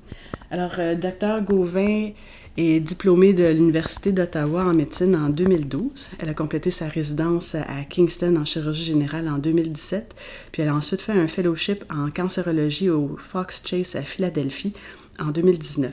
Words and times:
Alors, 0.50 0.72
euh, 0.78 0.95
Dr 0.95 1.42
Gauvin 1.42 2.10
est 2.56 2.80
diplômée 2.80 3.32
de 3.32 3.45
l'Université 3.45 4.10
d'Ottawa 4.10 4.64
en 4.64 4.74
médecine 4.74 5.14
en 5.14 5.28
2012. 5.28 6.10
Elle 6.18 6.28
a 6.28 6.34
complété 6.34 6.70
sa 6.70 6.88
résidence 6.88 7.54
à 7.54 7.84
Kingston 7.88 8.36
en 8.36 8.45
chirurgie 8.45 8.84
générale 8.84 9.28
en 9.28 9.38
2017, 9.38 10.14
puis 10.50 10.62
elle 10.62 10.68
a 10.68 10.74
ensuite 10.74 11.00
fait 11.00 11.12
un 11.12 11.28
fellowship 11.28 11.84
en 11.90 12.10
cancérologie 12.10 12.90
au 12.90 13.16
Fox 13.16 13.62
Chase 13.64 13.95
à 13.95 14.02
Philadelphie 14.02 14.73
en 15.20 15.26
2019. 15.26 15.92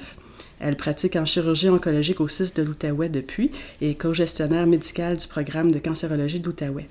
Elle 0.59 0.75
pratique 0.75 1.15
en 1.15 1.25
chirurgie 1.25 1.69
oncologique 1.69 2.19
au 2.19 2.27
CIS 2.27 2.53
de 2.55 2.63
l'Outaouais 2.63 3.09
depuis 3.09 3.51
et 3.79 3.91
est 3.91 3.95
co-gestionnaire 3.95 4.65
médical 4.65 5.17
du 5.17 5.27
programme 5.27 5.71
de 5.71 5.77
cancérologie 5.77 6.39
de. 6.39 6.87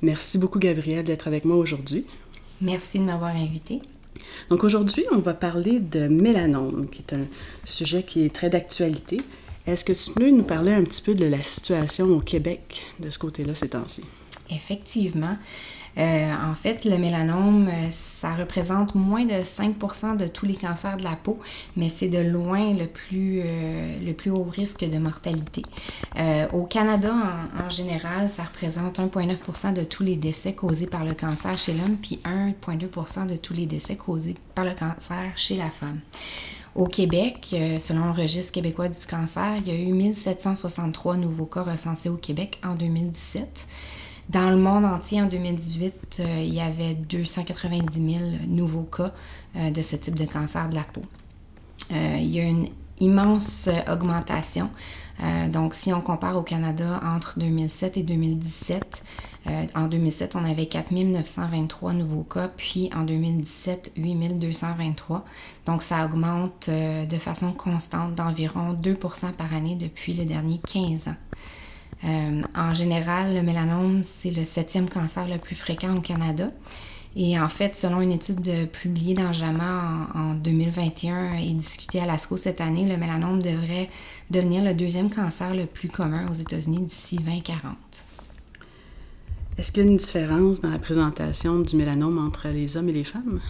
Merci 0.00 0.38
beaucoup, 0.38 0.58
Gabrielle, 0.58 1.04
d'être 1.04 1.28
avec 1.28 1.44
moi 1.44 1.56
aujourd'hui. 1.56 2.06
Merci 2.62 2.98
de 2.98 3.04
m'avoir 3.04 3.36
invitée. 3.36 3.82
Donc 4.48 4.64
aujourd'hui, 4.64 5.04
on 5.12 5.18
va 5.18 5.34
parler 5.34 5.78
de 5.78 6.08
mélanome, 6.08 6.88
qui 6.90 7.02
est 7.02 7.14
un 7.14 7.26
sujet 7.64 8.02
qui 8.02 8.24
est 8.24 8.34
très 8.34 8.50
d'actualité. 8.50 9.18
Est-ce 9.66 9.84
que 9.84 9.92
tu 9.92 10.10
peux 10.12 10.30
nous 10.30 10.42
parler 10.42 10.72
un 10.72 10.84
petit 10.84 11.02
peu 11.02 11.14
de 11.14 11.26
la 11.26 11.42
situation 11.42 12.06
au 12.06 12.20
Québec 12.20 12.82
de 12.98 13.10
ce 13.10 13.18
côté-là 13.18 13.54
ces 13.54 13.68
temps-ci? 13.68 14.02
Effectivement. 14.50 15.36
Euh, 15.98 16.32
en 16.32 16.54
fait, 16.54 16.84
le 16.84 16.98
mélanome, 16.98 17.68
euh, 17.68 17.88
ça 17.90 18.34
représente 18.34 18.94
moins 18.94 19.24
de 19.24 19.42
5% 19.42 20.16
de 20.16 20.26
tous 20.26 20.46
les 20.46 20.54
cancers 20.54 20.96
de 20.96 21.02
la 21.02 21.16
peau, 21.16 21.38
mais 21.76 21.88
c'est 21.88 22.08
de 22.08 22.18
loin 22.18 22.74
le 22.74 22.86
plus, 22.86 23.42
euh, 23.44 23.98
le 24.00 24.12
plus 24.12 24.30
haut 24.30 24.44
risque 24.44 24.88
de 24.88 24.98
mortalité. 24.98 25.62
au 26.52 26.64
Canada, 26.64 27.12
en, 27.12 27.66
en, 27.66 27.70
général, 27.70 28.28
ça 28.28 28.44
représente 28.44 28.98
1,9% 28.98 29.74
de 29.74 29.82
tous 29.82 30.02
les 30.02 30.16
décès 30.16 30.52
causés 30.52 30.86
par 30.86 31.04
le 31.04 31.14
cancer 31.14 31.56
chez 31.58 31.72
l'homme, 31.72 31.96
puis 31.96 32.20
1,2% 32.24 33.26
de 33.26 33.36
tous 33.36 33.54
les 33.54 33.66
décès 33.66 33.96
causés 33.96 34.36
par 34.54 34.64
le 34.64 34.74
cancer 34.74 35.32
chez 35.36 35.56
la 35.56 35.70
femme. 35.70 36.00
Au 36.74 36.84
Québec, 36.84 37.54
selon 37.80 38.06
le 38.06 38.12
registre 38.12 38.52
québécois 38.52 38.88
du 38.88 39.06
cancer, 39.06 39.56
il 39.58 39.68
y 39.68 39.70
a 39.72 39.80
eu 39.80 39.92
1763 39.92 41.16
nouveaux 41.16 41.46
cas 41.46 41.62
recensés 41.62 42.08
au 42.08 42.16
Québec 42.16 42.60
en 42.64 42.74
2017. 42.74 43.66
Dans 44.30 44.50
le 44.50 44.56
monde 44.56 44.84
entier, 44.84 45.20
en 45.20 45.26
2018, 45.26 46.20
euh, 46.20 46.24
il 46.38 46.54
y 46.54 46.60
avait 46.60 46.94
290 46.94 48.16
000 48.16 48.24
nouveaux 48.46 48.84
cas 48.84 49.12
euh, 49.56 49.70
de 49.70 49.82
ce 49.82 49.96
type 49.96 50.14
de 50.14 50.24
cancer 50.24 50.68
de 50.68 50.76
la 50.76 50.84
peau. 50.84 51.02
Euh, 51.90 52.16
il 52.16 52.30
y 52.30 52.38
a 52.38 52.44
une 52.44 52.68
immense 53.00 53.68
augmentation. 53.90 54.70
donc, 55.48 55.74
si 55.74 55.92
on 55.92 56.00
compare 56.00 56.36
au 56.36 56.42
Canada 56.42 57.00
entre 57.02 57.38
2007 57.38 57.96
et 57.96 58.02
2017, 58.02 59.02
en 59.74 59.88
2007, 59.88 60.36
on 60.36 60.44
avait 60.44 60.66
4 60.66 60.92
923 60.92 61.94
nouveaux 61.94 62.22
cas, 62.22 62.48
puis 62.48 62.90
en 62.94 63.04
2017, 63.04 63.92
8 63.96 64.36
223. 64.36 65.24
Donc, 65.66 65.82
ça 65.82 66.04
augmente 66.04 66.68
de 66.70 67.16
façon 67.16 67.52
constante 67.52 68.14
d'environ 68.14 68.74
2% 68.74 69.32
par 69.32 69.54
année 69.54 69.76
depuis 69.76 70.12
le 70.12 70.24
dernier 70.26 70.60
15 70.70 71.08
ans. 71.08 71.16
Euh, 72.04 72.42
en 72.56 72.74
général, 72.74 73.34
le 73.34 73.42
mélanome, 73.42 74.02
c'est 74.04 74.30
le 74.30 74.44
septième 74.44 74.88
cancer 74.88 75.28
le 75.28 75.38
plus 75.38 75.56
fréquent 75.56 75.94
au 75.96 76.00
Canada. 76.00 76.50
Et 77.16 77.38
en 77.38 77.48
fait, 77.48 77.74
selon 77.74 78.00
une 78.00 78.12
étude 78.12 78.70
publiée 78.70 79.14
dans 79.14 79.32
JAMA 79.32 80.08
en, 80.14 80.34
2021 80.34 81.32
et 81.32 81.52
discutée 81.52 82.00
à 82.00 82.06
l'ASCO 82.06 82.36
cette 82.36 82.60
année, 82.60 82.88
le 82.88 82.96
mélanome 82.96 83.42
devrait 83.42 83.90
devenir 84.30 84.62
le 84.62 84.74
deuxième 84.74 85.10
cancer 85.10 85.52
le 85.52 85.66
plus 85.66 85.88
commun 85.88 86.26
aux 86.30 86.34
États-Unis 86.34 86.82
d'ici 86.82 87.16
2040. 87.16 87.74
Est-ce 89.58 89.72
qu'il 89.72 89.82
y 89.82 89.86
a 89.86 89.90
une 89.90 89.96
différence 89.96 90.60
dans 90.60 90.70
la 90.70 90.78
présentation 90.78 91.58
du 91.58 91.76
mélanome 91.76 92.18
entre 92.24 92.48
les 92.48 92.76
hommes 92.76 92.88
et 92.88 92.92
les 92.92 93.04
femmes? 93.04 93.40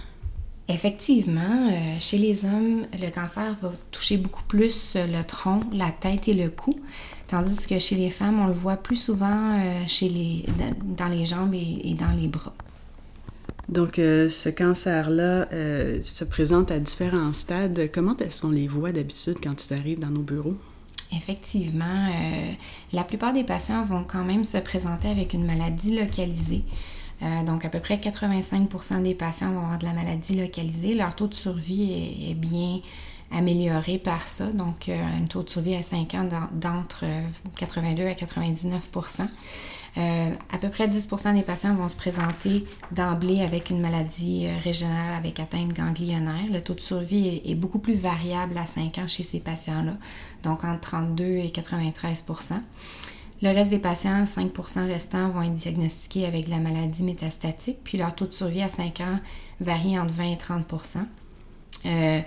Effectivement, 0.66 1.68
euh, 1.70 1.96
chez 2.00 2.16
les 2.16 2.44
hommes, 2.44 2.86
le 3.00 3.10
cancer 3.10 3.56
va 3.60 3.72
toucher 3.90 4.16
beaucoup 4.16 4.44
plus 4.44 4.96
le 4.96 5.22
tronc, 5.22 5.60
la 5.72 5.90
tête 5.90 6.28
et 6.28 6.34
le 6.34 6.48
cou. 6.48 6.74
Tandis 7.30 7.64
que 7.64 7.78
chez 7.78 7.94
les 7.94 8.10
femmes, 8.10 8.40
on 8.40 8.48
le 8.48 8.52
voit 8.52 8.76
plus 8.76 8.96
souvent 8.96 9.52
euh, 9.52 9.84
chez 9.86 10.08
les, 10.08 10.44
dans 10.82 11.06
les 11.06 11.24
jambes 11.24 11.54
et, 11.54 11.94
dans 11.94 12.10
les 12.10 12.26
bras. 12.26 12.54
Donc, 13.68 14.00
euh, 14.00 14.28
ce 14.28 14.48
cancer-là 14.48 15.46
euh, 15.52 16.02
se 16.02 16.24
présente 16.24 16.72
à 16.72 16.80
différents 16.80 17.32
stades. 17.32 17.88
Comment 17.94 18.16
est-ce 18.16 18.42
qu'on 18.42 18.50
les 18.50 18.66
voit 18.66 18.90
d'habitude 18.90 19.36
quand 19.40 19.64
ils 19.64 19.74
arrivent 19.74 20.00
dans 20.00 20.10
nos 20.10 20.24
bureaux? 20.24 20.56
Effectivement, 21.16 22.08
la 22.92 23.04
plupart 23.04 23.32
des 23.32 23.42
patients 23.42 23.84
vont 23.84 24.04
quand 24.04 24.24
même 24.24 24.44
se 24.44 24.58
présenter 24.58 25.08
avec 25.08 25.32
une 25.32 25.44
maladie 25.44 25.98
localisée. 25.98 26.62
donc, 27.46 27.64
à 27.64 27.68
peu 27.68 27.80
près 27.80 27.96
85% 27.96 29.02
des 29.02 29.16
patients 29.16 29.52
vont 29.52 29.62
avoir 29.62 29.78
de 29.78 29.86
la 29.86 29.92
maladie 29.92 30.40
localisée. 30.40 30.94
Leur 30.94 31.16
taux 31.16 31.26
de 31.26 31.34
survie 31.34 32.30
est 32.30 32.34
bien 32.34 32.80
amélioré 33.30 33.98
par 33.98 34.28
ça. 34.28 34.46
Donc, 34.46 34.88
euh, 34.88 35.02
un 35.02 35.26
taux 35.26 35.42
de 35.42 35.50
survie 35.50 35.74
à 35.74 35.82
5 35.82 36.14
ans 36.14 36.28
d'entre 36.52 37.04
82 37.56 38.06
à 38.06 38.12
99% 38.12 39.28
euh, 39.98 40.30
à 40.52 40.58
peu 40.58 40.68
près 40.68 40.86
10% 40.86 41.34
des 41.34 41.42
patients 41.42 41.74
vont 41.74 41.88
se 41.88 41.96
présenter 41.96 42.64
d'emblée 42.92 43.42
avec 43.42 43.70
une 43.70 43.80
maladie 43.80 44.46
euh, 44.46 44.56
régionale 44.62 45.14
avec 45.14 45.40
atteinte 45.40 45.72
ganglionnaire. 45.72 46.46
Le 46.50 46.60
taux 46.60 46.74
de 46.74 46.80
survie 46.80 47.42
est, 47.44 47.54
beaucoup 47.56 47.80
plus 47.80 47.94
variable 47.94 48.56
à 48.56 48.66
5 48.66 48.98
ans 48.98 49.08
chez 49.08 49.24
ces 49.24 49.40
patients-là, 49.40 49.96
donc 50.44 50.64
entre 50.64 50.80
32 50.80 51.24
et 51.24 51.48
93% 51.48 52.54
le 53.42 53.48
reste 53.48 53.70
des 53.70 53.78
patients, 53.78 54.24
5% 54.24 54.86
restants, 54.86 55.30
vont 55.30 55.40
être 55.40 55.54
diagnostiqués 55.54 56.26
avec 56.26 56.46
la 56.46 56.58
maladie 56.58 57.02
métastatique, 57.02 57.78
puis 57.82 57.96
leur 57.96 58.14
taux 58.14 58.26
de 58.26 58.34
survie 58.34 58.60
à 58.60 58.68
5 58.68 59.00
ans 59.00 59.18
varie 59.62 59.98
entre 59.98 60.12
20 60.12 60.32
et 60.32 60.36
30 60.36 60.66
euh, 61.86 62.20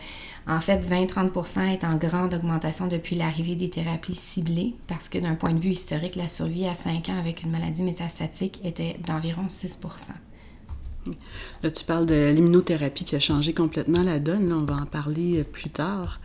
en 0.48 0.60
fait, 0.60 0.82
20-30 0.82 1.74
est 1.74 1.84
en 1.84 1.96
grande 1.96 2.34
augmentation 2.34 2.88
depuis 2.88 3.16
l'arrivée 3.16 3.56
des 3.56 3.70
thérapies 3.70 4.16
ciblées 4.16 4.76
parce 4.88 5.08
que 5.08 5.18
d'un 5.18 5.36
point 5.36 5.54
de 5.54 5.60
vue 5.60 5.70
historique, 5.70 6.16
la 6.16 6.28
survie 6.28 6.68
à 6.68 6.76
5 6.76 7.10
ans 7.10 7.18
avec 7.18 7.44
une 7.44 7.52
maladie 7.52 7.84
métastatique 7.84 8.60
était 8.66 8.98
d'environ 9.06 9.48
6 9.48 9.80
Là, 11.64 11.72
tu 11.72 11.86
parles 11.86 12.06
de 12.06 12.32
l'immunothérapie 12.34 13.04
qui 13.04 13.16
a 13.16 13.20
changé 13.20 13.54
complètement 13.54 14.04
la 14.04 14.20
donne. 14.20 14.52
On 14.54 14.64
va 14.64 14.76
en 14.76 14.86
parler 14.86 15.44
plus 15.44 15.70
tard. 15.70 16.20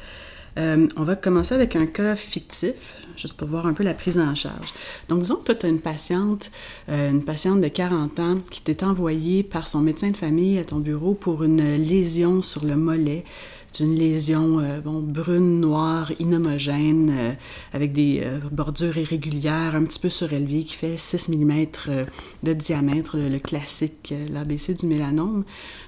Euh, 0.58 0.88
on 0.96 1.04
va 1.04 1.16
commencer 1.16 1.54
avec 1.54 1.76
un 1.76 1.86
cas 1.86 2.16
fictif, 2.16 2.74
juste 3.16 3.36
pour 3.36 3.48
voir 3.48 3.66
un 3.66 3.72
peu 3.72 3.84
la 3.84 3.94
prise 3.94 4.18
en 4.18 4.34
charge. 4.34 4.74
Donc, 5.08 5.20
disons 5.20 5.36
que 5.36 5.52
tu 5.52 5.66
as 5.66 5.68
une 5.68 5.80
patiente, 5.80 6.50
une 6.88 7.24
patiente 7.24 7.60
de 7.60 7.68
40 7.68 8.20
ans 8.20 8.38
qui 8.50 8.62
t'est 8.62 8.82
envoyée 8.82 9.42
par 9.42 9.68
son 9.68 9.80
médecin 9.80 10.10
de 10.10 10.16
famille 10.16 10.58
à 10.58 10.64
ton 10.64 10.78
bureau 10.78 11.14
pour 11.14 11.44
une 11.44 11.76
lésion 11.76 12.42
sur 12.42 12.64
le 12.64 12.76
mollet 12.76 13.24
c'est 13.72 13.84
une 13.84 13.94
lésion 13.94 14.60
euh, 14.60 14.80
bon, 14.80 15.00
brune, 15.02 15.60
noire, 15.60 16.10
inhomogène, 16.18 17.10
euh, 17.10 17.32
avec 17.72 17.92
des 17.92 18.22
euh, 18.24 18.38
bordures 18.50 18.96
irrégulières, 18.96 19.74
un 19.74 19.84
petit 19.84 19.98
peu 19.98 20.08
surélevées, 20.08 20.64
qui 20.64 20.74
fait 20.74 20.96
6 20.96 21.28
mm 21.28 21.66
de 22.42 22.52
diamètre, 22.52 23.16
le, 23.16 23.38
classique, 23.38 24.14
l'ABC 24.30 24.74
du 24.80 24.86
mélanome. 24.86 25.44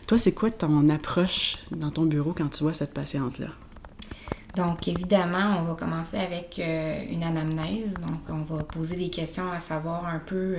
Toi, 0.07 0.19
c'est 0.19 0.33
quoi 0.33 0.51
ton 0.51 0.89
approche 0.89 1.57
dans 1.71 1.91
ton 1.91 2.05
bureau 2.05 2.35
quand 2.37 2.49
tu 2.49 2.63
vois 2.63 2.75
cette 2.75 2.95
patiente-là? 2.95 3.49
Donc, 4.57 4.89
évidemment, 4.89 5.59
on 5.61 5.63
va 5.63 5.75
commencer 5.75 6.19
avec 6.19 6.61
une 7.11 7.23
anamnèse. 7.23 7.95
Donc, 7.95 8.21
on 8.29 8.43
va 8.43 8.65
poser 8.65 8.97
des 8.97 9.11
questions 9.11 9.51
à 9.53 9.61
savoir 9.61 10.07
un 10.07 10.19
peu 10.19 10.57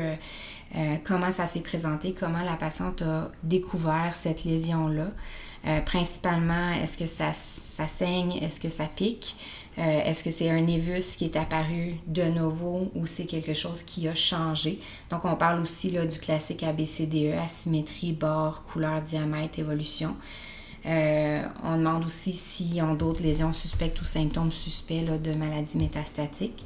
comment 1.03 1.31
ça 1.31 1.45
s'est 1.45 1.59
présenté, 1.59 2.13
comment 2.13 2.41
la 2.41 2.55
patiente 2.55 3.01
a 3.01 3.29
découvert 3.43 4.15
cette 4.15 4.45
lésion-là. 4.45 5.07
Euh, 5.67 5.79
principalement, 5.81 6.71
est-ce 6.71 6.97
que 6.97 7.05
ça, 7.05 7.33
saigne, 7.33 8.31
est-ce 8.41 8.59
que 8.59 8.69
ça 8.69 8.85
pique, 8.85 9.35
euh, 9.77 9.81
est-ce 9.81 10.23
que 10.23 10.31
c'est 10.31 10.49
un 10.49 10.61
névus 10.61 11.15
qui 11.15 11.25
est 11.25 11.35
apparu 11.35 11.97
de 12.07 12.23
nouveau 12.23 12.91
ou 12.95 13.05
c'est 13.05 13.25
quelque 13.25 13.53
chose 13.53 13.83
qui 13.83 14.07
a 14.07 14.15
changé? 14.15 14.79
Donc, 15.11 15.23
on 15.23 15.35
parle 15.35 15.61
aussi 15.61 15.91
là, 15.91 16.07
du 16.07 16.17
classique 16.17 16.63
ABCDE, 16.63 17.35
asymétrie, 17.45 18.13
bord, 18.13 18.63
couleur, 18.63 19.03
diamètre, 19.03 19.59
évolution. 19.59 20.15
Euh, 20.85 21.43
on 21.63 21.77
demande 21.77 22.05
aussi 22.05 22.33
s'ils 22.33 22.81
ont 22.81 22.95
d'autres 22.95 23.21
lésions 23.21 23.53
suspectes 23.53 24.01
ou 24.01 24.05
symptômes 24.05 24.51
suspects 24.51 25.05
de 25.21 25.33
maladies 25.33 25.77
métastatiques. 25.77 26.65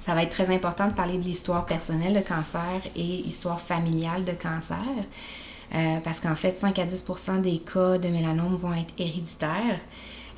Ça 0.00 0.14
va 0.14 0.22
être 0.22 0.30
très 0.30 0.54
important 0.54 0.86
de 0.88 0.92
parler 0.92 1.18
de 1.18 1.24
l'histoire 1.24 1.66
personnelle 1.66 2.14
de 2.14 2.20
cancer 2.20 2.80
et 2.94 3.02
histoire 3.02 3.60
familiale 3.60 4.24
de 4.24 4.32
cancer. 4.32 4.78
Euh, 5.74 5.98
parce 6.02 6.20
qu'en 6.20 6.36
fait, 6.36 6.58
5 6.58 6.78
à 6.78 6.86
10% 6.86 7.40
des 7.40 7.58
cas 7.58 7.98
de 7.98 8.08
mélanome 8.08 8.54
vont 8.54 8.72
être 8.72 8.94
héréditaires. 8.98 9.80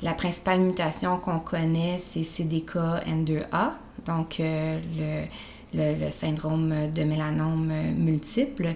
La 0.01 0.13
principale 0.13 0.59
mutation 0.59 1.17
qu'on 1.17 1.39
connaît, 1.39 1.99
c'est 1.99 2.23
CDK-N2A, 2.23 3.71
donc 4.05 4.37
le, 4.39 5.25
le, 5.73 6.09
syndrome 6.09 6.91
de 6.91 7.03
mélanome 7.03 7.71
multiple 7.97 8.75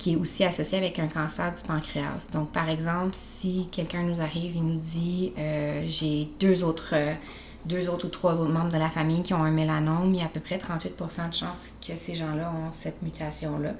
qui 0.00 0.14
est 0.14 0.16
aussi 0.16 0.44
associé 0.44 0.78
avec 0.78 0.98
un 0.98 1.06
cancer 1.06 1.52
du 1.52 1.62
pancréas. 1.62 2.30
Donc, 2.32 2.50
par 2.50 2.68
exemple, 2.68 3.10
si 3.12 3.68
quelqu'un 3.70 4.02
nous 4.02 4.20
arrive 4.20 4.56
et 4.56 4.60
nous 4.60 4.80
dit 4.80 5.32
j'ai 5.86 6.28
deux 6.40 6.64
autres 6.64 6.94
deux 7.66 7.90
autres 7.90 8.06
ou 8.06 8.10
trois 8.10 8.40
autres 8.40 8.50
membres 8.50 8.72
de 8.72 8.78
la 8.78 8.90
famille 8.90 9.22
qui 9.22 9.34
ont 9.34 9.44
un 9.44 9.50
mélanome, 9.50 10.14
il 10.14 10.20
y 10.20 10.22
a 10.22 10.26
à 10.26 10.28
peu 10.28 10.40
près 10.40 10.56
38% 10.56 11.28
de 11.28 11.34
chances 11.34 11.70
que 11.86 11.96
ces 11.96 12.14
gens-là 12.14 12.52
ont 12.52 12.72
cette 12.72 13.02
mutation-là. 13.02 13.74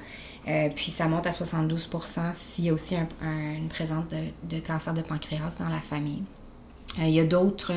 Euh, 0.48 0.68
puis 0.74 0.90
ça 0.90 1.08
monte 1.08 1.26
à 1.26 1.30
72% 1.30 2.34
s'il 2.34 2.66
y 2.66 2.70
a 2.70 2.72
aussi 2.72 2.96
une 3.22 3.68
présence 3.68 4.04
de, 4.08 4.58
cancer 4.60 4.94
de 4.94 5.02
pancréas 5.02 5.56
dans 5.58 5.68
la 5.68 5.80
famille. 5.80 6.22
Euh, 6.98 7.04
il 7.04 7.10
y 7.10 7.20
a 7.20 7.24
d'autres 7.24 7.72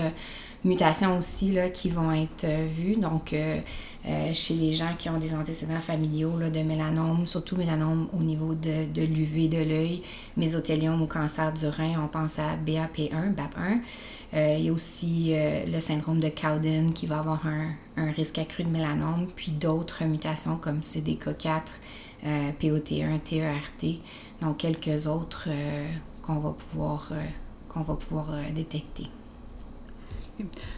mutations 0.63 1.17
aussi 1.17 1.51
là, 1.51 1.69
qui 1.69 1.89
vont 1.89 2.11
être 2.11 2.45
euh, 2.45 2.67
vues. 2.69 2.95
Donc, 2.95 3.33
euh, 3.33 3.59
euh, 4.07 4.33
chez 4.33 4.53
les 4.55 4.73
gens 4.73 4.91
qui 4.97 5.09
ont 5.09 5.17
des 5.17 5.33
antécédents 5.33 5.79
familiaux 5.79 6.37
de 6.37 6.59
mélanome, 6.61 7.25
surtout 7.25 7.55
mélanome 7.55 8.07
au 8.17 8.23
niveau 8.23 8.53
de, 8.53 8.91
de 8.91 9.01
l'UV 9.01 9.47
de 9.47 9.57
l'œil, 9.57 10.01
mésothéliome 10.37 11.01
ou 11.01 11.05
cancer 11.05 11.53
du 11.53 11.67
rein, 11.67 12.01
on 12.03 12.07
pense 12.07 12.39
à 12.39 12.57
BAP1, 12.57 13.33
BAP1. 13.33 13.79
il 14.57 14.65
y 14.65 14.69
a 14.69 14.73
aussi 14.73 15.33
le 15.33 15.79
syndrome 15.79 16.19
de 16.19 16.27
Cowden 16.27 16.91
qui 16.91 17.05
va 17.05 17.19
avoir 17.19 17.47
un, 17.47 17.69
un 17.95 18.11
risque 18.11 18.39
accru 18.39 18.65
de 18.65 18.69
mélanome, 18.69 19.27
puis 19.33 19.53
d'autres 19.53 20.03
mutations 20.03 20.57
comme 20.57 20.81
CDK4, 20.81 21.61
POT1, 22.59 23.21
TERT, 23.21 24.01
donc 24.41 24.57
quelques 24.57 25.07
autres 25.07 25.47
qu'on 26.23 26.39
va 26.39 26.51
pouvoir, 26.51 27.13
qu'on 27.69 27.83
va 27.83 27.95
pouvoir 27.95 28.35
détecter. 28.53 29.07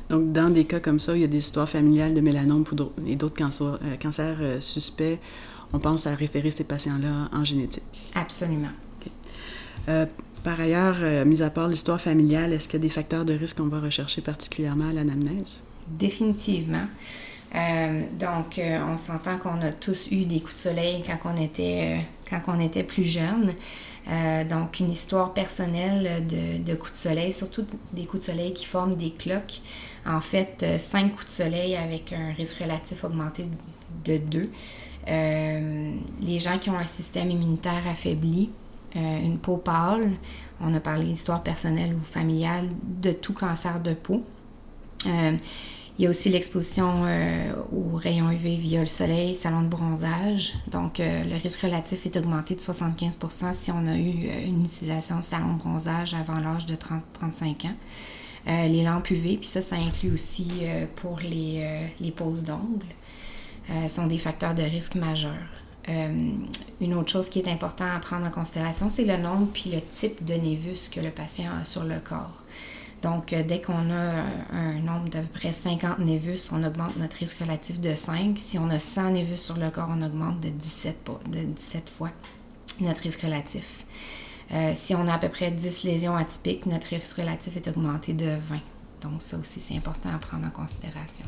Donc, 0.09 0.31
dans 0.31 0.49
des 0.49 0.65
cas 0.65 0.79
comme 0.79 0.99
ça, 0.99 1.15
il 1.15 1.21
y 1.21 1.23
a 1.23 1.27
des 1.27 1.37
histoires 1.37 1.69
familiales 1.69 2.13
de 2.13 2.21
mélanome 2.21 2.65
et 3.07 3.15
d'autres 3.15 3.37
cancers, 3.37 3.79
euh, 3.83 3.95
cancers 3.97 4.37
euh, 4.39 4.59
suspects. 4.59 5.19
On 5.73 5.79
pense 5.79 6.07
à 6.07 6.15
référer 6.15 6.51
ces 6.51 6.63
patients-là 6.63 7.29
en 7.33 7.43
génétique. 7.43 7.83
Absolument. 8.13 8.69
Euh, 9.87 10.05
par 10.43 10.59
ailleurs, 10.59 10.97
mis 11.25 11.41
à 11.41 11.49
part 11.49 11.67
l'histoire 11.67 11.99
familiale, 11.99 12.53
est-ce 12.53 12.67
qu'il 12.67 12.79
y 12.79 12.81
a 12.81 12.87
des 12.87 12.89
facteurs 12.89 13.25
de 13.25 13.33
risque 13.33 13.57
qu'on 13.57 13.67
va 13.67 13.81
rechercher 13.81 14.21
particulièrement 14.21 14.89
à 14.89 14.93
l'anamnèse? 14.93 15.59
Définitivement. 15.87 16.85
donc, 18.19 18.59
on 18.59 18.95
s'entend 18.95 19.37
qu'on 19.39 19.61
a 19.61 19.73
tous 19.73 20.11
eu 20.11 20.25
des 20.25 20.39
coups 20.39 20.53
de 20.53 20.59
soleil 20.59 21.03
quand 21.05 21.33
on 21.33 21.41
était, 21.41 22.05
quand 22.29 22.41
on 22.47 22.59
était 22.59 22.83
plus 22.83 23.05
jeune. 23.05 23.53
Euh, 24.07 24.43
donc, 24.43 24.79
une 24.79 24.91
histoire 24.91 25.33
personnelle 25.33 26.25
de, 26.27 26.75
coups 26.75 26.91
de 26.91 26.97
soleil, 26.97 27.33
surtout 27.33 27.65
des 27.91 28.05
coups 28.05 28.25
de 28.25 28.31
soleil 28.31 28.53
qui 28.53 28.65
forment 28.65 28.95
des 28.95 29.11
cloques. 29.11 29.61
En 30.05 30.21
fait, 30.21 30.61
euh, 30.63 30.77
cinq 30.77 31.13
coups 31.13 31.25
de 31.25 31.31
soleil 31.31 31.75
avec 31.75 32.13
un 32.13 32.31
risque 32.33 32.59
relatif 32.59 33.03
augmenté 33.03 33.45
de 34.05 34.17
2. 34.17 34.49
Euh, 35.07 35.95
les 36.21 36.39
gens 36.39 36.59
qui 36.59 36.69
ont 36.69 36.77
un 36.77 36.85
système 36.85 37.31
immunitaire 37.31 37.87
affaibli, 37.87 38.51
une 38.95 39.39
peau 39.39 39.57
pâle, 39.57 40.09
on 40.61 40.73
a 40.73 40.79
parlé 40.79 41.03
d'histoire 41.03 41.43
personnelle 41.43 41.93
ou 41.93 42.05
familiale, 42.05 42.69
de 43.01 43.11
tout 43.11 43.33
cancer 43.33 43.81
de 43.81 43.93
peau. 43.93 44.23
Il 45.97 46.03
y 46.03 46.07
a 46.07 46.09
aussi 46.09 46.27
l'exposition 46.27 47.03
euh, 47.05 47.53
aux 47.71 47.95
rayons 47.95 48.29
UV 48.29 48.57
via 48.57 48.81
le 48.81 48.85
soleil, 48.85 49.33
salon 49.33 49.61
de 49.61 49.69
bronzage. 49.69 50.53
Donc, 50.67 50.99
euh, 50.99 51.23
le 51.23 51.37
risque 51.37 51.61
relatif 51.61 52.05
est 52.05 52.17
augmenté 52.17 52.53
de 52.53 52.59
75% 52.59 53.53
si 53.53 53.71
on 53.71 53.87
a 53.87 53.95
eu 53.95 54.27
euh, 54.27 54.45
une 54.45 54.65
utilisation 54.65 55.19
de 55.19 55.23
salon 55.23 55.53
de 55.53 55.59
bronzage 55.59 56.13
avant 56.13 56.37
l'âge 56.37 56.65
de 56.65 56.75
30, 56.75 57.01
35 57.13 57.65
ans. 57.65 57.75
les 58.45 58.83
lampes 58.83 59.09
UV, 59.09 59.37
puis 59.37 59.47
ça, 59.47 59.61
ça 59.61 59.77
inclut 59.77 60.11
aussi 60.11 60.65
pour 60.97 61.19
les, 61.19 61.89
les 61.99 62.11
poses 62.11 62.43
d'ongles, 62.43 62.85
sont 63.87 64.05
des 64.05 64.19
facteurs 64.19 64.53
de 64.53 64.61
risque 64.61 64.93
majeurs. 64.93 65.49
une 65.87 66.93
autre 66.93 67.11
chose 67.11 67.27
qui 67.27 67.39
est 67.39 67.47
importante 67.47 67.89
à 67.95 67.99
prendre 67.99 68.27
en 68.27 68.29
considération, 68.29 68.91
c'est 68.91 69.05
le 69.05 69.17
nombre 69.17 69.47
puis 69.51 69.71
le 69.71 69.81
type 69.81 70.23
de 70.23 70.35
névus 70.35 70.89
que 70.91 70.99
le 70.99 71.09
patient 71.09 71.51
a 71.59 71.65
sur 71.65 71.85
le 71.85 71.99
corps. 71.99 72.44
Donc, 73.05 73.33
euh, 73.33 73.43
dès 73.43 73.61
qu'on 73.61 73.91
a 73.91 74.23
un 74.51 74.79
nombre 74.79 75.09
d'à 75.09 75.19
peu 75.19 75.27
près 75.27 75.53
50 75.53 75.99
névus, 75.99 76.49
on 76.51 76.63
augmente 76.63 76.97
notre 76.97 77.17
risque 77.17 77.37
relatif 77.37 77.79
de 77.79 77.93
5. 77.93 78.35
Si 78.35 78.57
on 78.57 78.67
a 78.71 78.79
100 78.79 79.11
névus 79.11 79.37
sur 79.37 79.57
le 79.57 79.69
corps, 79.69 79.89
on 79.91 80.01
augmente 80.01 80.39
de 80.39 80.49
17, 80.49 81.11
de 81.31 81.39
17 81.39 81.87
fois 81.87 82.09
notre 82.81 83.03
risque 83.03 83.21
relatif. 83.21 83.85
Euh, 84.51 84.71
si 84.73 84.95
on 84.95 85.07
a 85.07 85.13
à 85.13 85.17
peu 85.19 85.29
près 85.29 85.51
10 85.51 85.83
lésions 85.83 86.15
atypiques, 86.15 86.65
notre 86.65 86.87
risque 86.87 87.15
relatif 87.17 87.55
est 87.55 87.67
augmenté 87.67 88.13
de 88.13 88.25
20. 88.25 88.59
Donc, 89.01 89.21
ça 89.21 89.37
aussi, 89.37 89.59
c'est 89.59 89.77
important 89.77 90.09
à 90.09 90.17
prendre 90.17 90.47
en 90.47 90.49
considération. 90.49 91.25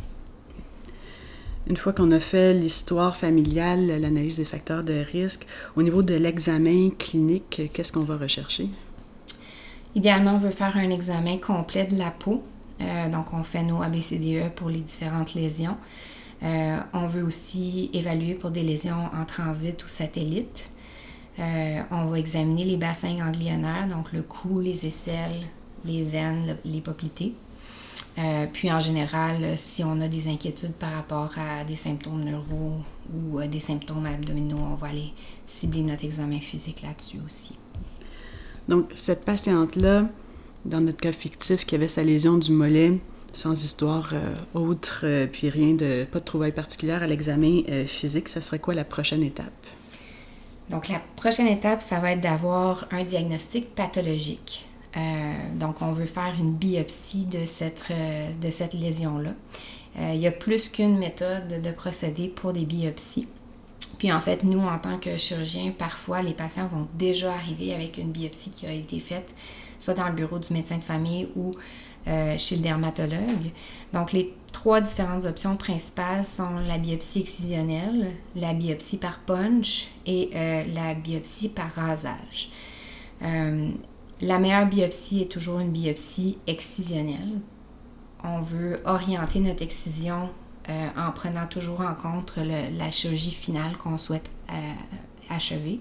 Une 1.68 1.78
fois 1.78 1.94
qu'on 1.94 2.12
a 2.12 2.20
fait 2.20 2.56
l'histoire 2.56 3.16
familiale, 3.16 3.86
l'analyse 4.02 4.38
des 4.38 4.46
facteurs 4.46 4.84
de 4.84 5.06
risque, 5.12 5.46
au 5.76 5.84
niveau 5.84 6.02
de 6.02 6.16
l'examen 6.16 6.90
clinique, 6.98 7.70
qu'est-ce 7.72 7.92
qu'on 7.92 8.04
va 8.04 8.18
rechercher? 8.18 8.68
Idéalement, 9.98 10.36
on 10.36 10.38
veut 10.38 10.52
faire 10.52 10.78
un 10.78 10.92
examen 10.92 11.40
complet 11.40 11.86
de 11.86 11.98
la 11.98 12.12
peau. 12.12 12.44
Euh, 12.82 13.10
donc, 13.10 13.34
on 13.34 13.42
fait 13.42 13.64
nos 13.64 13.82
ABCDE 13.82 14.52
pour 14.56 14.70
les 14.70 14.82
différentes 14.82 15.34
lésions. 15.34 15.76
Euh, 16.44 16.78
on 16.94 17.08
veut 17.08 17.24
aussi 17.24 17.90
évaluer 17.94 18.36
pour 18.36 18.52
des 18.52 18.62
lésions 18.62 19.10
en 19.20 19.26
transit 19.26 19.84
ou 19.84 19.88
satellite. 19.88 20.70
Euh, 21.40 21.82
on 21.90 22.06
va 22.06 22.20
examiner 22.20 22.64
les 22.64 22.78
bassins 22.78 23.16
ganglionnaires, 23.16 23.88
donc 23.88 24.14
le 24.14 24.22
cou, 24.22 24.60
les 24.60 24.86
aisselles, 24.86 25.48
les 25.84 26.16
aines, 26.16 26.58
les 26.64 26.82
poplités. 26.82 27.34
puis 28.54 28.72
en 28.72 28.80
général, 28.80 29.58
si 29.58 29.84
on 29.84 30.00
a 30.00 30.08
des 30.08 30.28
inquiétudes 30.28 30.74
par 30.74 30.92
rapport 30.92 31.34
à 31.40 31.64
des 31.64 31.76
symptômes 31.76 32.24
neuraux 32.24 32.84
ou 33.12 33.42
des 33.48 33.60
symptômes 33.60 34.06
abdominaux, 34.06 34.60
on 34.74 34.76
va 34.76 34.90
aller 34.90 35.12
cibler 35.44 35.82
notre 35.82 36.06
examen 36.06 36.40
physique 36.40 36.84
là-dessus 36.84 37.18
aussi. 37.26 37.58
Donc, 38.68 38.90
cette 38.96 39.25
patiente-là, 39.25 40.06
dans 40.66 40.81
notre 40.81 40.98
cas 40.98 41.12
fictif, 41.12 41.66
qui 41.66 41.75
avait 41.75 41.88
sa 41.88 42.04
lésion 42.04 42.38
du 42.38 42.52
mollet, 42.52 43.00
sans 43.34 43.64
histoire 43.64 44.12
euh, 44.14 44.34
autre, 44.54 45.02
euh, 45.04 45.28
puis 45.28 45.50
rien 45.50 45.74
de, 45.74 46.06
pas 46.12 46.19
de 46.19 46.25
trouvaille 46.25 46.52
particulière 46.52 47.04
à 47.04 47.08
l'examen 47.08 47.62
euh, 47.69 47.86
physique, 47.86 48.28
ça 48.28 48.42
serait 48.42 48.60
quoi 48.60 48.74
la 48.74 48.84
prochaine 48.84 49.24
étape? 49.24 49.46
Donc, 50.69 50.90
la 50.90 51.00
prochaine 51.16 51.48
étape, 51.48 51.81
ça 51.81 52.00
va 52.00 52.12
être 52.12 52.22
d'avoir 52.22 52.88
un 52.92 53.04
diagnostic 53.04 53.74
pathologique. 53.74 54.66
donc, 55.56 55.81
on 55.81 55.94
veut 55.94 56.08
faire 56.08 56.33
une 56.38 56.54
biopsie 56.54 57.24
de 57.24 57.45
cette, 57.45 57.86
de 58.42 58.52
cette 58.52 58.74
lésion-là. 58.74 59.31
il 59.97 60.19
y 60.19 60.28
a 60.28 60.31
plus 60.31 60.68
qu'une 60.68 60.97
méthode 60.97 61.62
de 61.64 61.71
procéder 61.71 62.28
pour 62.28 62.52
des 62.52 62.66
biopsies. 62.66 63.30
Puis 63.97 64.11
en 64.11 64.21
fait, 64.21 64.44
nous, 64.44 64.61
en 64.61 64.77
tant 64.77 64.97
que 64.97 65.18
chirurgiens, 65.18 65.73
parfois, 65.77 66.21
les 66.21 66.33
patients 66.33 66.68
vont 66.68 66.87
déjà 66.94 67.33
arriver 67.33 67.73
avec 67.73 67.97
une 67.97 68.11
biopsie 68.11 68.51
qui 68.51 68.66
a 68.66 68.71
été 68.71 68.99
faite, 68.99 69.33
soit 69.80 69.95
dans 69.95 70.07
le 70.07 70.13
bureau 70.13 70.39
du 70.39 70.54
médecin 70.54 70.77
de 70.77 70.83
famille 70.83 71.30
ou 71.35 71.51
euh, 72.07 72.37
chez 72.37 72.56
le 72.56 72.61
dermatologue. 72.61 73.51
Donc, 73.94 74.13
les 74.13 74.33
trois 74.54 74.81
différentes 74.81 75.25
options 75.25 75.57
principales 75.57 76.25
sont 76.25 76.56
la 76.68 76.77
biopsie 76.77 77.19
excisionnelle, 77.21 78.11
la 78.35 78.54
biopsie 78.54 78.97
par 78.97 79.19
punch 79.19 79.87
et 80.06 80.30
euh, 80.33 80.63
la 80.73 80.94
biopsie 80.94 81.49
par 81.49 81.71
rasage. 81.73 82.49
Euh, 83.23 83.71
la 84.21 84.39
meilleure 84.39 84.68
biopsie 84.68 85.21
est 85.23 85.31
toujours 85.31 85.59
une 85.59 85.71
biopsie 85.71 86.37
excisionnelle. 86.47 87.39
On 88.23 88.42
veut 88.42 88.81
orienter 88.85 89.39
notre 89.39 89.63
excision 89.63 90.30
euh, 90.69 90.88
en 90.97 91.12
prenant 91.12 91.47
toujours 91.47 91.80
en 91.80 91.94
compte 91.94 92.33
la 92.38 92.92
chirurgie 92.92 93.31
finale 93.31 93.78
qu'on 93.78 93.97
souhaite 93.97 94.30
euh, 94.52 94.54
achever. 95.30 95.80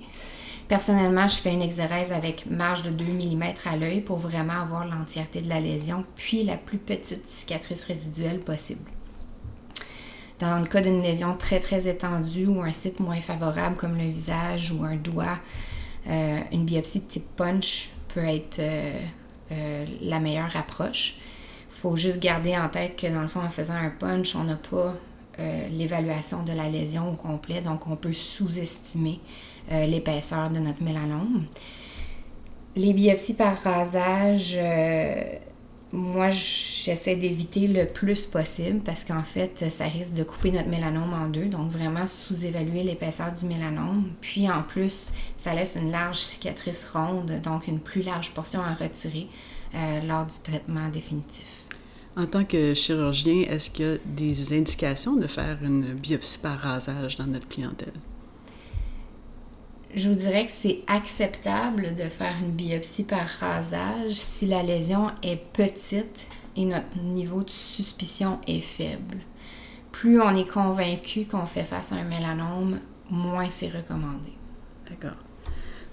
Personnellement, 0.68 1.26
je 1.26 1.36
fais 1.36 1.52
une 1.52 1.62
exérèse 1.62 2.12
avec 2.12 2.46
marge 2.48 2.84
de 2.84 2.90
2 2.90 3.04
mm 3.04 3.42
à 3.64 3.76
l'œil 3.76 4.00
pour 4.00 4.18
vraiment 4.18 4.60
avoir 4.60 4.86
l'entièreté 4.86 5.40
de 5.40 5.48
la 5.48 5.58
lésion, 5.58 6.04
puis 6.14 6.44
la 6.44 6.56
plus 6.56 6.78
petite 6.78 7.26
cicatrice 7.26 7.82
résiduelle 7.82 8.38
possible. 8.38 8.88
Dans 10.38 10.60
le 10.60 10.66
cas 10.66 10.82
d'une 10.82 11.02
lésion 11.02 11.36
très 11.36 11.58
très 11.58 11.88
étendue 11.88 12.46
ou 12.46 12.62
un 12.62 12.70
site 12.70 13.00
moins 13.00 13.20
favorable 13.20 13.76
comme 13.76 13.96
le 13.96 14.04
visage 14.04 14.70
ou 14.70 14.84
un 14.84 14.94
doigt, 14.94 15.38
euh, 16.08 16.38
une 16.52 16.64
biopsie 16.64 17.00
de 17.00 17.06
type 17.06 17.36
punch 17.36 17.88
peut 18.14 18.24
être 18.24 18.62
la 20.00 20.20
meilleure 20.20 20.54
approche 20.56 21.16
faut 21.76 21.96
juste 21.96 22.20
garder 22.20 22.56
en 22.56 22.68
tête 22.68 22.96
que 22.96 23.06
dans 23.06 23.20
le 23.20 23.28
fond, 23.28 23.40
en 23.40 23.50
faisant 23.50 23.74
un 23.74 23.90
punch, 23.90 24.34
on 24.34 24.44
n'a 24.44 24.56
pas 24.56 24.94
euh, 25.38 25.68
l'évaluation 25.68 26.42
de 26.42 26.52
la 26.52 26.70
lésion 26.70 27.10
au 27.12 27.14
complet, 27.14 27.60
donc 27.60 27.86
on 27.86 27.96
peut 27.96 28.14
sous-estimer 28.14 29.20
euh, 29.70 29.84
l'épaisseur 29.84 30.48
de 30.48 30.58
notre 30.58 30.82
mélanome. 30.82 31.44
Les 32.74 32.94
biopsies 32.94 33.34
par 33.34 33.54
rasage, 33.62 34.54
euh, 34.56 35.22
moi, 35.92 36.30
j'essaie 36.30 37.16
d'éviter 37.16 37.66
le 37.66 37.84
plus 37.84 38.24
possible 38.24 38.80
parce 38.80 39.04
qu'en 39.04 39.22
fait, 39.24 39.70
ça 39.70 39.84
risque 39.84 40.14
de 40.14 40.22
couper 40.22 40.52
notre 40.52 40.68
mélanome 40.68 41.12
en 41.12 41.28
deux. 41.28 41.46
Donc, 41.46 41.70
vraiment 41.70 42.06
sous-évaluer 42.06 42.82
l'épaisseur 42.82 43.32
du 43.32 43.44
mélanome. 43.44 44.04
Puis, 44.22 44.50
en 44.50 44.62
plus, 44.62 45.12
ça 45.36 45.54
laisse 45.54 45.76
une 45.76 45.90
large 45.90 46.16
cicatrice 46.16 46.86
ronde, 46.90 47.40
donc 47.42 47.68
une 47.68 47.80
plus 47.80 48.02
large 48.02 48.30
portion 48.30 48.62
à 48.62 48.72
retirer 48.72 49.28
lors 50.06 50.24
du 50.24 50.34
traitement 50.42 50.88
définitif. 50.88 51.65
En 52.16 52.26
tant 52.26 52.44
que 52.44 52.72
chirurgien, 52.74 53.42
est-ce 53.48 53.70
qu'il 53.70 53.86
y 53.86 53.88
a 53.88 53.96
des 54.04 54.56
indications 54.56 55.16
de 55.16 55.26
faire 55.26 55.58
une 55.62 55.94
biopsie 55.94 56.38
par 56.38 56.58
rasage 56.58 57.16
dans 57.16 57.26
notre 57.26 57.48
clientèle? 57.48 57.92
je 59.96 60.10
vous 60.10 60.14
dirais 60.14 60.44
que 60.44 60.52
c'est 60.52 60.80
acceptable 60.86 61.94
de 61.94 62.04
faire 62.04 62.34
une 62.42 62.52
biopsie 62.52 63.04
par 63.04 63.26
rasage 63.26 64.12
si 64.12 64.46
la 64.46 64.62
lésion 64.62 65.10
est 65.22 65.40
petite 65.52 66.28
et 66.54 66.66
notre 66.66 66.98
niveau 66.98 67.42
de 67.42 67.50
suspicion 67.50 68.38
est 68.46 68.60
faible. 68.60 69.18
Plus 69.92 70.20
on 70.20 70.34
est 70.34 70.48
convaincu 70.48 71.24
qu'on 71.24 71.46
fait 71.46 71.64
face 71.64 71.92
à 71.92 71.96
un 71.96 72.04
mélanome, 72.04 72.78
moins 73.10 73.48
c'est 73.48 73.70
recommandé. 73.70 74.32
D'accord. 74.88 75.16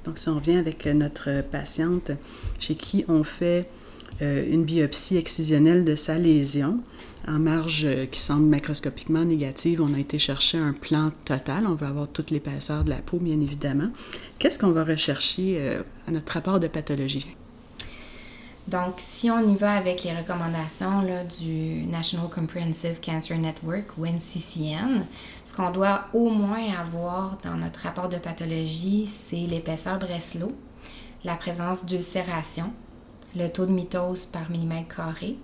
Donc, 0.03 0.17
si 0.17 0.27
on 0.27 0.35
revient 0.35 0.57
avec 0.57 0.85
notre 0.85 1.41
patiente 1.41 2.11
chez 2.59 2.75
qui 2.75 3.05
on 3.07 3.23
fait 3.23 3.69
une 4.21 4.63
biopsie 4.63 5.17
excisionnelle 5.17 5.83
de 5.85 5.95
sa 5.95 6.17
lésion, 6.17 6.79
en 7.27 7.39
marge 7.39 7.85
euh, 7.85 8.05
qui 8.05 8.19
semble 8.19 8.47
macroscopiquement 8.47 9.23
négative, 9.23 9.81
on 9.81 9.93
a 9.93 9.99
été 9.99 10.19
chercher 10.19 10.57
un 10.57 10.73
plan 10.73 11.11
total. 11.25 11.65
On 11.67 11.75
veut 11.75 11.87
avoir 11.87 12.07
toute 12.07 12.31
l'épaisseur 12.31 12.83
de 12.83 12.89
la 12.89 12.97
peau, 12.97 13.17
bien 13.17 13.39
évidemment. 13.39 13.89
Qu'est-ce 14.39 14.59
qu'on 14.59 14.71
va 14.71 14.83
rechercher 14.83 15.55
euh, 15.57 15.83
à 16.07 16.11
notre 16.11 16.33
rapport 16.33 16.59
de 16.59 16.67
pathologie? 16.67 17.35
Donc, 18.67 18.95
si 18.97 19.29
on 19.29 19.39
y 19.39 19.55
va 19.55 19.73
avec 19.73 20.03
les 20.03 20.15
recommandations 20.15 21.03
du 21.39 21.85
National 21.85 22.29
Comprehensive 22.29 22.99
Cancer 23.03 23.37
Network, 23.37 23.97
ou 23.97 24.05
NCCN, 24.05 25.05
ce 25.43 25.53
qu'on 25.53 25.69
doit 25.69 26.05
au 26.13 26.29
moins 26.29 26.63
avoir 26.79 27.37
dans 27.43 27.57
notre 27.57 27.81
rapport 27.81 28.07
de 28.07 28.17
pathologie, 28.17 29.05
c'est 29.05 29.35
l'épaisseur 29.35 29.99
Breslow, 29.99 30.53
la 31.25 31.35
présence 31.35 31.85
d'ulcération, 31.85 32.71
le 33.35 33.47
taux 33.49 33.65
de 33.65 33.71
mitose 33.71 34.25
par 34.25 34.49
millimètre 34.49 34.95
carré, 34.95 35.37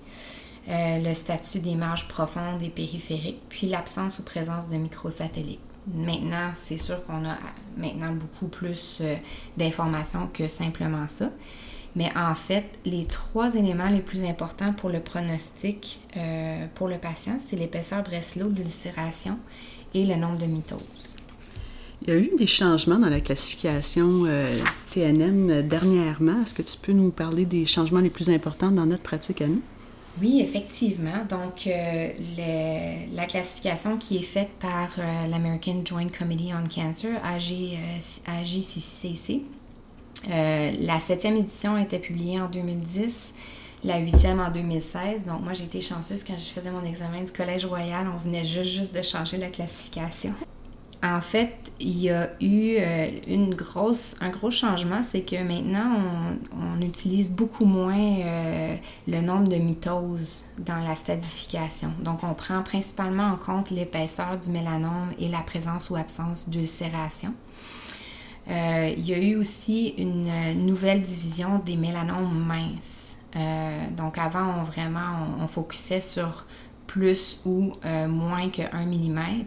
euh, 0.69 0.99
le 0.99 1.13
statut 1.13 1.59
des 1.59 1.75
marges 1.75 2.07
profondes 2.07 2.61
et 2.61 2.69
périphériques, 2.69 3.41
puis 3.49 3.67
l'absence 3.67 4.19
ou 4.19 4.23
présence 4.23 4.69
de 4.69 4.77
microsatellites. 4.77 5.59
Maintenant, 5.93 6.51
c'est 6.53 6.77
sûr 6.77 7.03
qu'on 7.05 7.25
a 7.25 7.37
maintenant 7.77 8.11
beaucoup 8.11 8.47
plus 8.47 8.99
euh, 9.01 9.15
d'informations 9.57 10.29
que 10.31 10.47
simplement 10.47 11.07
ça. 11.07 11.31
Mais 11.95 12.11
en 12.15 12.35
fait, 12.35 12.77
les 12.85 13.05
trois 13.05 13.55
éléments 13.55 13.87
les 13.87 14.01
plus 14.01 14.23
importants 14.23 14.73
pour 14.73 14.89
le 14.89 14.99
pronostic 14.99 16.01
euh, 16.17 16.67
pour 16.75 16.87
le 16.87 16.99
patient, 16.99 17.37
c'est 17.39 17.55
l'épaisseur 17.55 18.03
Breslow, 18.03 18.49
l'ulcération 18.49 19.39
et 19.95 20.05
le 20.05 20.15
nombre 20.15 20.37
de 20.37 20.45
mitoses. 20.45 21.17
Il 22.01 22.09
y 22.09 22.11
a 22.11 22.17
eu 22.17 22.31
des 22.37 22.47
changements 22.47 22.97
dans 22.97 23.09
la 23.09 23.19
classification 23.19 24.23
TNM 24.93 25.67
dernièrement. 25.67 26.41
Est-ce 26.43 26.53
que 26.53 26.61
tu 26.61 26.77
peux 26.81 26.93
nous 26.93 27.09
parler 27.11 27.45
des 27.45 27.65
changements 27.65 27.99
les 27.99 28.09
plus 28.09 28.29
importants 28.29 28.71
dans 28.71 28.85
notre 28.85 29.03
pratique 29.03 29.41
à 29.41 29.47
nous? 29.47 29.61
Oui, 30.21 30.41
effectivement. 30.41 31.25
Donc, 31.29 31.67
euh, 31.67 32.09
la 33.13 33.25
classification 33.25 33.97
qui 33.97 34.17
est 34.17 34.23
faite 34.23 34.49
par 34.59 34.89
euh, 34.97 35.27
l'American 35.27 35.81
Joint 35.85 36.09
Committee 36.09 36.51
on 36.53 36.67
Cancer, 36.67 37.19
AG, 37.23 37.77
AGCC, 38.25 39.43
euh, 40.29 40.71
la 40.79 40.99
septième 40.99 41.37
édition 41.37 41.75
a 41.75 41.81
été 41.81 41.99
publiée 41.99 42.41
en 42.41 42.49
2010, 42.49 43.33
la 43.85 43.99
huitième 43.99 44.41
en 44.41 44.49
2016. 44.49 45.23
Donc, 45.25 45.41
moi, 45.41 45.53
j'ai 45.53 45.65
été 45.65 45.79
chanceuse 45.79 46.23
quand 46.23 46.37
je 46.37 46.49
faisais 46.49 46.71
mon 46.71 46.83
examen 46.83 47.23
du 47.23 47.31
Collège 47.31 47.65
Royal. 47.65 48.05
On 48.13 48.17
venait 48.17 48.43
juste, 48.43 48.73
juste 48.73 48.95
de 48.95 49.01
changer 49.01 49.37
la 49.37 49.47
classification. 49.47 50.33
En 51.01 51.21
fait, 51.21 51.71
il 51.79 51.97
y 51.97 52.09
a 52.09 52.29
eu 52.41 52.75
euh, 52.77 53.09
une 53.25 53.55
grosse, 53.55 54.17
un 54.19 54.29
gros 54.29 54.51
changement, 54.51 55.01
c'est 55.01 55.21
que 55.21 55.41
maintenant, 55.41 55.95
on, 56.51 56.81
utilise 56.81 57.29
beaucoup 57.29 57.65
moins 57.65 57.95
euh, 57.97 58.75
le 59.07 59.21
nombre 59.21 59.47
de 59.47 59.55
mitoses 59.57 60.43
dans 60.57 60.77
la 60.77 60.95
stadification. 60.95 61.93
Donc, 62.03 62.23
on 62.23 62.33
prend 62.33 62.63
principalement 62.63 63.27
en 63.27 63.37
compte 63.37 63.69
l'épaisseur 63.69 64.37
du 64.37 64.49
mélanome 64.49 65.11
et 65.19 65.29
la 65.29 65.39
présence 65.39 65.89
ou 65.89 65.95
absence 65.95 66.49
d'ulcération. 66.49 67.33
Euh, 68.49 68.93
il 68.97 69.07
y 69.07 69.13
a 69.13 69.19
eu 69.19 69.35
aussi 69.35 69.93
une 69.97 70.65
nouvelle 70.65 71.01
division 71.01 71.59
des 71.59 71.77
mélanomes 71.77 72.45
minces. 72.45 73.17
donc, 73.95 74.17
avant, 74.17 74.59
on 74.59 74.63
vraiment, 74.63 75.27
on, 75.37 75.43
on 75.43 75.47
focusait 75.47 76.01
sur 76.01 76.45
plus 76.87 77.39
ou 77.45 77.71
moins 77.83 78.49
que 78.49 78.63
1 78.73 78.85
mm. 78.85 79.45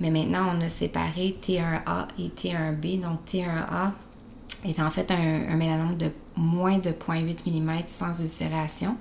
Mais 0.00 0.10
maintenant, 0.10 0.54
on 0.56 0.60
a 0.60 0.68
séparé 0.68 1.36
T1A 1.42 2.08
et 2.18 2.28
T1B. 2.28 3.00
Donc, 3.00 3.20
T1A 3.26 3.92
est 4.64 4.80
en 4.80 4.90
fait 4.90 5.10
un, 5.10 5.56
mélanome 5.56 5.96
de 5.96 6.10
moins 6.36 6.78
de 6.78 6.90
0,8 6.90 7.46
mm 7.46 7.82
sans 7.86 8.20
ulcération. 8.20 8.96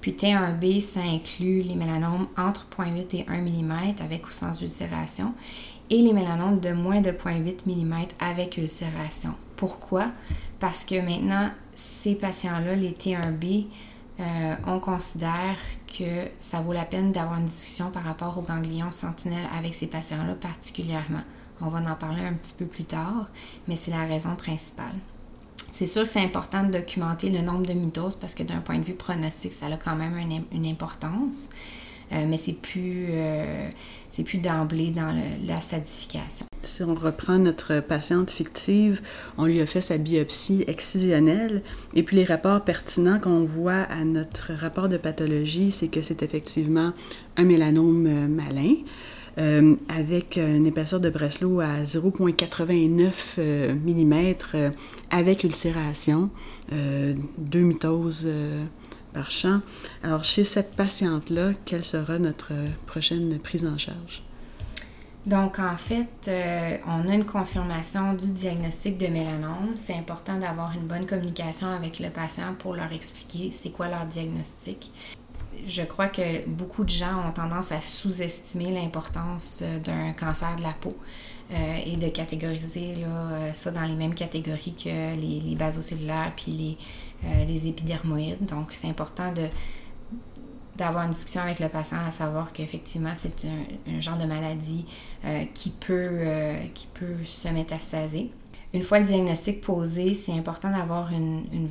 Puis 0.00 0.12
T1B, 0.12 0.80
ça 0.80 1.00
inclut 1.00 1.62
les 1.62 1.74
mélanomes 1.74 2.28
entre 2.38 2.66
0,8 2.76 3.16
et 3.16 3.26
1 3.28 3.42
mm 3.42 3.94
avec 4.02 4.26
ou 4.26 4.30
sans 4.30 4.60
ulcération 4.62 5.34
et 5.90 6.00
les 6.00 6.12
mélanomes 6.12 6.60
de 6.60 6.70
moins 6.70 7.00
de 7.00 7.10
0,8 7.10 7.66
mm 7.66 8.06
avec 8.20 8.56
ulcération. 8.56 9.34
Pourquoi? 9.56 10.06
Parce 10.58 10.84
que 10.84 11.00
maintenant, 11.00 11.50
ces 11.74 12.14
patients-là, 12.14 12.76
les 12.76 12.92
T1B, 12.92 13.66
euh, 14.20 14.54
on 14.66 14.80
considère 14.80 15.56
que 15.86 16.28
ça 16.38 16.60
vaut 16.60 16.72
la 16.72 16.84
peine 16.84 17.10
d'avoir 17.10 17.38
une 17.38 17.46
discussion 17.46 17.90
par 17.90 18.04
rapport 18.04 18.36
aux 18.36 18.42
ganglions 18.42 18.92
sentinelles 18.92 19.48
avec 19.56 19.74
ces 19.74 19.86
patients-là 19.86 20.34
particulièrement. 20.34 21.22
On 21.62 21.68
va 21.68 21.78
en 21.78 21.94
parler 21.94 22.22
un 22.22 22.34
petit 22.34 22.54
peu 22.54 22.66
plus 22.66 22.84
tard, 22.84 23.28
mais 23.66 23.76
c'est 23.76 23.90
la 23.90 24.04
raison 24.04 24.36
principale. 24.36 24.94
C'est 25.72 25.86
sûr 25.86 26.02
que 26.02 26.08
c'est 26.08 26.22
important 26.22 26.64
de 26.64 26.72
documenter 26.72 27.30
le 27.30 27.40
nombre 27.42 27.64
de 27.64 27.72
mitoses 27.72 28.16
parce 28.16 28.34
que 28.34 28.42
d'un 28.42 28.60
point 28.60 28.78
de 28.78 28.84
vue 28.84 28.94
pronostic, 28.94 29.52
ça 29.52 29.66
a 29.66 29.76
quand 29.76 29.96
même 29.96 30.18
une 30.52 30.66
importance. 30.66 31.50
Euh, 32.12 32.26
mais 32.26 32.36
c'est 32.36 32.54
plus, 32.54 33.06
euh, 33.10 33.70
c'est 34.08 34.24
plus 34.24 34.38
d'emblée 34.38 34.90
dans 34.90 35.16
la 35.46 35.60
stadification. 35.60 36.49
Si 36.62 36.82
on 36.82 36.94
reprend 36.94 37.38
notre 37.38 37.80
patiente 37.80 38.30
fictive, 38.30 39.00
on 39.38 39.46
lui 39.46 39.60
a 39.60 39.66
fait 39.66 39.80
sa 39.80 39.96
biopsie 39.96 40.64
excisionnelle 40.66 41.62
et 41.94 42.02
puis 42.02 42.16
les 42.16 42.24
rapports 42.24 42.62
pertinents 42.62 43.18
qu'on 43.18 43.44
voit 43.44 43.82
à 43.82 44.04
notre 44.04 44.52
rapport 44.52 44.90
de 44.90 44.98
pathologie, 44.98 45.72
c'est 45.72 45.88
que 45.88 46.02
c'est 46.02 46.22
effectivement 46.22 46.92
un 47.38 47.44
mélanome 47.44 48.06
euh, 48.06 48.28
malin. 48.28 48.74
avec 49.88 50.36
une 50.36 50.66
épaisseur 50.66 51.00
de 51.00 51.08
Breslow 51.08 51.60
à 51.60 51.82
0,89 51.82 53.72
mm 53.72 54.34
avec 55.10 55.44
ulcération, 55.44 56.30
deux 57.38 57.60
mitoses 57.60 58.28
par 59.14 59.30
champ. 59.30 59.60
Alors, 60.02 60.24
chez 60.24 60.44
cette 60.44 60.74
patiente-là, 60.74 61.52
quelle 61.64 61.84
sera 61.84 62.18
notre 62.18 62.52
prochaine 62.86 63.38
prise 63.38 63.64
en 63.64 63.78
charge? 63.78 64.22
Donc, 65.26 65.58
en 65.58 65.76
fait, 65.76 66.28
euh, 66.28 66.78
on 66.86 67.08
a 67.08 67.14
une 67.14 67.26
confirmation 67.26 68.14
du 68.14 68.30
diagnostic 68.30 68.96
de 68.96 69.08
mélanome. 69.08 69.72
C'est 69.74 69.94
important 69.94 70.38
d'avoir 70.38 70.72
une 70.72 70.86
bonne 70.86 71.06
communication 71.06 71.66
avec 71.66 71.98
le 71.98 72.08
patient 72.08 72.54
pour 72.58 72.74
leur 72.74 72.90
expliquer 72.92 73.50
c'est 73.50 73.70
quoi 73.70 73.88
leur 73.88 74.06
diagnostic. 74.06 74.90
Je 75.66 75.82
crois 75.82 76.08
que 76.08 76.48
beaucoup 76.48 76.84
de 76.84 76.90
gens 76.90 77.28
ont 77.28 77.32
tendance 77.32 77.70
à 77.70 77.82
sous-estimer 77.82 78.70
l'importance 78.72 79.60
euh, 79.62 79.78
d'un 79.78 80.12
cancer 80.14 80.56
de 80.56 80.62
la 80.62 80.72
peau 80.72 80.96
euh, 81.52 81.76
et 81.84 81.96
de 81.96 82.08
catégoriser 82.08 83.04
ça 83.52 83.72
dans 83.72 83.82
les 83.82 83.94
mêmes 83.94 84.14
catégories 84.14 84.74
que 84.74 85.16
les, 85.16 85.40
les 85.40 85.54
basocellulaires 85.54 86.32
puis 86.34 86.78
les 87.46 87.66
épidermoïdes. 87.66 88.46
Donc, 88.46 88.68
c'est 88.70 88.88
important 88.88 89.32
de 89.32 89.42
d'avoir 90.80 91.04
une 91.04 91.10
discussion 91.10 91.40
avec 91.42 91.60
le 91.60 91.68
patient 91.68 91.98
à 92.06 92.10
savoir 92.10 92.52
qu'effectivement, 92.52 93.12
c'est 93.14 93.46
un, 93.46 94.00
genre 94.00 94.16
de 94.16 94.24
maladie 94.24 94.86
euh, 95.24 95.44
qui, 95.54 95.70
peut, 95.70 96.08
euh, 96.10 96.58
qui 96.74 96.86
peut 96.88 97.24
se 97.24 97.48
métastaser. 97.48 98.30
Une 98.72 98.82
fois 98.82 99.00
le 99.00 99.06
diagnostic 99.06 99.60
posé, 99.60 100.14
c'est 100.14 100.32
important 100.32 100.70
d'avoir 100.70 101.12
une, 101.12 101.68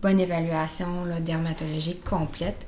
bonne 0.00 0.20
évaluation 0.20 1.06
dermatologique 1.20 2.04
complète. 2.04 2.66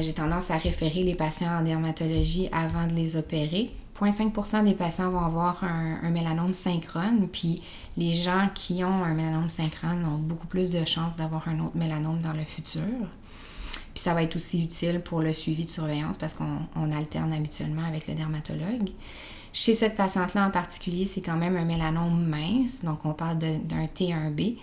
J'ai 0.00 0.14
tendance 0.14 0.50
à 0.50 0.56
référer 0.56 1.04
les 1.04 1.14
patients 1.14 1.58
en 1.58 1.62
dermatologie 1.62 2.48
avant 2.50 2.88
de 2.88 2.92
les 2.92 3.14
opérer 3.14 3.70
0,5% 3.98 4.64
des 4.64 4.74
patients 4.74 5.10
vont 5.10 5.20
avoir 5.20 5.64
un, 5.64 6.10
mélanome 6.10 6.54
synchrone, 6.54 7.28
puis 7.28 7.62
les 7.96 8.12
gens 8.12 8.48
qui 8.54 8.84
ont 8.84 9.04
un 9.04 9.14
mélanome 9.14 9.48
synchrone 9.48 10.04
ont 10.06 10.18
beaucoup 10.18 10.46
plus 10.46 10.70
de 10.70 10.84
chances 10.84 11.16
d'avoir 11.16 11.48
un 11.48 11.60
autre 11.60 11.76
mélanome 11.76 12.20
dans 12.20 12.32
le 12.32 12.44
futur. 12.44 12.82
Puis 13.96 14.02
ça 14.02 14.12
va 14.12 14.22
être 14.22 14.36
aussi 14.36 14.62
utile 14.62 15.00
pour 15.00 15.22
le 15.22 15.32
suivi 15.32 15.64
de 15.64 15.70
surveillance 15.70 16.18
parce 16.18 16.34
qu'on 16.34 16.90
alterne 16.92 17.32
habituellement 17.32 17.86
avec 17.86 18.08
le 18.08 18.14
dermatologue. 18.14 18.90
Chez 19.54 19.72
cette 19.72 19.96
patiente-là 19.96 20.46
en 20.46 20.50
particulier, 20.50 21.06
c'est 21.06 21.22
quand 21.22 21.38
même 21.38 21.56
un 21.56 21.64
mélanome 21.64 22.26
mince, 22.26 22.84
donc 22.84 23.06
on 23.06 23.14
parle 23.14 23.38
d'un 23.38 23.86
T1B. 23.86 24.58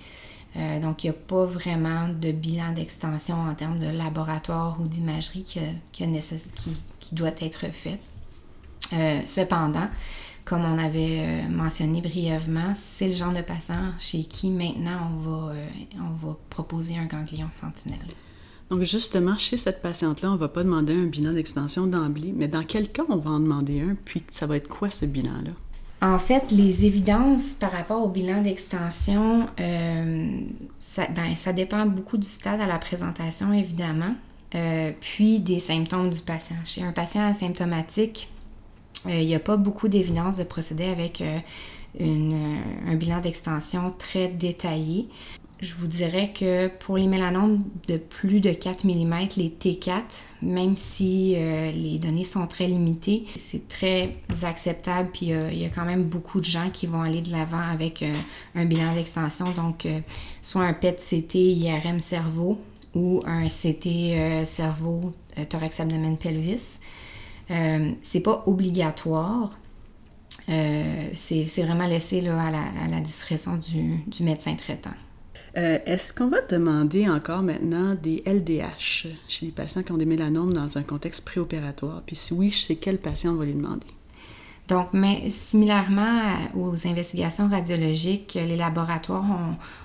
Euh, 0.55 0.79
donc, 0.79 1.03
il 1.03 1.07
n'y 1.07 1.15
a 1.15 1.19
pas 1.19 1.45
vraiment 1.45 2.09
de 2.09 2.31
bilan 2.31 2.73
d'extension 2.73 3.33
en 3.41 3.55
termes 3.55 3.79
de 3.79 3.87
laboratoire 3.87 4.77
ou 4.79 4.87
d'imagerie 4.87 5.41
qui, 5.41 5.57
doit 7.11 7.31
être 7.39 7.73
fait. 7.73 7.99
Euh, 8.93 9.19
cependant, 9.25 9.87
comme 10.45 10.63
on 10.63 10.77
avait 10.77 11.21
euh, 11.21 11.49
mentionné 11.49 12.01
brièvement, 12.01 12.73
c'est 12.75 13.07
le 13.07 13.15
genre 13.15 13.33
de 13.33 13.41
patient 13.41 13.93
chez 13.97 14.25
qui 14.25 14.51
maintenant 14.51 15.09
on 15.25 16.27
va 16.27 16.37
proposer 16.51 16.99
un 16.99 17.05
ganglion 17.05 17.47
sentinelle. 17.49 17.97
Donc 18.73 18.81
justement, 18.81 19.37
chez 19.37 19.57
cette 19.57 19.83
patiente-là, 19.83 20.31
on 20.31 20.33
ne 20.33 20.37
va 20.39 20.47
pas 20.47 20.63
demander 20.63 20.95
un 20.95 21.05
bilan 21.05 21.33
d'extension 21.33 21.85
d'emblée, 21.85 22.33
mais 22.35 22.47
dans 22.47 22.63
quel 22.63 22.91
cas 22.91 23.03
on 23.07 23.17
va 23.17 23.29
en 23.29 23.39
demander 23.39 23.81
un, 23.81 23.95
puis 24.03 24.23
ça 24.31 24.47
va 24.47 24.57
être 24.57 24.67
quoi 24.67 24.89
ce 24.89 25.05
bilan-là? 25.05 25.51
En 26.01 26.17
fait, 26.17 26.49
les 26.49 26.83
évidences 26.83 27.53
par 27.53 27.71
rapport 27.71 28.03
au 28.03 28.09
bilan 28.09 28.41
d'extension, 28.41 29.45
euh, 29.59 30.39
ça, 30.79 31.07
ben, 31.15 31.35
ça, 31.35 31.53
dépend 31.53 31.85
beaucoup 31.85 32.17
du 32.17 32.25
stade 32.25 32.61
à 32.61 32.65
la 32.65 32.79
présentation, 32.79 33.53
évidemment, 33.53 34.15
euh, 34.55 34.91
puis 34.99 35.39
des 35.39 35.59
symptômes 35.59 36.09
du 36.09 36.21
patient. 36.21 36.57
Chez 36.65 36.81
un 36.81 36.93
patient 36.93 37.27
asymptomatique, 37.27 38.27
euh, 39.05 39.11
il 39.11 39.27
n'y 39.27 39.35
a 39.35 39.39
pas 39.39 39.55
beaucoup 39.55 39.87
d'évidence 39.87 40.37
de 40.37 40.45
procéder 40.45 40.85
avec 40.85 41.21
un 41.99 42.95
bilan 42.95 43.21
d'extension 43.21 43.93
très 43.99 44.29
détaillé 44.29 45.09
je 45.63 45.75
vous 45.75 45.87
dirais 45.87 46.33
que 46.37 46.67
pour 46.67 46.97
les 46.97 47.07
mélanomes 47.07 47.63
de 47.87 47.97
plus 47.97 48.41
de 48.41 48.51
4 48.51 48.83
mm, 48.85 49.15
les 49.37 49.49
T4, 49.49 50.03
même 50.41 50.75
si 50.75 51.35
euh, 51.37 51.71
les 51.71 51.99
données 51.99 52.25
sont 52.25 52.45
très 52.47 52.67
limitées, 52.67 53.25
c'est 53.37 53.67
très 53.67 54.17
acceptable. 54.43 55.09
Puis 55.13 55.31
euh, 55.31 55.49
il 55.51 55.59
y 55.59 55.65
a 55.65 55.69
quand 55.69 55.85
même 55.85 56.03
beaucoup 56.03 56.39
de 56.39 56.45
gens 56.45 56.69
qui 56.69 56.85
vont 56.85 57.01
aller 57.01 57.21
de 57.21 57.31
l'avant 57.31 57.61
avec 57.61 58.03
euh, 58.03 58.13
un 58.55 58.65
bilan 58.65 58.93
d'extension. 58.93 59.51
Donc, 59.51 59.87
soit 60.41 60.63
un 60.63 60.73
PET-CT 60.73 61.35
IRM 61.35 61.99
cerveau 61.99 62.59
ou 62.93 63.21
un 63.25 63.47
CT 63.47 64.45
cerveau 64.45 65.13
thorax 65.49 65.79
abdomen 65.79 66.17
pelvis. 66.17 66.79
c'est 68.01 68.19
pas 68.19 68.43
obligatoire. 68.45 69.57
c'est 70.47 71.63
vraiment 71.63 71.87
laissé 71.87 72.21
là, 72.21 72.39
à, 72.39 72.87
la, 72.87 72.99
discrétion 72.99 73.57
du 73.57 74.23
médecin 74.23 74.55
traitant. 74.55 74.91
Euh, 75.55 75.77
est-ce 75.85 76.13
qu'on 76.13 76.29
va 76.29 76.41
demander 76.41 77.07
encore 77.07 77.43
maintenant 77.43 77.95
des 77.95 78.23
LDH 78.25 79.07
chez 79.27 79.45
les 79.45 79.51
patients 79.51 79.83
qui 79.83 79.91
ont 79.91 79.97
des 79.97 80.05
mélanomes 80.05 80.53
dans 80.53 80.77
un 80.77 80.83
contexte 80.83 81.25
préopératoire? 81.25 82.01
Puis 82.05 82.15
si 82.15 82.33
oui, 82.33 82.49
chez 82.49 82.75
quel 82.75 82.97
patient 82.97 83.33
on 83.33 83.35
va 83.35 83.45
les 83.45 83.53
demander? 83.53 83.85
Donc, 84.67 84.87
mais 84.93 85.29
similairement 85.29 86.21
aux 86.55 86.87
investigations 86.87 87.49
radiologiques, 87.49 88.33
les 88.35 88.55
laboratoires, 88.55 89.25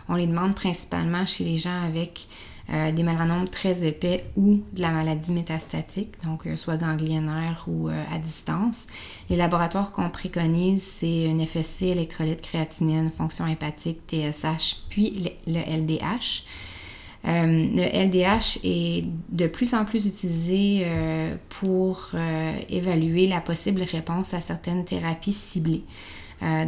on 0.09 0.15
les 0.15 0.27
demande 0.27 0.55
principalement 0.55 1.27
chez 1.27 1.45
les 1.45 1.59
gens 1.59 1.83
avec 1.83 2.29
euh, 2.71 2.93
des 2.93 3.03
mélanomes 3.03 3.49
très 3.49 3.87
épais 3.87 4.27
ou 4.37 4.63
de 4.75 4.83
la 4.83 4.91
maladie 4.91 5.33
métastatique, 5.33 6.23
donc 6.23 6.47
euh, 6.47 6.55
soit 6.55 6.77
ganglionnaire 6.77 7.65
ou 7.67 7.89
euh, 7.89 8.05
à 8.13 8.19
distance. 8.19 8.89
Les 9.31 9.37
laboratoires 9.37 9.91
qu'on 9.91 10.11
préconise, 10.11 10.83
c'est 10.83 11.25
une 11.25 11.47
FSC, 11.47 11.85
électrolyte, 11.85 12.43
créatinine, 12.43 13.11
fonction 13.11 13.47
hépatique, 13.47 14.01
TSH, 14.07 14.83
puis 14.91 15.33
le, 15.47 15.61
LDH. 15.61 16.45
le 17.25 18.05
LDH 18.05 18.59
est 18.65 19.07
de 19.31 19.47
plus 19.47 19.73
en 19.73 19.87
plus 19.87 20.07
utilisé 20.07 20.87
pour 21.49 22.11
évaluer 22.69 23.29
la 23.29 23.41
possible 23.41 23.83
réponse 23.83 24.35
à 24.35 24.41
certaines 24.41 24.85
thérapies 24.85 25.33
ciblées. 25.33 25.85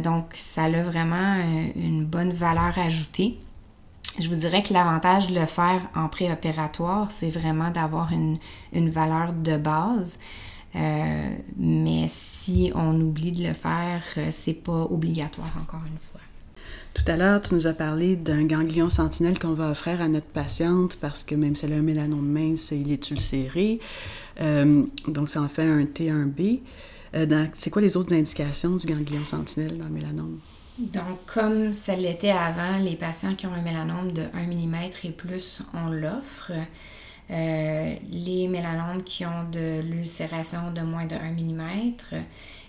donc, 0.03 0.31
ça 0.33 0.63
a 0.63 0.83
vraiment 0.83 1.37
une 1.75 2.05
bonne 2.05 2.31
valeur 2.33 2.77
ajoutée. 2.77 3.37
Je 4.19 4.27
vous 4.27 4.35
dirais 4.35 4.61
que 4.61 4.73
l'avantage 4.73 5.27
de 5.27 5.39
le 5.39 5.45
faire 5.45 5.81
en 5.95 6.09
préopératoire, 6.09 7.11
c'est 7.11 7.29
vraiment 7.29 7.71
d'avoir 7.71 8.11
une, 8.11 8.39
valeur 8.89 9.33
de 9.33 9.57
base. 9.57 10.19
Euh, 10.75 11.29
mais 11.57 12.07
si 12.09 12.71
on 12.75 12.99
oublie 12.99 13.31
de 13.31 13.43
le 13.43 13.53
faire, 13.53 14.03
euh, 14.17 14.29
c'est 14.31 14.53
pas 14.53 14.83
obligatoire 14.89 15.51
encore 15.61 15.81
une 15.85 15.99
fois. 15.99 16.21
Tout 16.93 17.03
à 17.07 17.15
l'heure, 17.15 17.41
tu 17.41 17.55
nous 17.55 17.67
as 17.67 17.73
parlé 17.73 18.15
d'un 18.15 18.43
ganglion 18.43 18.89
sentinelle 18.89 19.37
qu'on 19.39 19.53
va 19.53 19.71
offrir 19.71 20.01
à 20.01 20.07
notre 20.07 20.27
patiente 20.27 20.97
parce 20.99 21.23
que 21.23 21.35
même 21.35 21.55
si 21.55 21.65
elle 21.65 21.73
a 21.73 21.77
un 21.77 21.81
mélanome 21.81 22.25
mince, 22.25 22.71
il 22.71 22.91
est 22.91 23.11
ulcéré. 23.11 23.79
Euh, 24.39 24.85
donc, 25.07 25.29
ça 25.29 25.41
en 25.41 25.49
fait 25.49 25.63
un 25.63 25.83
T1B. 25.83 26.59
c'est 27.53 27.69
quoi 27.69 27.81
les 27.81 27.95
autres 27.95 28.13
indications 28.13 28.75
du 28.75 28.87
ganglion 28.87 29.23
sentinelle 29.23 29.77
dans 29.77 29.85
le 29.85 29.91
mélanome? 29.91 30.37
Donc, 30.77 31.25
comme 31.25 31.73
ça 31.73 31.95
l'était 31.95 32.31
avant, 32.31 32.77
les 32.79 32.95
patients 32.95 33.35
qui 33.35 33.45
ont 33.45 33.53
un 33.53 33.61
mélanome 33.61 34.11
de 34.13 34.23
1 34.33 34.47
mm 34.47 34.75
et 35.03 35.11
plus, 35.11 35.61
on 35.73 35.89
l'offre. 35.89 36.51
Euh, 37.29 37.95
les 38.09 38.47
mélanomes 38.47 39.03
qui 39.03 39.25
ont 39.25 39.49
de 39.51 39.81
l'ulcération 39.81 40.71
de 40.71 40.81
moins 40.81 41.05
de 41.05 41.15
1 41.15 41.31
mm, 41.31 41.93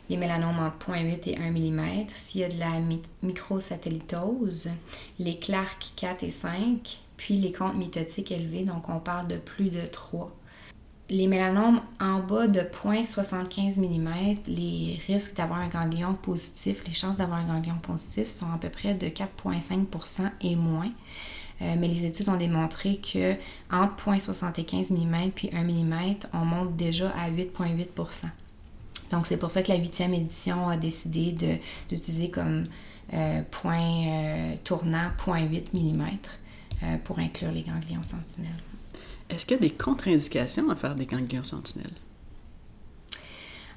les 0.08 0.16
mélanomes 0.16 0.58
entre 0.58 0.92
0.8 0.92 1.30
et 1.30 1.38
1 1.38 1.50
mm, 1.50 2.06
s'il 2.14 2.42
y 2.42 2.44
a 2.44 2.48
de 2.48 2.58
la 2.58 2.98
microsatellitose, 3.22 4.68
les 5.18 5.38
Clark 5.38 5.92
4 5.96 6.22
et 6.22 6.30
5, 6.30 7.00
puis 7.16 7.36
les 7.36 7.50
comptes 7.50 7.74
mitotiques 7.74 8.30
élevés, 8.30 8.62
donc 8.62 8.88
on 8.88 9.00
parle 9.00 9.26
de 9.26 9.36
plus 9.36 9.70
de 9.70 9.84
3 9.84 10.30
les 11.10 11.26
mélanomes 11.26 11.80
en 12.00 12.20
bas 12.20 12.46
de 12.46 12.60
0.75 12.60 13.78
mm, 13.80 14.36
les 14.46 15.00
risques 15.06 15.36
d'avoir 15.36 15.60
un 15.60 15.68
ganglion 15.68 16.14
positif, 16.14 16.82
les 16.86 16.94
chances 16.94 17.16
d'avoir 17.16 17.38
un 17.38 17.46
ganglion 17.46 17.78
positif 17.82 18.28
sont 18.28 18.50
à 18.52 18.58
peu 18.58 18.68
près 18.68 18.94
de 18.94 19.06
4,5% 19.06 20.30
et 20.40 20.56
moins. 20.56 20.90
Euh, 21.60 21.74
mais 21.78 21.86
les 21.86 22.06
études 22.06 22.28
ont 22.28 22.36
démontré 22.36 22.96
que 22.96 23.34
entre 23.70 24.10
0.75 24.10 24.92
mm 24.92 25.30
puis 25.30 25.50
1 25.52 25.62
mm, 25.62 26.14
on 26.32 26.44
monte 26.44 26.76
déjà 26.76 27.10
à 27.10 27.30
8,8% 27.30 28.26
Donc 29.10 29.26
c'est 29.26 29.36
pour 29.36 29.50
ça 29.50 29.62
que 29.62 29.70
la 29.70 29.76
huitième 29.76 30.14
édition 30.14 30.68
a 30.68 30.76
décidé 30.76 31.32
d'utiliser 31.88 32.30
comme 32.30 32.64
euh, 33.12 33.42
point 33.50 34.06
euh, 34.06 34.54
tournant 34.64 35.10
0.8 35.24 35.66
mm 35.74 36.98
pour 37.04 37.20
inclure 37.20 37.52
les 37.52 37.62
ganglions 37.62 38.02
sentinelles. 38.02 38.50
Est-ce 39.32 39.46
qu'il 39.46 39.56
y 39.56 39.58
a 39.58 39.62
des 39.62 39.70
contre-indications 39.70 40.70
à 40.70 40.76
faire 40.76 40.94
des 40.94 41.06
ganglions 41.06 41.42
sentinelles? 41.42 41.94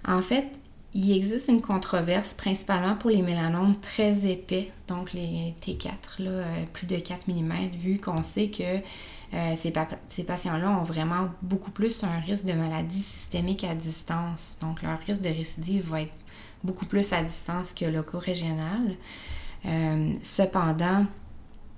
En 0.08 0.22
fait, 0.22 0.48
il 0.94 1.12
existe 1.12 1.50
une 1.50 1.62
controverse 1.62 2.34
principalement 2.34 2.96
pour 2.96 3.10
les 3.10 3.22
mélanomes 3.22 3.76
très 3.80 4.26
épais, 4.32 4.72
donc 4.88 5.14
les 5.14 5.54
T4, 5.62 5.90
là, 6.20 6.30
euh, 6.30 6.64
plus 6.72 6.88
de 6.88 6.98
4 6.98 7.28
mm, 7.28 7.70
vu 7.78 8.00
qu'on 8.00 8.24
sait 8.24 8.50
que 8.50 8.64
euh, 9.34 9.56
ces, 9.56 10.24
patients-là 10.24 10.72
ont 10.72 10.84
vraiment 10.84 11.30
beaucoup 11.42 11.72
plus 11.72 12.04
un 12.04 12.20
risque 12.20 12.46
de 12.46 12.54
maladie 12.54 13.02
systémique 13.02 13.64
à 13.66 13.76
distance. 13.76 14.58
Donc 14.62 14.84
leur 14.84 14.98
risque 15.00 15.22
de 15.22 15.30
récidive 15.30 15.90
va 15.90 16.04
être 16.04 16.14
beaucoup 16.64 16.86
plus 16.86 17.12
à 17.12 17.22
distance 17.22 17.74
que 17.74 17.86
loco-régional. 17.86 18.96
Euh, 19.66 20.14
cependant, 20.22 21.06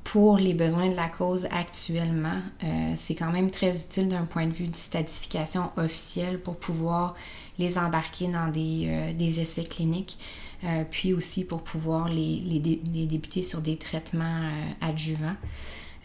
pour 0.08 0.38
les 0.38 0.54
besoins 0.54 0.88
de 0.88 0.96
la 0.96 1.10
cause 1.10 1.50
actuellement, 1.52 2.40
euh, 2.64 2.94
c'est 2.96 3.14
quand 3.14 3.30
même 3.30 3.52
très 3.52 3.76
utile 3.76 4.08
d'un 4.08 4.24
point 4.24 4.48
de 4.48 4.54
vue 4.54 4.68
de 4.68 4.76
statification 4.76 5.70
officielle 5.76 6.40
pour 6.40 6.56
pouvoir 6.56 7.14
les 7.60 7.78
embarquer 7.78 8.28
dans 8.28 8.48
des, 8.48 8.88
euh, 8.88 9.42
essais 9.42 9.66
cliniques, 9.66 10.18
euh, 10.64 10.86
puis 10.90 11.14
aussi 11.14 11.44
pour 11.44 11.62
pouvoir 11.62 12.08
les, 12.08 12.40
débuter 13.06 13.44
sur 13.44 13.60
des 13.60 13.76
traitements 13.76 14.50
adjuvants. 14.80 15.36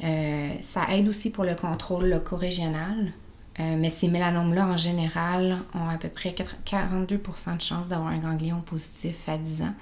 ça 0.00 0.84
aide 0.90 1.08
aussi 1.08 1.30
pour 1.30 1.44
le 1.44 1.54
contrôle 1.54 2.06
loco-régional, 2.06 3.12
mais 3.60 3.88
ces 3.88 4.08
mélanomes-là, 4.08 4.66
en 4.66 4.76
général, 4.76 5.58
ont 5.74 5.88
à 5.88 5.96
peu 5.96 6.08
près 6.08 6.34
42 6.64 7.16
de 7.16 7.62
chances 7.62 7.88
d'avoir 7.88 8.08
un 8.08 8.18
ganglion 8.18 8.62
positif 8.62 9.28
à 9.28 9.38
10 9.38 9.62
ans. 9.62 9.74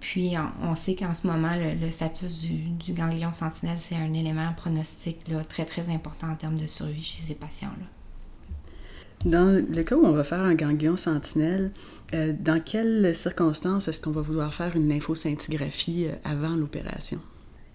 Puis 0.00 0.34
on, 0.62 0.74
sait 0.74 0.94
qu'en 0.94 1.14
ce 1.14 1.26
moment, 1.26 1.52
le, 1.56 1.90
statut 1.90 2.26
du, 2.26 2.92
ganglion 2.92 3.32
sentinelle, 3.32 3.78
c'est 3.78 3.96
un 3.96 4.12
élément 4.12 4.52
pronostic 4.56 5.18
très 5.48 5.64
très 5.64 5.88
important 5.88 6.28
en 6.30 6.36
termes 6.36 6.58
de 6.58 6.66
survie 6.66 7.02
chez 7.02 7.22
ces 7.22 7.34
patients-là. 7.34 7.86
Dans 9.24 9.50
le 9.50 9.82
cas 9.82 9.96
où 9.96 10.04
on 10.04 10.12
va 10.12 10.24
faire 10.24 10.42
un 10.42 10.54
ganglion 10.54 10.96
sentinelle, 10.96 11.72
euh, 12.14 12.32
dans 12.38 12.62
quelles 12.62 13.14
circonstances 13.14 13.88
est-ce 13.88 14.00
qu'on 14.00 14.12
va 14.12 14.20
vouloir 14.20 14.54
faire 14.54 14.76
une 14.76 14.88
lymphoscintigraphie 14.88 16.06
euh, 16.06 16.14
avant 16.24 16.54
l'opération? 16.54 17.18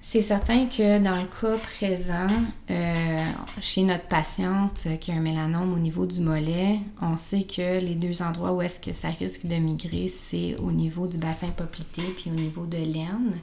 C'est 0.04 0.22
certain 0.22 0.66
que 0.66 0.98
dans 0.98 1.16
le 1.16 1.28
cas 1.28 1.58
présent, 1.58 2.28
euh, 2.72 3.26
chez 3.62 3.84
notre 3.84 4.08
patiente 4.08 4.88
qui 5.00 5.12
a 5.12 5.14
un 5.14 5.20
mélanome 5.20 5.74
au 5.74 5.78
niveau 5.78 6.08
du 6.08 6.22
mollet, 6.22 6.80
on 7.02 7.18
sait 7.18 7.44
que 7.44 7.80
les 7.80 7.94
deux 7.94 8.24
endroits 8.24 8.52
où 8.52 8.64
est-ce 8.64 8.80
que 8.80 8.94
ça 8.94 9.10
risque 9.10 9.46
de 9.46 9.56
migrer, 9.56 10.10
c'est 10.10 10.56
au 10.58 10.72
niveau 10.72 11.06
du 11.06 11.18
bassin 11.20 11.50
poplité 11.50 12.02
puis 12.18 12.32
au 12.32 12.34
niveau 12.34 12.66
de 12.66 12.78
l'aine. 12.78 13.40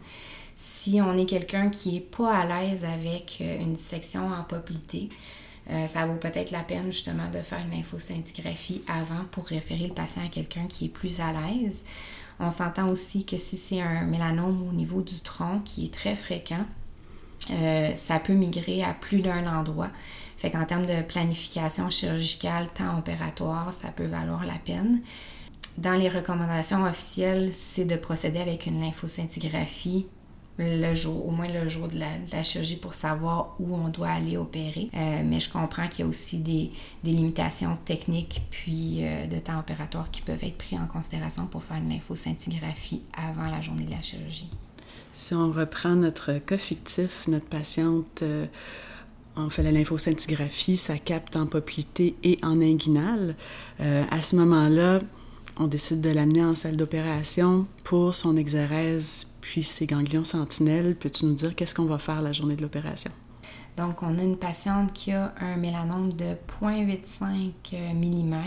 Si 0.57 1.01
on 1.01 1.17
est 1.17 1.27
quelqu'un 1.27 1.71
qui 1.71 1.95
n'est 1.95 2.01
pas 2.01 2.35
à 2.35 2.45
l'aise 2.45 2.85
avec 2.85 3.39
euh, 3.41 3.61
une 3.61 3.75
dissection 3.75 4.27
en 4.33 4.43
poplité, 4.43 5.11
euh, 5.71 5.87
ça 5.87 6.07
vaut 6.07 6.17
peut-être 6.17 6.51
la 6.51 6.65
peine 6.65 6.87
justement 6.87 7.31
de 7.31 7.39
faire 7.39 7.61
une 7.61 7.71
lymphoscintigraphie 7.71 8.83
avant 8.89 9.25
pour 9.31 9.47
référer 9.47 9.87
le 9.87 9.95
patient 9.95 10.25
à 10.25 10.29
quelqu'un 10.29 10.67
qui 10.67 10.87
est 10.87 10.89
plus 10.91 11.21
à 11.21 11.33
l'aise. 11.33 11.85
On 12.41 12.51
s'entend 12.51 12.89
aussi 12.89 13.25
que 13.25 13.37
si 13.37 13.57
c'est 13.57 13.81
un 13.81 14.05
mélanome 14.05 14.69
au 14.69 14.73
niveau 14.73 15.03
du 15.03 15.21
tronc 15.21 15.61
qui 15.65 15.87
est 15.87 15.95
très 15.95 16.17
fréquent, 16.17 16.65
ça 17.95 18.19
peut 18.21 18.35
migrer 18.35 18.83
à 18.85 18.95
plus 18.95 19.21
d'un 19.21 19.47
endroit. 19.47 19.91
Fait 20.37 20.51
qu'en 20.51 20.65
termes 20.65 20.87
de 20.87 21.03
planification 21.03 21.91
chirurgicale, 21.91 22.69
temps 22.69 22.97
opératoire, 22.99 23.73
ça 23.73 23.89
peut 23.89 24.07
valoir 24.07 24.47
la 24.47 24.55
peine. 24.55 25.01
Dans 25.79 25.95
les 25.95 26.09
recommandations 26.09 26.85
officielles, 26.85 27.53
c'est 27.53 27.85
de 27.85 27.97
procéder 27.97 28.39
avec 28.39 28.67
une 28.67 28.81
lymphoscintigraphie 28.81 30.07
le 30.59 30.95
jour, 30.95 31.27
au 31.27 31.31
moins 31.31 31.49
le 31.49 31.69
jour 31.69 31.87
de 31.89 31.99
la, 31.99 32.43
chirurgie 32.43 32.77
pour 32.77 32.95
savoir 32.95 33.55
où 33.61 33.77
on 33.77 33.89
doit 33.89 34.09
aller 34.09 34.37
opérer. 34.37 34.91
Euh, 34.95 35.23
mais 35.25 35.39
je 35.41 35.51
comprends 35.51 35.87
qu'il 35.89 36.01
y 36.01 36.03
a 36.03 36.09
aussi 36.09 36.39
des, 36.39 36.71
limitations 37.05 37.79
techniques 37.85 38.43
puis 38.51 39.01
euh, 39.03 39.27
de 39.27 39.39
temps 39.39 39.61
opératoire 39.61 40.11
qui 40.11 40.21
peuvent 40.21 40.43
être 40.43 40.59
pris 40.59 40.77
en 40.79 40.87
considération 40.87 41.47
pour 41.47 41.63
faire 41.63 41.77
une 41.79 41.89
lymphoscintigraphie 41.89 43.03
avant 43.17 43.51
la 43.51 43.61
journée 43.61 43.85
de 43.85 43.93
la 43.93 44.03
chirurgie. 44.03 44.51
Si 45.15 45.35
on 45.35 45.53
reprend 45.53 45.95
notre 45.95 46.39
cas 46.39 46.59
fictif, 46.59 47.29
notre 47.29 47.47
patiente 47.47 48.23
euh, 48.23 48.47
on 49.37 49.51
fait 49.51 49.63
la 49.63 49.71
lymphoscintigraphie, 49.71 50.77
ça 50.77 50.99
capte 50.99 51.37
en 51.37 51.47
poplité 51.47 52.17
et 52.25 52.39
en 52.43 52.61
inguinale. 52.61 53.37
à 53.79 54.21
ce 54.21 54.35
moment-là, 54.35 54.99
on 55.59 55.67
décide 55.67 56.01
de 56.01 56.11
l'amener 56.11 56.45
en 56.45 56.55
salle 56.55 56.77
d'opération 56.77 57.67
pour 57.85 58.15
son 58.15 58.37
exérèse 58.37 59.35
puis 59.41 59.63
ses 59.63 59.87
ganglions 59.87 60.25
sentinelles. 60.25 60.97
Peux-tu 60.97 61.27
nous 61.27 61.35
dire 61.35 61.55
qu'est-ce 61.55 61.75
qu'on 61.75 61.87
va 61.87 61.99
faire 61.99 62.23
la 62.23 62.33
journée 62.33 62.57
de 62.57 62.63
l'opération? 62.63 63.11
Donc, 63.77 64.03
on 64.03 64.19
a 64.19 64.23
une 64.23 64.37
patiente 64.37 64.93
qui 64.93 65.13
a 65.13 65.33
un 65.41 65.57
mélanome 65.57 66.13
de 66.13 66.37
0,85 66.61 67.53
mm. 67.95 68.41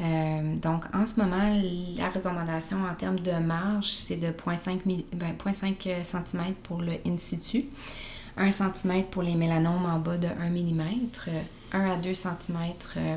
Euh, 0.00 0.56
donc, 0.56 0.84
en 0.92 1.06
ce 1.06 1.20
moment, 1.20 1.52
la 1.96 2.10
recommandation 2.10 2.78
en 2.84 2.94
termes 2.94 3.20
de 3.20 3.32
marge, 3.32 3.86
c'est 3.86 4.16
de 4.16 4.28
0,5 4.28 6.02
cm 6.02 6.54
pour 6.64 6.80
le 6.80 6.94
in 7.06 7.16
situ, 7.16 7.66
1 8.36 8.50
cm 8.50 9.04
pour 9.10 9.22
les 9.22 9.36
mélanomes 9.36 9.86
en 9.86 10.00
bas 10.00 10.18
de 10.18 10.26
1 10.26 10.50
mm, 10.50 10.82
1 11.74 11.90
à 11.90 11.96
2 11.96 12.14
cm 12.14 12.74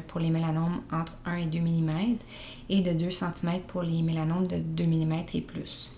pour 0.08 0.20
les 0.20 0.32
mélanomes 0.32 0.82
entre 0.91 1.13
1 1.26 1.36
et 1.38 1.46
2 1.46 1.60
mm 1.60 2.17
et 2.70 2.82
de 2.82 2.91
2 2.91 3.12
cm 3.12 3.62
pour 3.67 3.84
les 3.84 4.02
mélanomes 4.02 4.48
de 4.48 4.58
2 4.58 4.84
mm 4.84 5.13
et 5.34 5.41
plus. 5.41 5.93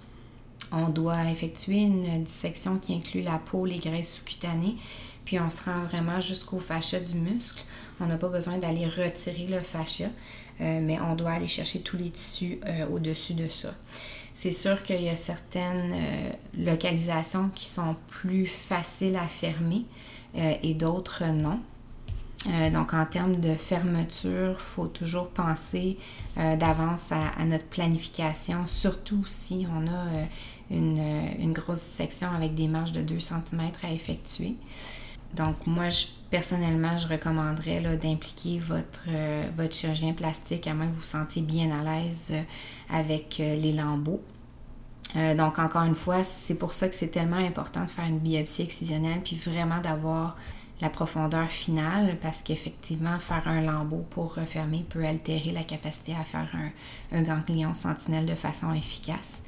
On 0.71 0.89
doit 0.89 1.23
effectuer 1.31 1.81
une 1.81 2.23
dissection 2.23 2.77
qui 2.77 2.93
inclut 2.93 3.21
la 3.21 3.39
peau, 3.39 3.65
les 3.65 3.79
graisses 3.79 4.15
sous-cutanées, 4.15 4.75
puis 5.25 5.39
on 5.39 5.49
se 5.49 5.63
rend 5.63 5.83
vraiment 5.85 6.21
jusqu'au 6.21 6.59
fascia 6.59 6.99
du 6.99 7.15
muscle. 7.15 7.63
On 7.99 8.05
n'a 8.05 8.17
pas 8.17 8.27
besoin 8.27 8.57
d'aller 8.57 8.85
retirer 8.85 9.47
le 9.47 9.61
fascia, 9.61 10.09
euh, 10.61 10.79
mais 10.81 10.99
on 10.99 11.15
doit 11.15 11.31
aller 11.31 11.47
chercher 11.47 11.79
tous 11.79 11.97
les 11.97 12.09
tissus 12.09 12.59
euh, 12.65 12.87
au-dessus 12.87 13.33
de 13.33 13.47
ça. 13.47 13.73
C'est 14.33 14.51
sûr 14.51 14.83
qu'il 14.83 15.01
y 15.01 15.09
a 15.09 15.15
certaines 15.15 15.93
euh, 15.93 16.31
localisations 16.57 17.49
qui 17.55 17.67
sont 17.67 17.95
plus 18.07 18.47
faciles 18.47 19.15
à 19.15 19.27
fermer 19.27 19.85
et 20.35 20.75
d'autres 20.75 21.25
non. 21.25 21.59
Donc, 22.73 22.93
en 22.93 23.05
termes 23.05 23.35
de 23.35 23.53
fermeture, 23.53 24.55
il 24.57 24.63
faut 24.63 24.87
toujours 24.87 25.27
penser 25.27 25.97
d'avance 26.37 27.11
à, 27.11 27.43
notre 27.45 27.65
planification, 27.65 28.65
surtout 28.65 29.25
si 29.27 29.67
on 29.69 29.87
a 29.87 30.25
euh, 30.71 31.29
une, 31.39 31.51
grosse 31.53 31.81
section 31.81 32.29
avec 32.31 32.53
des 32.53 32.67
marges 32.67 32.91
de 32.91 33.01
2 33.01 33.19
cm 33.19 33.71
à 33.81 33.91
effectuer. 33.91 34.55
Donc, 35.33 35.55
moi, 35.65 35.89
je, 35.89 36.05
personnellement, 36.29 36.97
je 36.97 37.07
recommanderais 37.07 37.81
d'impliquer 37.97 38.59
votre, 38.59 39.05
euh, 39.07 39.49
votre 39.57 39.73
chirurgien 39.73 40.13
plastique 40.13 40.67
à 40.67 40.75
moins 40.75 40.85
que 40.85 40.91
vous 40.91 40.99
vous 40.99 41.05
sentiez 41.05 41.41
bien 41.41 41.71
à 41.71 41.83
l'aise 41.83 42.31
euh, 42.33 42.41
avec 42.95 43.37
les 43.39 43.71
lambeaux. 43.73 44.21
donc, 45.15 45.57
encore 45.57 45.83
une 45.83 45.95
fois, 45.95 46.23
c'est 46.23 46.55
pour 46.55 46.73
ça 46.73 46.87
que 46.87 46.95
c'est 46.95 47.07
tellement 47.07 47.37
important 47.37 47.83
de 47.83 47.89
faire 47.89 48.05
une 48.05 48.19
biopsie 48.19 48.61
excisionelle 48.61 49.21
puis 49.23 49.35
vraiment 49.35 49.79
d'avoir 49.79 50.37
la 50.81 50.89
profondeur 50.89 51.49
finale 51.49 52.17
parce 52.21 52.41
qu'effectivement, 52.41 53.19
faire 53.19 53.47
un 53.47 53.61
lambeau 53.61 54.05
pour 54.09 54.35
refermer 54.35 54.85
peut 54.87 55.03
altérer 55.05 55.51
la 55.51 55.63
capacité 55.63 56.15
à 56.15 56.23
faire 56.23 56.49
un, 57.11 57.21
ganglion 57.23 57.73
sentinelle 57.73 58.25
de 58.25 58.35
façon 58.35 58.73
efficace 58.73 59.43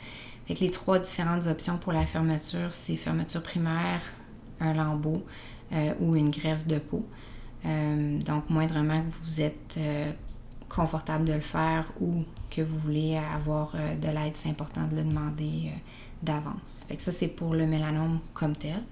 les 0.59 0.71
trois 0.71 0.99
différentes 0.99 1.47
options 1.47 1.77
pour 1.77 1.93
la 1.93 2.05
fermeture, 2.05 2.73
c'est 2.73 2.95
fermeture 2.95 3.41
primaire, 3.41 4.01
un 4.59 4.73
lambeau 4.73 5.23
euh, 5.71 5.93
ou 5.99 6.15
une 6.15 6.29
greffe 6.29 6.65
de 6.67 6.77
peau. 6.77 7.05
Euh, 7.65 8.19
donc, 8.19 8.49
moindrement 8.49 9.01
que 9.01 9.11
vous 9.23 9.41
êtes 9.41 9.75
euh, 9.77 10.11
confortable 10.67 11.25
de 11.25 11.33
le 11.33 11.41
faire 11.41 11.85
ou 12.01 12.23
que 12.49 12.61
vous 12.61 12.77
voulez 12.77 13.17
avoir 13.17 13.73
de 13.73 14.07
l'aide, 14.07 14.33
c'est 14.35 14.49
important 14.49 14.87
de 14.87 14.95
le 14.95 15.03
demander 15.03 15.71
d'avance. 16.21 16.85
Fait 16.87 16.99
ça, 16.99 17.11
c'est 17.11 17.29
pour 17.29 17.53
le 17.53 17.65
mélanome 17.65 18.19
comme 18.33 18.55
tel. 18.55 18.83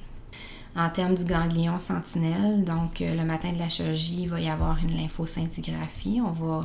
En 0.76 0.90
termes 0.90 1.16
du 1.16 1.26
ganglion 1.26 1.80
sentinelle, 1.80 2.64
donc 2.64 3.00
le 3.00 3.24
matin 3.24 3.52
de 3.52 3.58
la 3.58 3.70
chirurgie, 3.70 4.24
il 4.24 4.30
va 4.30 4.40
y 4.40 4.50
avoir 4.50 4.78
une 4.78 4.96
lymphoscintigraphie. 4.96 6.22
On 6.24 6.32
va 6.32 6.62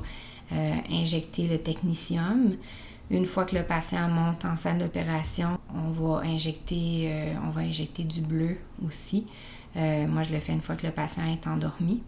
injecter 0.91 1.49
le 1.49 1.59
technicium. 1.59 2.53
Une 3.11 3.27
fois 3.27 3.45
que 3.45 3.55
le 3.55 3.65
patient 3.65 4.09
monte 4.09 4.45
en 4.45 4.57
salle 4.57 4.79
d'opération, 4.79 5.59
on 5.75 5.91
va 5.91 6.23
injecter, 6.25 7.11
euh, 7.13 7.35
on 7.47 7.51
va 7.51 7.61
injecter 7.61 8.05
du 8.05 8.23
bleu 8.23 8.57
aussi. 8.85 9.27
Euh, 9.77 10.07
moi, 10.07 10.23
je 10.23 10.33
le 10.33 10.39
fais 10.39 10.53
une 10.53 10.63
fois 10.63 10.77
que 10.77 10.87
le 10.87 10.93
patient 10.93 11.25
est 11.27 11.47
endormi. 11.47 12.03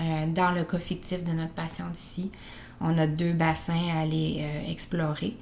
Euh, 0.00 0.26
dans 0.26 0.50
le 0.50 0.64
cas 0.64 0.78
fictif 0.78 1.22
de 1.22 1.32
notre 1.32 1.52
patient 1.52 1.86
ici, 1.94 2.32
on 2.80 2.98
a 2.98 3.06
deux 3.06 3.32
bassins 3.32 3.88
à 3.94 4.00
aller 4.00 4.44
explorer. 4.66 5.36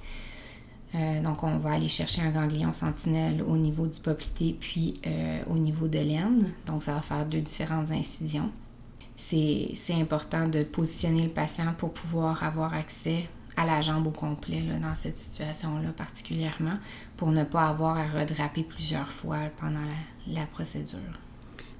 Donc, 0.94 1.42
on 1.42 1.58
va 1.58 1.72
aller 1.72 1.88
chercher 1.88 2.22
un 2.22 2.30
ganglion 2.30 2.72
sentinelle 2.72 3.42
au 3.42 3.56
niveau 3.56 3.86
du 3.86 4.00
poplité 4.00 4.56
puis 4.58 5.00
au 5.48 5.58
niveau 5.58 5.86
de 5.86 5.98
l'aine. 5.98 6.50
Donc, 6.66 6.82
ça 6.82 6.94
va 6.94 7.02
faire 7.02 7.26
deux 7.26 7.40
différentes 7.40 7.90
incisions. 7.90 8.50
C'est 9.16 9.74
important 9.94 10.48
de 10.48 10.62
positionner 10.62 11.24
le 11.24 11.30
patient 11.30 11.74
pour 11.76 11.92
pouvoir 11.92 12.42
avoir 12.42 12.72
accès 12.72 13.28
à 13.58 13.66
la 13.66 13.82
jambe 13.82 14.06
au 14.06 14.12
complet 14.12 14.62
dans 14.80 14.94
cette 14.94 15.18
situation-là 15.18 15.90
particulièrement 15.90 16.78
pour 17.16 17.32
ne 17.32 17.42
pas 17.42 17.68
avoir 17.68 17.98
à 17.98 18.06
redraper 18.06 18.62
plusieurs 18.62 19.10
fois 19.10 19.38
pendant 19.60 19.80
la, 20.28 20.46
procédure. 20.46 20.98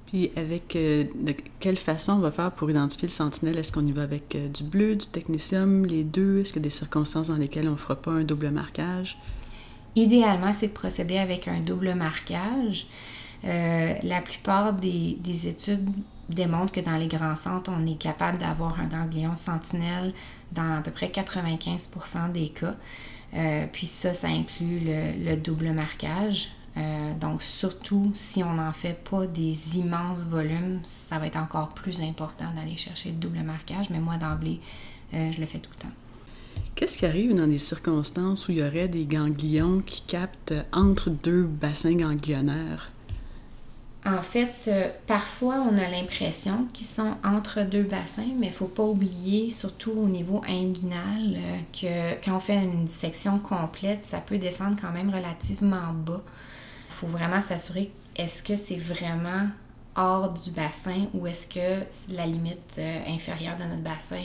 Puis 0.09 0.31
avec 0.35 0.75
euh, 0.75 1.05
de 1.13 1.35
quelle 1.59 1.77
façon 1.77 2.13
on 2.13 2.19
va 2.19 2.31
faire 2.31 2.51
pour 2.51 2.69
identifier 2.69 3.07
le 3.07 3.13
sentinelle? 3.13 3.59
Est-ce 3.59 3.71
qu'on 3.71 3.85
y 3.85 3.91
va 3.91 4.01
avec 4.01 4.33
euh, 4.33 4.47
du 4.47 4.63
bleu, 4.63 4.95
du 4.95 5.05
technicium, 5.05 5.85
les 5.85 6.03
deux? 6.03 6.39
Est-ce 6.39 6.51
qu'il 6.51 6.63
y 6.63 6.65
a 6.65 6.67
des 6.67 6.71
circonstances 6.71 7.27
dans 7.27 7.35
lesquelles 7.35 7.67
on 7.67 7.73
ne 7.73 7.77
fera 7.77 7.95
pas 7.95 8.11
un 8.11 8.23
double 8.23 8.49
marquage? 8.49 9.19
Idéalement, 9.95 10.51
c'est 10.51 10.69
de 10.69 10.73
procéder 10.73 11.19
avec 11.19 11.47
un 11.47 11.59
double 11.59 11.93
marquage. 11.93 12.87
Euh, 13.45 13.93
la 14.01 14.21
plupart 14.21 14.73
des, 14.73 15.17
des 15.19 15.47
études 15.47 15.87
démontre 16.27 16.71
que 16.71 16.79
dans 16.79 16.97
les 16.97 17.07
grands 17.07 17.35
centres, 17.35 17.71
on 17.71 17.85
est 17.85 17.99
capable 17.99 18.39
d'avoir 18.39 18.79
un 18.79 18.87
ganglion 18.87 19.35
sentinelle 19.35 20.13
dans 20.51 20.77
à 20.77 20.81
peu 20.81 20.91
près 20.91 21.09
95% 21.09 22.31
des 22.31 22.49
cas. 22.49 22.75
Puis 23.71 23.85
ça, 23.85 24.15
ça 24.15 24.27
inclut 24.27 24.81
le, 24.83 25.35
double 25.35 25.71
marquage. 25.71 26.49
Euh, 26.79 27.13
donc, 27.19 27.41
surtout 27.41 28.11
si 28.13 28.43
on 28.43 28.53
n'en 28.53 28.73
fait 28.73 28.97
pas 29.09 29.27
des 29.27 29.77
immenses 29.77 30.25
volumes, 30.25 30.79
ça 30.85 31.19
va 31.19 31.27
être 31.27 31.39
encore 31.39 31.69
plus 31.69 32.01
important 32.01 32.53
d'aller 32.55 32.77
chercher 32.77 33.09
le 33.09 33.15
double 33.15 33.39
marquage. 33.39 33.89
Mais 33.89 33.99
moi, 33.99 34.17
d'emblée, 34.17 34.61
euh, 35.13 35.31
je 35.31 35.39
le 35.39 35.45
fais 35.45 35.59
tout 35.59 35.71
le 35.75 35.81
temps. 35.81 35.93
Qu'est-ce 36.75 36.97
qui 36.97 37.05
arrive 37.05 37.35
dans 37.35 37.47
des 37.47 37.57
circonstances 37.57 38.47
où 38.47 38.51
il 38.51 38.59
y 38.59 38.63
aurait 38.63 38.87
des 38.87 39.05
ganglions 39.05 39.81
qui 39.85 40.01
captent 40.01 40.53
entre 40.71 41.09
deux 41.09 41.43
bassins 41.43 41.95
ganglionnaires? 41.95 42.91
En 44.05 44.21
fait, 44.21 44.69
euh, 44.69 44.87
parfois, 45.07 45.55
on 45.69 45.77
a 45.77 45.89
l'impression 45.89 46.65
qu'ils 46.71 46.87
sont 46.87 47.15
entre 47.23 47.63
deux 47.63 47.83
bassins, 47.83 48.21
mais 48.37 48.47
il 48.47 48.51
ne 48.51 48.55
faut 48.55 48.65
pas 48.65 48.83
oublier, 48.83 49.49
surtout 49.49 49.91
au 49.91 50.07
niveau 50.07 50.41
inguinal, 50.47 51.35
euh, 51.35 51.57
que 51.73 52.23
quand 52.23 52.37
on 52.37 52.39
fait 52.39 52.63
une 52.63 52.87
section 52.87 53.39
complète, 53.39 54.05
ça 54.05 54.19
peut 54.19 54.37
descendre 54.37 54.77
quand 54.81 54.91
même 54.91 55.13
relativement 55.13 55.93
bas. 55.93 56.23
Faut 56.99 57.07
vraiment 57.07 57.39
s'assurer 57.39 57.93
est-ce 58.17 58.43
que 58.43 58.57
c'est 58.57 58.75
vraiment 58.75 59.47
hors 59.95 60.33
du 60.33 60.51
bassin 60.51 61.05
ou 61.13 61.27
est-ce 61.27 61.47
que 61.47 62.13
la 62.13 62.25
limite 62.25 62.75
euh, 62.77 62.99
inférieure 63.07 63.55
de 63.57 63.63
notre 63.63 63.81
bassin 63.81 64.19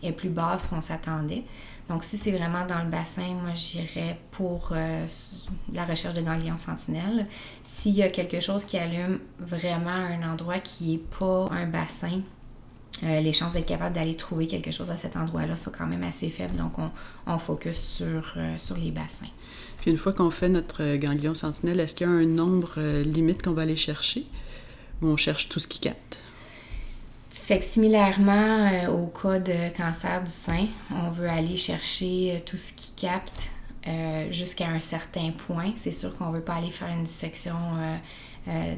est, 0.00 0.12
plus 0.12 0.28
basse 0.28 0.68
qu'on 0.68 0.80
s'attendait? 0.80 1.42
Donc, 1.88 2.04
si 2.04 2.16
c'est 2.16 2.30
vraiment 2.30 2.64
dans 2.66 2.78
le 2.84 2.88
bassin, 2.88 3.34
moi, 3.42 3.52
j'irais 3.54 4.16
pour 4.30 4.68
euh, 4.70 5.04
la 5.72 5.84
recherche 5.84 6.14
de 6.14 6.20
ganglions 6.20 6.56
sentinelles. 6.56 7.26
S'il 7.64 7.96
y 7.96 8.04
a 8.04 8.10
quelque 8.10 8.38
chose 8.38 8.64
qui 8.64 8.78
allume 8.78 9.18
vraiment 9.40 9.90
un 9.90 10.22
endroit 10.32 10.60
qui 10.60 10.92
n'est 10.92 11.18
pas 11.18 11.48
un 11.50 11.66
bassin, 11.66 12.20
euh, 13.02 13.20
les 13.20 13.32
chances 13.32 13.54
d'être 13.54 13.66
capable 13.66 13.96
d'aller 13.96 14.16
trouver 14.16 14.46
quelque 14.46 14.70
chose 14.70 14.92
à 14.92 14.96
cet 14.96 15.16
endroit-là 15.16 15.56
sont 15.56 15.72
quand 15.76 15.86
même 15.88 16.04
assez 16.04 16.30
faibles. 16.30 16.54
Donc, 16.54 16.78
on, 16.78 16.92
on 17.26 17.40
focus 17.40 17.76
sur, 17.76 18.36
sur 18.56 18.76
les 18.76 18.92
bassins. 18.92 19.26
Puis, 19.84 19.90
une 19.90 19.98
fois 19.98 20.14
qu'on 20.14 20.30
fait 20.30 20.48
notre 20.48 20.96
ganglion 20.96 21.34
sentinelle, 21.34 21.78
est-ce 21.78 21.94
qu'il 21.94 22.06
y 22.06 22.10
a 22.10 22.12
un 22.14 22.24
nombre 22.24 22.80
limite 23.02 23.42
qu'on 23.42 23.52
va 23.52 23.60
aller 23.62 23.76
chercher? 23.76 24.24
Ou 25.02 25.08
on 25.08 25.18
cherche 25.18 25.50
tout 25.50 25.60
ce 25.60 25.68
qui 25.68 25.78
capte? 25.78 26.18
Fait 27.28 27.58
que 27.58 27.64
similairement 27.66 28.70
euh, 28.72 28.88
au 28.88 29.08
cas 29.08 29.40
de 29.40 29.76
cancer 29.76 30.24
du 30.24 30.30
sein, 30.30 30.68
on 30.90 31.10
veut 31.10 31.28
aller 31.28 31.58
chercher 31.58 32.36
euh, 32.36 32.38
tout 32.46 32.56
ce 32.56 32.72
qui 32.72 32.94
capte 32.94 33.50
euh, 33.86 34.32
jusqu'à 34.32 34.68
un 34.68 34.80
certain 34.80 35.32
point. 35.32 35.72
C'est 35.76 35.92
sûr 35.92 36.16
qu'on 36.16 36.30
ne 36.30 36.36
veut 36.36 36.44
pas 36.44 36.54
aller 36.54 36.70
faire 36.70 36.88
une 36.88 37.04
dissection 37.04 37.56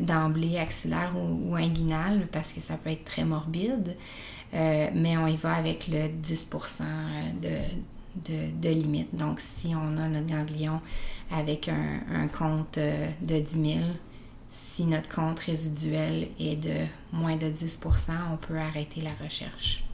d'emblée 0.00 0.58
axillaire 0.58 1.12
ou, 1.16 1.54
inguinale 1.54 2.26
parce 2.32 2.52
que 2.52 2.60
ça 2.60 2.74
peut 2.74 2.90
être 2.90 3.04
très 3.04 3.24
morbide. 3.24 3.96
mais 4.52 5.16
on 5.16 5.28
y 5.28 5.36
va 5.36 5.54
avec 5.54 5.86
le 5.86 6.08
10% 6.08 6.82
de, 7.40 7.48
de, 8.24 8.68
limite. 8.68 9.14
Donc, 9.14 9.40
si 9.40 9.74
on 9.74 9.96
a 9.98 10.08
notre 10.08 10.26
ganglion 10.26 10.80
avec 11.30 11.68
un, 11.68 12.28
compte 12.28 12.78
de 12.78 13.40
10 13.40 13.52
000, 13.52 13.80
si 14.48 14.84
notre 14.84 15.08
compte 15.08 15.40
résiduel 15.40 16.28
est 16.38 16.56
de 16.56 16.86
moins 17.12 17.36
de 17.36 17.46
10% 17.46 18.12
on 18.32 18.36
peut 18.36 18.58
arrêter 18.58 19.00
la 19.00 19.10
recherche. 19.22 19.86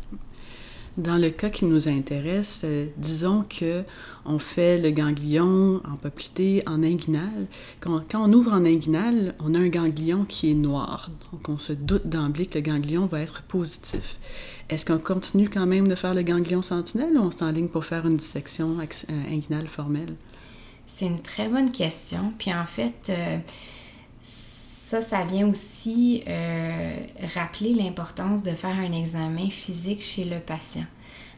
Dans 0.98 1.16
le 1.16 1.30
cas 1.30 1.48
qui 1.48 1.64
nous 1.64 1.88
intéresse, 1.88 2.62
euh, 2.66 2.86
disons 2.98 3.44
que 3.44 3.82
on 4.26 4.38
fait 4.38 4.76
le 4.76 4.90
ganglion 4.90 5.80
en 5.90 5.96
poplité, 5.96 6.62
en 6.66 6.82
inguinal. 6.82 7.46
Quand, 7.80 8.02
quand, 8.10 8.28
on 8.28 8.32
ouvre 8.34 8.52
en 8.52 8.66
inguinal, 8.66 9.34
on 9.42 9.54
a 9.54 9.58
un 9.58 9.68
ganglion 9.68 10.26
qui 10.26 10.50
est 10.50 10.54
noir. 10.54 11.08
Donc, 11.32 11.48
on 11.48 11.56
se 11.56 11.72
doute 11.72 12.06
d'emblée 12.06 12.44
que 12.44 12.58
le 12.58 12.62
ganglion 12.62 13.06
va 13.06 13.20
être 13.20 13.42
positif. 13.44 14.18
Est-ce 14.68 14.86
qu'on 14.86 14.98
continue 14.98 15.48
quand 15.48 15.66
même 15.66 15.88
de 15.88 15.94
faire 15.94 16.14
le 16.14 16.22
ganglion 16.22 16.62
sentinelle 16.62 17.16
ou 17.16 17.22
on 17.22 17.30
s'enligne 17.30 17.68
pour 17.68 17.84
faire 17.84 18.06
une 18.06 18.16
dissection 18.16 18.78
euh, 18.78 19.12
inguinale 19.30 19.68
formelle? 19.68 20.14
C'est 20.86 21.06
une 21.06 21.20
très 21.20 21.48
bonne 21.48 21.70
question. 21.70 22.32
Puis 22.38 22.52
en 22.52 22.66
fait, 22.66 23.10
euh, 23.10 23.38
ça, 24.22 25.00
ça 25.00 25.24
vient 25.24 25.48
aussi 25.48 26.22
euh, 26.26 26.96
rappeler 27.34 27.74
l'importance 27.74 28.42
de 28.42 28.50
faire 28.50 28.76
un 28.76 28.92
examen 28.92 29.48
physique 29.50 30.02
chez 30.02 30.24
le 30.24 30.38
patient. 30.38 30.86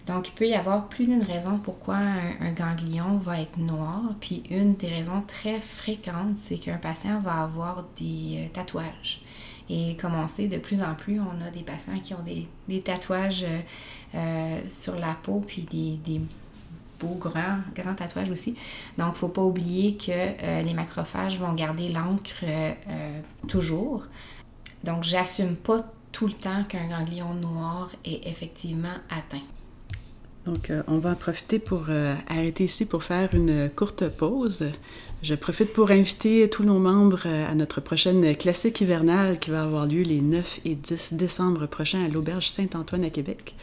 Donc, 0.06 0.28
il 0.28 0.32
peut 0.32 0.46
y 0.46 0.54
avoir 0.54 0.88
plus 0.88 1.06
d'une 1.06 1.22
raison 1.22 1.58
pourquoi 1.58 1.96
un, 1.96 2.52
ganglion 2.52 3.16
va 3.16 3.40
être 3.40 3.56
noir. 3.56 4.02
Puis, 4.20 4.42
une 4.50 4.74
des 4.74 4.88
raisons 4.88 5.22
très 5.26 5.60
fréquentes, 5.60 6.36
c'est 6.36 6.56
qu'un 6.56 6.76
patient 6.76 7.20
va 7.20 7.42
avoir 7.42 7.86
des 7.98 8.50
tatouages. 8.52 9.22
Et 9.70 9.96
comme 9.96 10.14
on 10.14 10.28
sait, 10.28 10.48
de 10.48 10.58
plus 10.58 10.82
en 10.82 10.94
plus, 10.94 11.20
on 11.20 11.44
a 11.44 11.50
des 11.50 11.62
patients 11.62 11.98
qui 12.00 12.14
ont 12.14 12.22
des, 12.22 12.80
tatouages 12.80 13.46
euh, 14.14 14.58
sur 14.68 14.98
la 14.98 15.14
peau, 15.22 15.42
puis 15.46 15.62
des, 15.62 16.20
beaux 17.00 17.14
grands, 17.14 17.58
grands 17.74 17.94
tatouages 17.94 18.30
aussi. 18.30 18.54
Donc, 18.98 19.08
il 19.08 19.12
ne 19.12 19.16
faut 19.16 19.28
pas 19.28 19.42
oublier 19.42 19.96
que 19.96 20.10
euh, 20.10 20.62
les 20.62 20.74
macrophages 20.74 21.38
vont 21.38 21.52
garder 21.54 21.88
l'encre 21.88 22.44
euh, 22.44 23.20
toujours. 23.48 24.04
Donc, 24.84 25.02
j'assume 25.02 25.56
pas 25.56 25.92
tout 26.12 26.26
le 26.26 26.32
temps 26.32 26.62
qu'un 26.64 26.86
ganglion 26.88 27.34
noir 27.34 27.90
est 28.04 28.26
effectivement 28.28 28.96
atteint. 29.10 29.42
Donc, 30.46 30.70
euh, 30.70 30.82
on 30.86 30.98
va 30.98 31.10
en 31.10 31.14
profiter 31.14 31.58
pour 31.58 31.88
arrêter 32.28 32.64
ici 32.64 32.86
pour 32.86 33.02
faire 33.02 33.30
une 33.34 33.70
courte 33.70 34.08
pause. 34.10 34.66
Je 35.24 35.34
profite 35.34 35.72
pour 35.72 35.90
inviter 35.90 36.50
tous 36.50 36.64
nos 36.64 36.78
membres 36.78 37.26
à 37.26 37.54
notre 37.54 37.80
prochaine 37.80 38.36
classique 38.36 38.82
hivernale 38.82 39.38
qui 39.38 39.48
va 39.48 39.62
avoir 39.62 39.86
lieu 39.86 40.02
les 40.02 40.20
9 40.20 40.60
et 40.66 40.74
10 40.74 41.14
décembre 41.14 41.64
prochains 41.64 42.04
à 42.04 42.08
l'Auberge 42.08 42.50
Saint-Antoine 42.50 43.04
à 43.04 43.08
Québec. 43.08 43.54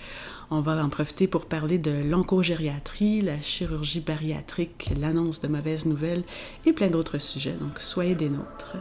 On 0.49 0.61
va 0.61 0.83
en 0.83 0.89
profiter 0.89 1.27
pour 1.27 1.45
parler 1.45 1.77
de 1.77 1.91
l'oncogériatrie, 1.91 3.21
la 3.21 3.39
chirurgie 3.43 3.99
bariatrique, 3.99 4.89
l'annonce 4.99 5.39
de 5.39 5.49
mauvaises 5.49 5.85
nouvelles 5.85 6.23
et 6.65 6.73
plein 6.73 6.87
d'autres 6.87 7.19
sujets. 7.19 7.53
Donc, 7.53 7.79
soyez 7.79 8.15
des 8.15 8.29
nôtres. 8.29 8.77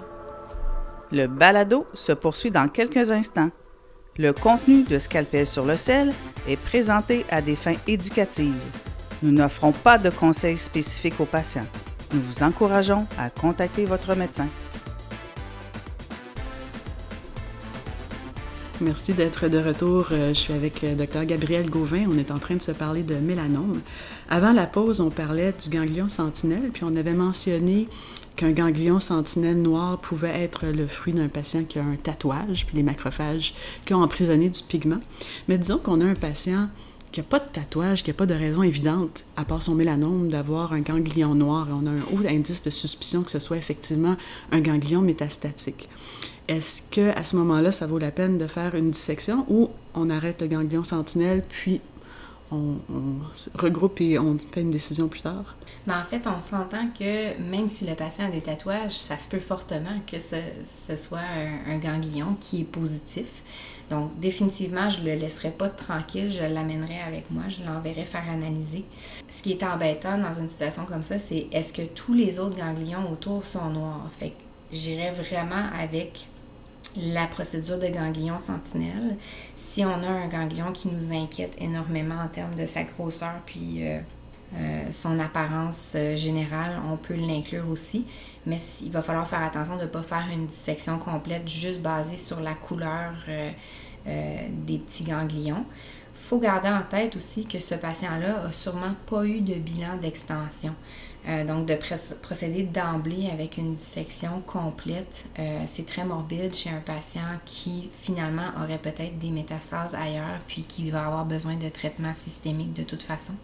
Le 1.13 1.27
balado 1.27 1.87
se 1.93 2.13
poursuit 2.13 2.51
dans 2.51 2.71
quelques 2.71 3.11
instants. 3.11 3.51
Le 4.17 4.33
contenu 4.33 4.85
de 4.85 4.99
Scalpel 4.99 5.47
sur 5.47 5.67
le 5.67 5.77
sel 5.77 6.15
est 6.49 6.57
présenté 6.57 7.27
à 7.29 7.43
des 7.43 7.57
fins 7.57 7.77
éducatives. 7.87 8.55
Nous 9.23 9.33
n'offrons 9.33 9.73
pas 9.73 9.99
de 9.99 10.09
conseils 10.09 10.57
spécifiques 10.57 11.21
aux 11.21 11.27
patients. 11.27 11.69
Nous 12.13 12.21
vous 12.21 12.43
encourageons 12.43 13.07
à 13.19 13.31
contacter 13.31 13.87
votre 13.87 14.17
médecin. 14.17 14.49
Merci 18.81 19.13
d'être 19.13 19.47
de 19.47 19.59
retour. 19.59 20.09
Euh, 20.11 20.31
je 20.31 20.41
suis 20.41 20.53
avec 20.53 20.83
euh, 20.83 20.95
Dr 20.95 21.25
Gabriel 21.25 21.69
Gauvin. 21.71 22.07
On 22.09 22.19
est 22.19 22.31
en 22.31 22.39
train 22.39 22.57
de 22.57 22.63
se 22.63 22.73
parler 22.73 23.03
de 23.03 23.15
mélanome. 23.15 23.81
Avant 24.29 24.53
la 24.53 24.67
pause, 24.67 25.01
on 25.01 25.11
parlait 25.11 25.53
du 25.63 25.69
ganglion 25.69 26.09
sentinelle, 26.09 26.71
puis 26.73 26.83
on 26.85 26.97
avait 26.97 27.13
mentionné 27.13 27.89
qu'un 28.37 28.53
ganglion 28.53 28.99
sentinelle 28.99 29.61
noir 29.61 29.99
pouvait 29.99 30.43
être 30.43 30.67
le 30.67 30.87
fruit 30.87 31.13
d'un 31.13 31.29
patient 31.29 31.63
qui 31.63 31.79
a 31.79 31.85
un 31.85 31.97
tatouage, 31.97 32.67
puis 32.67 32.77
les 32.77 32.83
macrophages 32.83 33.55
qui 33.85 33.95
ont 33.95 34.03
emprisonné 34.03 34.49
du 34.49 34.63
pigment. 34.63 35.01
Mais 35.47 35.59
disons 35.59 35.79
qu'on 35.79 36.01
a 36.01 36.07
un 36.07 36.15
patient 36.15 36.69
qui 37.13 37.21
n'a 37.21 37.27
pas 37.27 37.39
de 37.39 37.49
tatouage, 37.53 38.03
qui 38.03 38.11
n'a 38.11 38.15
pas 38.15 38.27
de 38.27 38.35
raison 38.35 38.63
évidente, 38.63 39.25
à 39.37 39.45
part 39.45 39.63
son 39.63 39.75
mélanome, 39.75 40.29
d'avoir 40.29 40.73
un 40.73 40.81
ganglion 40.81 41.35
noir. 41.35 41.69
On 41.71 41.87
a 41.87 41.91
un 41.91 42.01
haut 42.13 42.27
indice 42.27 42.63
de 42.63 42.71
suspicion 42.71 43.23
que 43.23 43.31
ce 43.31 43.41
soit 43.41 43.57
effectivement 43.57 44.17
un 44.53 44.61
ganglion 44.61 45.03
métastatique. 45.03 45.89
Est-ce 46.49 46.83
que 46.83 47.17
à 47.17 47.25
ce 47.25 47.37
moment-là, 47.37 47.73
ça 47.73 47.87
vaut 47.87 47.99
la 47.99 48.11
peine 48.11 48.39
de 48.39 48.47
faire 48.47 48.75
une 48.75 48.91
dissection 48.91 49.47
ou 49.49 49.71
on 49.95 50.11
arrête 50.11 50.41
le 50.41 50.49
ganglion 50.49 50.83
sentinelle, 50.83 51.45
puis 51.49 51.81
on, 52.51 52.77
regroupe 53.55 54.01
et 54.01 54.19
on 54.19 54.37
fait 54.53 54.61
une 54.61 54.71
décision 54.71 55.09
plus 55.09 55.21
tard? 55.21 55.55
Mais 55.87 55.95
en 55.95 56.03
fait, 56.03 56.27
on 56.27 56.41
s'entend 56.41 56.89
que 56.89 57.41
même 57.41 57.69
si 57.69 57.87
le 57.87 57.95
patient 57.95 58.27
a 58.27 58.31
des 58.31 58.41
tatouages, 58.41 58.97
ça 58.97 59.19
se 59.19 59.29
peut 59.29 59.39
fortement 59.39 60.01
que 60.11 60.19
ce 60.19 60.97
soit 60.97 61.21
un, 61.67 61.79
ganglion 61.79 62.37
qui 62.41 62.63
est 62.63 62.65
positif. 62.65 63.43
Donc, 63.91 64.17
définitivement, 64.21 64.89
je 64.89 65.03
le 65.03 65.15
laisserai 65.15 65.51
pas 65.51 65.69
tranquille, 65.69 66.31
je 66.31 66.43
l'amènerai 66.43 67.01
avec 67.01 67.29
moi, 67.31 67.43
je 67.49 67.65
l'enverrai 67.65 68.05
faire 68.05 68.25
analyser. 68.31 68.85
Ce 69.27 69.43
qui 69.43 69.51
est 69.51 69.65
embêtant 69.65 70.17
dans 70.17 70.33
une 70.33 70.49
situation 70.49 70.85
comme 70.87 71.03
ça, 71.03 71.19
c'est 71.19 71.49
est-ce 71.51 71.73
que 71.73 71.83
tous 71.83 72.15
les 72.15 72.39
autres 72.39 72.57
ganglions 72.57 73.11
autour 73.11 73.45
sont 73.45 73.69
noirs? 73.71 74.09
Fait 74.19 74.31
que 74.31 74.35
j'irai 74.73 75.11
vraiment 75.11 75.65
avec 75.77 76.29
la 76.97 77.27
procédure 77.27 77.79
de 77.79 77.89
ganglion 77.89 78.39
sentinelle. 78.39 79.17
Si 79.55 79.85
on 79.85 80.03
a 80.03 80.09
un 80.09 80.29
ganglion 80.29 80.73
qui 80.73 80.89
nous 80.89 81.13
inquiète 81.13 81.57
énormément 81.61 82.17
en 82.17 82.29
termes 82.29 82.55
de 82.55 82.67
sa 82.67 82.85
grosseur 82.85 83.35
puis 83.47 83.87
euh, 83.87 84.01
euh, 84.55 84.93
son 84.93 85.19
apparence 85.19 85.95
euh, 85.97 86.17
générale, 86.17 86.81
on 86.91 86.97
peut 86.97 87.15
l'inclure 87.15 87.69
aussi. 87.69 88.07
Mais 88.47 88.59
il 88.83 88.91
va 88.91 89.03
falloir 89.03 89.27
faire 89.27 89.43
attention 89.43 89.77
de 89.77 89.83
ne 89.83 89.87
pas 89.87 90.03
faire 90.03 90.27
une 90.33 90.47
dissection 90.47 90.99
complète 90.99 91.49
juste 91.49 91.83
basée 91.83 92.17
sur 92.17 92.41
la 92.41 92.55
couleur 92.55 93.13
des 94.07 94.79
petits 94.79 95.05
ganglions. 95.05 95.67
Il 96.15 96.21
faut 96.31 96.39
garder 96.39 96.69
en 96.71 96.81
tête 96.81 97.17
aussi 97.17 97.45
que 97.45 97.59
ce 97.59 97.75
patient-là 97.75 98.47
a 98.47 98.53
sûrement 98.53 98.95
pas 99.07 99.27
eu 99.27 99.43
de 99.43 99.55
bilan 99.55 99.99
d'extension. 100.01 100.75
Euh, 101.29 101.45
donc, 101.45 101.67
de 101.67 101.77
procéder 102.23 102.63
d'emblée 102.63 103.29
avec 103.31 103.59
une 103.59 103.75
dissection 103.75 104.41
complète, 104.47 105.27
euh, 105.39 105.63
c'est 105.67 105.85
très 105.85 106.05
morbide 106.05 106.55
chez 106.55 106.71
un 106.71 106.81
patient 106.81 107.39
qui 107.45 107.91
finalement 107.93 108.51
aurait 108.63 108.79
peut-être 108.79 109.19
des 109.19 109.31
métastases 109.31 109.95
ailleurs, 109.95 110.41
puis 110.47 110.63
qui 110.63 110.91
va 110.91 111.07
avoir 111.07 111.27
besoin 111.27 111.57
de 111.57 111.69
traitement 111.69 112.15
systémique 112.15 112.73
de 112.73 112.85
toute 112.85 113.03
façon. 113.03 113.35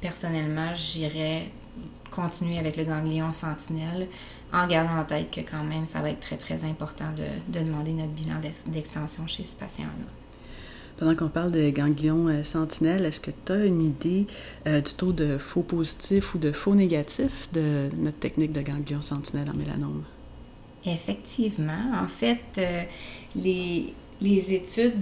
Personnellement, 0.00 0.74
j'irais 0.74 1.48
continuer 2.10 2.58
avec 2.58 2.76
le 2.76 2.84
ganglion 2.84 3.32
sentinelle 3.32 4.08
en 4.52 4.66
gardant 4.66 5.00
en 5.00 5.04
tête 5.04 5.30
que 5.30 5.40
quand 5.40 5.64
même, 5.64 5.86
ça 5.86 6.00
va 6.00 6.10
être 6.10 6.20
très 6.20 6.36
très 6.36 6.64
important 6.64 7.12
de 7.16 7.58
demander 7.60 7.92
notre 7.92 8.12
bilan 8.12 8.40
d'extension 8.66 9.26
chez 9.26 9.44
ce 9.44 9.56
patient-là. 9.56 10.12
Pendant 10.98 11.14
qu'on 11.14 11.28
parle 11.28 11.52
de 11.52 11.70
ganglions 11.70 12.26
euh, 12.26 12.42
sentinelles, 12.42 13.04
est-ce 13.04 13.20
que 13.20 13.30
tu 13.30 13.52
as 13.52 13.64
une 13.64 13.82
idée 13.82 14.26
euh, 14.66 14.80
du 14.80 14.92
taux 14.94 15.12
de 15.12 15.38
faux 15.38 15.62
positifs 15.62 16.34
ou 16.34 16.38
de 16.38 16.50
faux 16.50 16.74
négatifs 16.74 17.48
de 17.52 17.88
notre 17.96 18.18
technique 18.18 18.52
de 18.52 18.62
ganglion 18.62 19.00
sentinelle 19.00 19.48
en 19.48 19.56
mélanome? 19.56 20.02
Effectivement. 20.84 21.92
En 22.02 22.08
fait, 22.08 22.40
euh, 22.58 22.82
les, 23.36 23.94
les, 24.20 24.52
études 24.52 24.96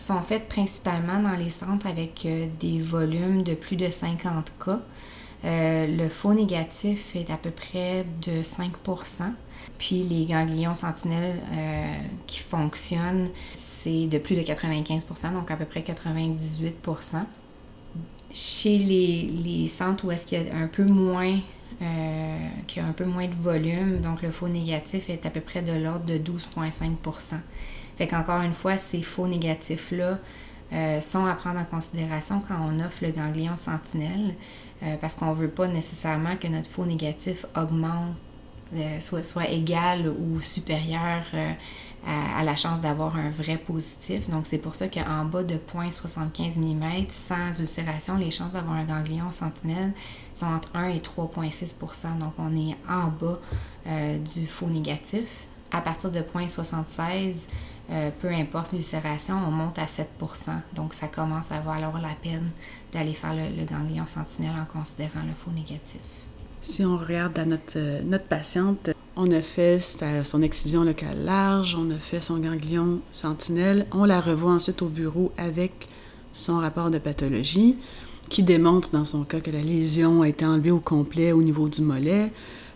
sont 0.00 0.20
faites 0.22 0.48
principalement 0.48 1.20
dans 1.20 1.36
les 1.36 1.50
centres 1.50 1.86
avec 1.86 2.26
des 2.60 2.80
volumes 2.80 3.42
de 3.42 3.54
plus 3.54 3.76
de 3.76 3.88
50 3.88 4.52
cas. 4.64 4.80
le 5.44 6.08
faux 6.08 6.34
négatif 6.34 7.16
est 7.16 7.30
à 7.30 7.36
peu 7.36 7.50
près 7.50 8.06
de 8.22 8.42
5% 8.42 9.32
Puis 9.78 10.02
les 10.02 10.26
ganglions 10.26 10.74
sentinelles 10.74 11.40
qui 12.26 12.40
fonctionnent, 12.40 13.30
c'est 13.54 14.06
de 14.06 14.18
plus 14.18 14.36
de 14.36 14.42
95% 14.42 15.32
donc 15.32 15.50
à 15.50 15.56
peu 15.56 15.64
près 15.64 15.80
98% 15.80 17.24
Chez 18.32 18.78
les, 18.78 19.66
centres 19.68 20.04
où 20.04 20.10
est-ce 20.10 20.26
qu'il 20.26 20.42
y 20.42 20.48
a 20.48 20.56
un 20.56 20.68
peu 20.68 20.84
moins 20.84 21.38
euh, 21.82 22.48
qui 22.66 22.78
a 22.78 22.84
un 22.84 22.92
peu 22.92 23.06
moins 23.06 23.26
de 23.26 23.34
volume, 23.34 24.00
donc 24.00 24.20
le 24.20 24.30
faux 24.30 24.48
négatif 24.48 25.08
est 25.08 25.24
à 25.24 25.30
peu 25.30 25.40
près 25.40 25.62
de 25.62 25.72
l'ordre 25.72 26.04
de 26.04 26.18
12,5 26.18 26.96
Fait 28.00 28.08
qu'encore 28.08 28.40
une 28.40 28.54
fois, 28.54 28.78
ces 28.78 29.02
faux 29.02 29.28
négatifs-là 29.28 30.18
euh, 30.72 31.02
sont 31.02 31.26
à 31.26 31.34
prendre 31.34 31.60
en 31.60 31.66
considération 31.66 32.42
quand 32.48 32.56
on 32.58 32.80
offre 32.80 33.04
le 33.04 33.10
ganglion 33.10 33.58
sentinelle, 33.58 34.36
euh, 34.82 34.96
parce 34.98 35.14
qu'on 35.16 35.26
ne 35.26 35.34
veut 35.34 35.50
pas 35.50 35.68
nécessairement 35.68 36.34
que 36.36 36.48
notre 36.48 36.70
faux 36.70 36.86
négatif 36.86 37.44
augmente, 37.54 38.14
soit, 39.00 39.22
soit 39.22 39.50
égal 39.50 40.08
ou 40.08 40.40
supérieur 40.40 41.24
à, 42.06 42.42
la 42.42 42.56
chance 42.56 42.80
d'avoir 42.80 43.16
un 43.16 43.28
vrai 43.28 43.58
positif. 43.58 44.30
Donc, 44.30 44.46
c'est 44.46 44.62
pour 44.62 44.74
ça 44.74 44.88
qu'en 44.88 45.26
bas 45.26 45.44
de 45.44 45.56
0.75 45.56 46.58
mm, 46.58 47.10
sans 47.10 47.60
ulcération, 47.60 48.16
les 48.16 48.30
chances 48.30 48.52
d'avoir 48.52 48.76
un 48.76 48.84
ganglion 48.84 49.30
sentinelle 49.30 49.92
sont 50.32 50.46
entre 50.46 50.70
1 50.72 50.88
et 50.88 51.00
3,6% 51.00 52.16
Donc, 52.16 52.32
on 52.38 52.56
est 52.56 52.78
en 52.88 53.08
bas 53.08 53.38
euh, 53.86 54.16
du 54.16 54.46
faux 54.46 54.70
négatif. 54.70 55.48
à 55.70 55.82
partir 55.82 56.10
de 56.10 56.20
0,76, 56.20 57.48
euh, 57.90 58.10
peu 58.20 58.28
importe 58.28 58.72
l'ulcération, 58.72 59.36
on 59.46 59.50
monte 59.50 59.78
à 59.78 59.86
7% 59.86 60.06
Donc, 60.74 60.94
ça 60.94 61.08
commence 61.08 61.50
à 61.50 61.60
valoir 61.60 62.00
la 62.00 62.14
peine 62.22 62.50
d'aller 62.92 63.12
faire 63.12 63.34
le, 63.34 63.64
ganglion 63.64 64.06
sentinelle 64.06 64.54
en 64.60 64.64
considérant 64.64 65.22
le 65.26 65.34
faux 65.34 65.50
négatif. 65.50 66.00
Si 66.60 66.84
on 66.84 66.96
regarde 66.96 67.38
euh, 67.76 68.02
notre 68.04 68.26
patiente, 68.26 68.90
on 69.16 69.30
a 69.32 69.40
fait 69.42 69.80
son 70.24 70.42
excision 70.42 70.84
locale 70.84 71.24
large, 71.24 71.74
on 71.74 71.90
a 71.90 71.98
fait 71.98 72.20
son 72.20 72.38
ganglion 72.38 73.00
sentinelle, 73.10 73.86
on 73.92 74.04
la 74.04 74.20
revoit 74.20 74.52
ensuite 74.52 74.82
au 74.82 74.88
bureau 74.88 75.32
avec 75.36 75.88
son 76.32 76.58
rapport 76.58 76.90
de 76.90 76.98
pathologie 76.98 77.76
qui 78.28 78.44
démontre 78.44 78.90
dans 78.92 79.04
son 79.04 79.24
cas 79.24 79.40
que 79.40 79.50
la 79.50 79.60
lésion 79.60 80.22
a 80.22 80.28
été 80.28 80.44
enlevée 80.44 80.70
au 80.70 80.78
complet 80.78 81.32
au 81.32 81.42
niveau 81.42 81.68
du 81.68 81.82
mollet, 81.82 82.30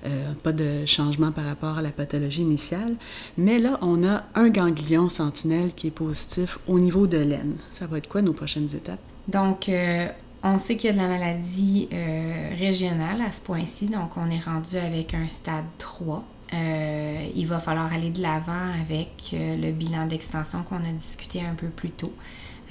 euh, 0.07 0.33
pas 0.43 0.53
de 0.53 0.85
changement 0.87 1.33
par 1.33 1.45
rapport 1.45 1.79
à 1.79 1.83
la 1.83 1.91
pathologie 1.91 2.43
initiale. 2.43 2.95
Mais 3.37 3.59
là, 3.59 3.79
on 3.81 4.07
a 4.07 4.23
un 4.35 4.49
ganglion 4.49 5.09
sentinelle 5.09 5.73
qui 5.75 5.89
est 5.89 5.93
positif 5.93 6.59
au 6.67 6.79
niveau 6.79 7.07
de 7.07 7.19
l'aine. 7.19 7.57
Ça 7.71 7.87
va 7.87 7.99
être 7.99 8.09
quoi 8.09 8.23
nos 8.23 8.33
prochaines 8.33 8.69
étapes? 8.75 9.01
Donc, 9.29 9.69
euh, 9.69 10.09
on 10.43 10.59
sait 10.59 10.77
qu'il 10.77 10.89
y 10.89 10.93
a 10.93 10.97
de 10.97 11.01
la 11.01 11.09
maladie 11.09 11.89
euh, 11.93 12.51
régionale 12.59 13.23
à 13.23 13.33
ce 13.33 13.41
point-ci, 13.41 13.87
donc 13.87 14.17
on 14.17 14.31
est 14.31 14.45
rendu 14.45 14.77
avec 14.77 15.15
un 15.15 15.27
stade 15.27 15.65
3. 15.79 16.23
il 16.53 17.47
va 17.47 17.59
falloir 17.59 17.93
aller 17.93 18.11
de 18.11 18.21
l'avant 18.21 18.73
avec 18.83 19.33
le 19.33 19.73
bilan 19.73 20.07
d'extension 20.07 20.63
qu'on 20.63 20.85
a 20.85 20.93
discuté 20.93 21.41
un 21.41 21.55
peu 21.55 21.69
plus 21.69 21.91
tôt. 21.91 22.13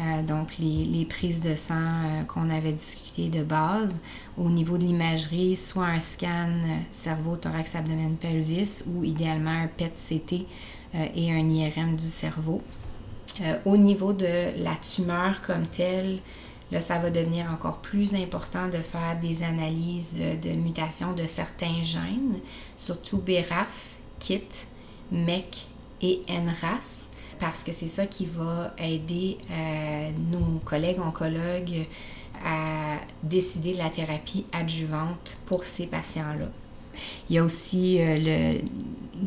Euh, 0.04 0.22
donc, 0.22 0.58
les, 0.60 1.06
prises 1.06 1.42
de 1.42 1.56
sang 1.56 1.76
euh, 1.76 2.24
qu'on 2.24 2.50
avait 2.50 2.72
discuté 2.72 3.30
de 3.30 3.44
base. 3.44 4.02
Au 4.38 4.50
niveau 4.50 4.78
de 4.78 4.84
l'imagerie, 4.84 5.56
soit 5.56 5.86
un 5.86 6.00
scan 6.00 6.50
euh, 6.50 6.78
cerveau, 6.92 7.36
thorax, 7.36 7.76
abdomen, 7.76 8.16
pelvis 8.16 8.84
ou 8.88 9.04
idéalement 9.04 9.52
un 9.52 9.68
PET-CT 9.68 10.46
et 11.16 11.32
un 11.32 11.50
IRM 11.50 11.96
du 11.96 12.06
cerveau. 12.06 12.62
au 13.66 13.78
niveau 13.78 14.14
de 14.14 14.64
la 14.64 14.76
tumeur 14.76 15.42
comme 15.42 15.66
telle, 15.66 16.20
là, 16.72 16.80
ça 16.80 17.00
va 17.00 17.10
devenir 17.10 17.50
encore 17.52 17.78
plus 17.78 18.14
important 18.14 18.68
de 18.68 18.78
faire 18.78 19.18
des 19.20 19.42
analyses 19.42 20.20
de 20.20 20.50
mutation 20.52 21.14
de 21.14 21.24
certains 21.26 21.82
gènes, 21.82 22.40
surtout 22.78 23.18
BRAF, 23.18 23.96
KIT, 24.20 24.68
MEC 25.12 25.66
et 26.04 26.22
NRAS 26.30 27.10
parce 27.40 27.64
que 27.64 27.72
c'est 27.72 27.88
ça 27.88 28.06
qui 28.06 28.26
va 28.26 28.74
aider 28.78 29.38
euh, 29.52 30.10
nos 30.32 30.60
collègues 30.66 31.00
oncologues 31.00 31.88
à 32.46 32.98
décider 33.22 33.74
de 33.74 33.78
la 33.78 33.90
thérapie 33.90 34.46
adjuvante 34.52 35.38
pour 35.46 35.64
ces 35.66 35.88
patients-là. 35.88 36.48
Il 37.30 37.36
y 37.36 37.40
a 37.40 37.44
aussi 37.44 37.98
euh, 38.02 38.60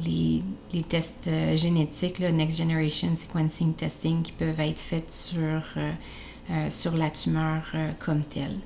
les, 0.04 0.42
tests 0.88 1.26
euh, 1.26 1.56
génétiques, 1.56 2.18
le 2.18 2.30
Next 2.30 2.58
Generation 2.58 3.14
Sequencing 3.16 3.74
Testing, 3.74 4.22
qui 4.22 4.32
peuvent 4.32 4.60
être 4.60 4.78
faits 4.78 5.12
sur, 5.12 5.62
sur 6.70 6.96
la 6.96 7.10
tumeur 7.10 7.62
comme 7.98 8.22
telle. 8.22 8.58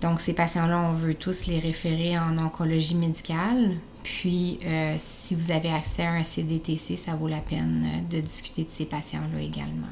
Donc, 0.00 0.20
ces 0.20 0.32
patients-là, 0.32 0.88
on 0.88 0.92
veut 0.92 1.14
tous 1.14 1.46
les 1.46 1.58
référer 1.58 2.18
en 2.18 2.36
oncologie 2.38 2.96
médicale 2.96 3.76
puis, 4.06 4.60
euh, 4.64 4.94
si 4.98 5.34
vous 5.34 5.50
avez 5.50 5.68
accès 5.68 6.04
à 6.04 6.12
un 6.12 6.22
CDTC, 6.22 6.94
ça 6.94 7.16
vaut 7.16 7.26
la 7.26 7.40
peine 7.40 7.84
euh, 7.84 8.16
de 8.16 8.20
discuter 8.20 8.62
de 8.62 8.70
ces 8.70 8.84
patients-là 8.84 9.42
également. 9.42 9.88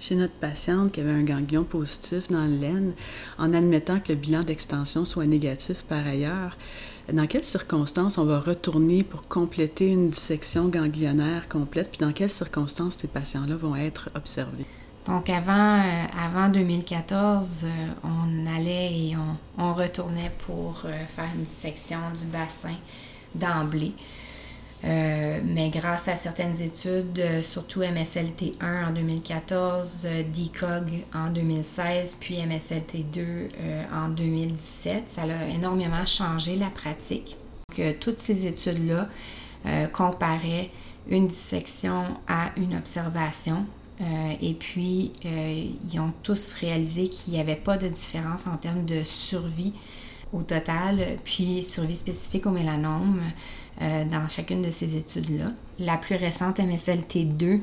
Chez 0.00 0.16
notre 0.16 0.32
patiente 0.32 0.90
qui 0.90 1.00
avait 1.00 1.12
un 1.12 1.22
ganglion 1.22 1.62
positif 1.62 2.26
dans 2.28 2.44
le 2.44 2.56
laine, 2.56 2.92
en 3.38 3.54
admettant 3.54 4.00
que 4.00 4.12
le 4.12 4.18
bilan 4.18 4.42
d'extension 4.42 5.04
soit 5.04 5.26
négatif 5.26 5.84
par 5.84 6.04
ailleurs, 6.04 6.58
dans 7.12 7.28
quelles 7.28 7.44
circonstances 7.44 8.18
on 8.18 8.24
va 8.24 8.40
retourner 8.40 9.04
pour 9.04 9.28
compléter 9.28 9.90
une 9.90 10.10
dissection 10.10 10.66
ganglionnaire 10.66 11.48
complète, 11.48 11.90
puis 11.92 12.00
dans 12.00 12.12
quelles 12.12 12.30
circonstances 12.30 12.96
ces 12.96 13.06
patients-là 13.06 13.54
vont 13.54 13.76
être 13.76 14.10
observés? 14.16 14.66
Donc 15.06 15.28
avant, 15.28 15.80
euh, 15.80 16.06
avant 16.18 16.48
2014, 16.48 17.66
on 18.02 18.46
allait 18.56 18.92
et 18.92 19.16
on, 19.16 19.62
on 19.62 19.74
retournait 19.74 20.32
pour 20.46 20.80
faire 20.80 21.28
une 21.34 21.44
dissection 21.44 21.98
du 22.18 22.26
bassin 22.26 22.74
d'emblée. 23.34 23.94
Euh, 24.84 25.40
mais 25.42 25.70
grâce 25.70 26.08
à 26.08 26.16
certaines 26.16 26.60
études, 26.60 27.18
euh, 27.18 27.42
surtout 27.42 27.80
MSLT1 27.80 28.88
en 28.88 28.92
2014, 28.92 30.06
euh, 30.06 30.22
DCOG 30.24 31.04
en 31.14 31.30
2016, 31.30 32.16
puis 32.20 32.36
MSLT2 32.36 33.48
en 33.92 34.08
2017, 34.08 35.04
ça 35.06 35.22
a 35.22 35.48
énormément 35.54 36.04
changé 36.04 36.56
la 36.56 36.68
pratique. 36.68 37.36
Que 37.74 37.92
toutes 37.92 38.18
ces 38.18 38.46
études-là 38.46 39.08
comparaient 39.92 40.70
une 41.08 41.26
dissection 41.26 42.18
à 42.28 42.50
une 42.58 42.76
observation. 42.76 43.64
Et 44.00 44.54
puis, 44.54 45.12
ils 45.24 46.00
ont 46.00 46.12
tous 46.22 46.52
réalisé 46.54 47.08
qu'il 47.08 47.34
n'y 47.34 47.40
avait 47.40 47.54
pas 47.56 47.76
de 47.76 47.88
différence 47.88 48.46
en 48.46 48.56
termes 48.56 48.84
de 48.84 49.02
survie 49.04 49.72
au 50.34 50.42
total, 50.42 51.00
puis 51.24 51.62
survie 51.62 51.94
spécifique 51.94 52.46
au 52.46 52.50
mélanome 52.50 53.22
euh, 53.82 54.04
dans 54.04 54.28
chacune 54.28 54.62
de 54.62 54.70
ces 54.70 54.96
études-là. 54.96 55.46
La 55.78 55.96
plus 55.96 56.16
récente, 56.16 56.58
MSLT2, 56.58 57.60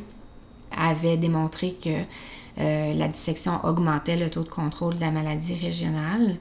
avait 0.76 1.17
démontré 1.17 1.74
que 1.74 1.89
euh, 2.60 2.94
la 2.94 3.08
dissection 3.08 3.63
augmentait 3.63 4.15
le 4.15 4.30
taux 4.30 4.44
de 4.44 4.50
contrôle 4.50 4.96
de 4.96 5.02
la 5.02 5.12
maladie 5.12 5.56
régionale, 5.56 6.38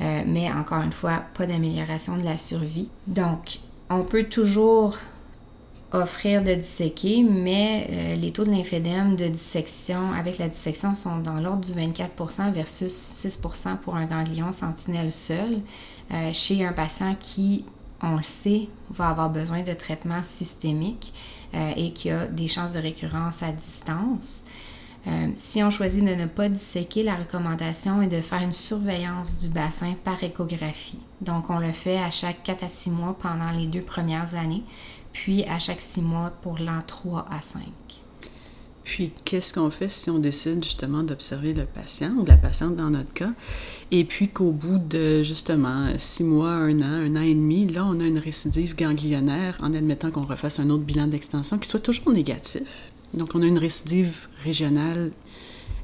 euh, 0.00 0.22
mais 0.26 0.50
encore 0.50 0.82
une 0.82 0.92
fois, 0.92 1.22
pas 1.34 1.46
d'amélioration 1.46 2.16
de 2.16 2.24
la 2.24 2.38
survie. 2.38 2.88
Donc, 3.06 3.58
on 3.90 4.02
peut 4.02 4.24
toujours 4.24 4.98
offrir 5.92 6.42
de 6.42 6.54
disséquer, 6.54 7.22
mais 7.22 7.86
euh, 7.90 8.14
les 8.16 8.32
taux 8.32 8.44
de 8.44 8.50
lymphédème 8.50 9.14
de 9.14 9.28
dissection 9.28 10.12
avec 10.12 10.38
la 10.38 10.48
dissection 10.48 10.94
sont 10.94 11.18
dans 11.18 11.36
l'ordre 11.36 11.64
du 11.64 11.72
24% 11.72 12.52
versus 12.52 12.92
6% 12.92 13.78
pour 13.78 13.94
un 13.94 14.06
ganglion 14.06 14.50
sentinelle 14.50 15.12
seul 15.12 15.60
euh, 16.12 16.32
chez 16.32 16.64
un 16.66 16.72
patient 16.72 17.16
qui, 17.20 17.64
on 18.02 18.16
le 18.16 18.24
sait, 18.24 18.68
va 18.90 19.08
avoir 19.08 19.30
besoin 19.30 19.62
de 19.62 19.72
traitement 19.74 20.22
systémique 20.24 21.12
euh, 21.54 21.72
et 21.76 21.92
qui 21.92 22.10
a 22.10 22.26
des 22.26 22.48
chances 22.48 22.72
de 22.72 22.80
récurrence 22.80 23.42
à 23.42 23.52
distance. 23.52 24.44
si 25.36 25.62
on 25.62 25.70
choisit 25.70 26.04
de 26.04 26.16
ne 26.16 26.26
pas 26.26 26.48
disséquer, 26.48 27.04
la 27.04 27.14
recommandation 27.14 28.02
est 28.02 28.08
de 28.08 28.20
faire 28.20 28.42
une 28.42 28.52
surveillance 28.52 29.36
du 29.38 29.48
bassin 29.48 29.94
par 30.02 30.22
échographie. 30.24 30.98
Donc, 31.20 31.48
on 31.48 31.60
le 31.60 31.70
fait 31.70 31.98
à 31.98 32.10
chaque 32.10 32.42
4 32.42 32.64
à 32.64 32.68
6 32.68 32.90
mois 32.90 33.16
pendant 33.16 33.50
les 33.52 33.68
deux 33.68 33.82
premières 33.82 34.34
années 34.34 34.64
puis 35.16 35.44
à 35.44 35.58
chaque 35.58 35.80
six 35.80 36.02
mois 36.02 36.30
pour 36.42 36.58
l'an 36.58 36.82
3 36.86 37.26
à 37.30 37.40
5. 37.40 37.62
Puis, 38.84 39.12
qu'est-ce 39.24 39.54
qu'on 39.54 39.70
fait 39.70 39.90
si 39.90 40.10
on 40.10 40.18
décide 40.18 40.62
justement 40.62 41.02
d'observer 41.02 41.54
le 41.54 41.64
patient 41.64 42.12
ou 42.18 42.24
la 42.26 42.36
patiente 42.36 42.76
dans 42.76 42.90
notre 42.90 43.12
cas, 43.14 43.32
et 43.90 44.04
puis 44.04 44.28
qu'au 44.28 44.52
bout 44.52 44.78
de 44.78 45.22
justement 45.22 45.88
six 45.96 46.22
mois, 46.22 46.50
un 46.50 46.80
an, 46.80 46.84
un 46.84 47.16
an 47.16 47.22
et 47.22 47.34
demi, 47.34 47.66
là, 47.66 47.84
on 47.86 47.98
a 47.98 48.04
une 48.04 48.18
récidive 48.18 48.76
ganglionnaire 48.76 49.56
en 49.62 49.72
admettant 49.72 50.10
qu'on 50.10 50.22
refasse 50.22 50.60
un 50.60 50.68
autre 50.68 50.84
bilan 50.84 51.08
d'extension 51.08 51.58
qui 51.58 51.68
soit 51.68 51.80
toujours 51.80 52.12
négatif. 52.12 52.92
Donc, 53.14 53.30
on 53.34 53.42
a 53.42 53.46
une 53.46 53.58
récidive 53.58 54.28
régionale. 54.44 55.12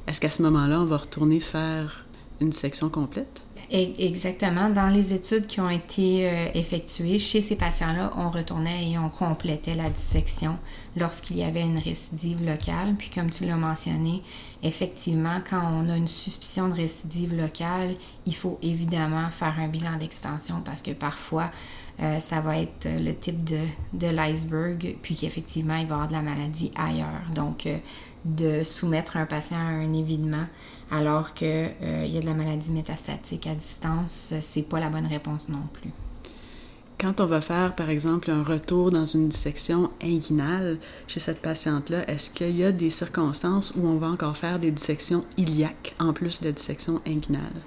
Est-ce 0.07 0.21
qu'à 0.21 0.29
ce 0.29 0.43
moment-là, 0.43 0.79
on 0.79 0.85
va 0.85 0.97
retourner 0.97 1.39
faire 1.39 2.05
une 2.39 2.51
section 2.51 2.89
complète? 2.89 3.42
Exactement. 3.75 4.69
Dans 4.69 4.89
les 4.89 5.13
études 5.13 5.47
qui 5.47 5.59
ont 5.59 5.69
été 5.69 6.29
euh, 6.29 6.47
effectuées 6.53 7.17
chez 7.17 7.41
ces 7.41 7.55
patients-là, 7.55 8.11
on 8.17 8.29
retournait 8.29 8.91
et 8.91 8.99
on 8.99 9.09
complétait 9.09 9.73
la 9.73 9.89
dissection 9.89 10.59
lorsqu'il 10.95 11.37
y 11.37 11.43
avait 11.43 11.63
une 11.63 11.79
récidive 11.79 12.45
locale. 12.45 12.93
Puis 12.95 13.09
comme 13.09 13.31
tu 13.31 13.45
l'as 13.45 13.55
mentionné, 13.55 14.21
effectivement, 14.61 15.41
quand 15.49 15.63
on 15.73 15.89
a 15.89 15.97
une 15.97 16.07
suspicion 16.07 16.69
de 16.69 16.75
récidive 16.75 17.33
locale, 17.35 17.95
il 18.27 18.35
faut 18.35 18.59
évidemment 18.61 19.31
faire 19.31 19.55
un 19.59 19.67
bilan 19.67 19.97
d'extension 19.97 20.61
parce 20.63 20.83
que 20.83 20.91
parfois, 20.91 21.49
euh, 21.99 22.19
ça 22.19 22.41
va 22.41 22.59
être 22.59 22.87
le 22.87 23.15
type 23.15 23.43
de, 23.43 23.59
de 23.93 24.07
l'iceberg, 24.07 24.97
puis 25.01 25.15
qu'effectivement, 25.15 25.77
il 25.77 25.87
va 25.87 25.93
y 25.95 25.97
avoir 25.97 26.07
de 26.07 26.13
la 26.13 26.21
maladie 26.21 26.71
ailleurs. 26.75 27.23
Donc, 27.33 27.65
euh, 27.65 27.77
de 28.25 28.63
soumettre 28.63 29.17
un 29.17 29.25
patient 29.25 29.57
à 29.57 29.69
un 29.69 29.93
évidement 29.93 30.45
alors 30.91 31.33
qu'il 31.33 31.47
euh, 31.47 32.05
y 32.05 32.17
a 32.17 32.21
de 32.21 32.25
la 32.25 32.33
maladie 32.33 32.71
métastatique 32.71 33.47
à 33.47 33.55
distance, 33.55 34.33
c'est 34.41 34.63
pas 34.63 34.79
la 34.79 34.89
bonne 34.89 35.07
réponse 35.07 35.49
non 35.49 35.63
plus. 35.73 35.91
Quand 36.99 37.19
on 37.19 37.25
va 37.25 37.41
faire, 37.41 37.75
par 37.75 37.89
exemple, 37.89 38.31
un 38.31 38.43
retour 38.43 38.91
dans 38.91 39.05
une 39.05 39.27
dissection 39.27 39.91
inguinale 40.01 40.77
chez 41.07 41.19
cette 41.19 41.41
patiente-là, 41.41 42.09
est-ce 42.09 42.29
qu'il 42.29 42.55
y 42.55 42.63
a 42.63 42.71
des 42.71 42.89
circonstances 42.89 43.73
où 43.75 43.85
on 43.85 43.97
va 43.97 44.07
encore 44.07 44.37
faire 44.37 44.59
des 44.59 44.71
dissections 44.71 45.25
iliaques 45.35 45.95
en 45.99 46.13
plus 46.13 46.41
de 46.41 46.51
dissection 46.51 47.01
inguinale? 47.05 47.61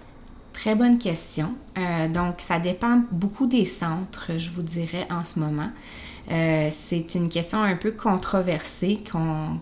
Très 0.54 0.74
bonne 0.74 0.96
question. 0.96 1.54
Euh, 1.76 2.09
donc, 2.09 2.36
ça 2.38 2.59
dépend 2.59 3.02
beaucoup 3.11 3.46
des 3.46 3.66
centres, 3.66 4.38
je 4.38 4.50
vous 4.50 4.62
dirais, 4.62 5.07
en 5.11 5.22
ce 5.22 5.38
moment. 5.38 5.70
Euh, 6.31 6.68
c'est 6.72 7.14
une 7.14 7.29
question 7.29 7.62
un 7.62 7.77
peu 7.77 7.93
controversée 7.93 9.01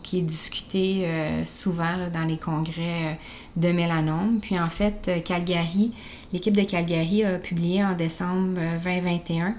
qui 0.03 0.19
est 0.19 0.23
discutée 0.23 1.03
euh, 1.05 1.45
souvent 1.45 2.09
dans 2.12 2.25
les 2.25 2.39
congrès 2.39 3.19
de 3.57 3.71
mélanome. 3.71 4.39
Puis 4.41 4.59
en 4.59 4.71
fait, 4.71 5.23
Calgary, 5.25 5.93
l'équipe 6.33 6.57
de 6.57 6.65
Calgary 6.65 7.25
a 7.25 7.39
publié 7.39 7.85
en 7.85 7.95
décembre 7.95 8.59
2021 8.83 9.55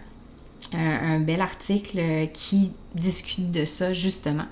un, 0.73 1.19
bel 1.19 1.41
article 1.41 1.99
qui 2.33 2.71
discute 2.95 3.51
de 3.51 3.65
ça 3.65 3.93
justement. 3.93 4.45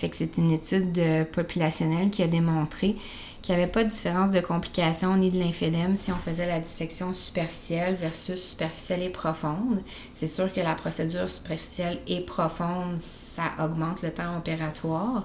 c'est 0.00 0.38
une 0.38 0.52
étude 0.52 1.02
populationnelle 1.32 2.10
qui 2.10 2.22
a 2.22 2.28
démontré 2.28 2.94
qu'il 3.42 3.56
n'y 3.56 3.62
avait 3.62 3.70
pas 3.70 3.82
de 3.82 3.90
différence 3.90 4.30
de 4.30 4.40
complication 4.40 5.16
ni 5.16 5.30
de 5.30 5.38
lymphédème 5.38 5.96
si 5.96 6.12
on 6.12 6.16
faisait 6.16 6.46
la 6.46 6.60
dissection 6.60 7.12
superficielle 7.12 7.94
versus 7.94 8.40
superficielle 8.40 9.02
et 9.02 9.10
profonde. 9.10 9.82
C'est 10.12 10.28
sûr 10.28 10.52
que 10.52 10.60
la 10.60 10.74
procédure 10.74 11.28
superficielle 11.28 11.98
et 12.06 12.20
profonde, 12.20 12.98
ça 12.98 13.42
augmente 13.62 14.02
le 14.02 14.12
temps 14.12 14.36
opératoire. 14.38 15.24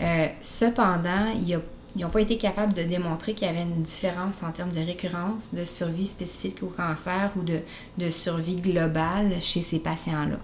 Euh, 0.00 0.28
cependant, 0.40 1.26
ils 1.34 1.60
n'ont 2.00 2.10
pas 2.10 2.20
été 2.20 2.38
capables 2.38 2.72
de 2.72 2.84
démontrer 2.84 3.34
qu'il 3.34 3.48
y 3.48 3.50
avait 3.50 3.62
une 3.62 3.82
différence 3.82 4.44
en 4.44 4.52
termes 4.52 4.70
de 4.70 4.80
récurrence, 4.80 5.52
de 5.52 5.64
survie 5.64 6.06
spécifique 6.06 6.62
au 6.62 6.68
cancer 6.68 7.32
ou 7.36 7.42
de 7.42 8.10
survie 8.10 8.56
globale 8.56 9.32
chez 9.40 9.62
ces 9.62 9.80
patients-là. 9.80 10.38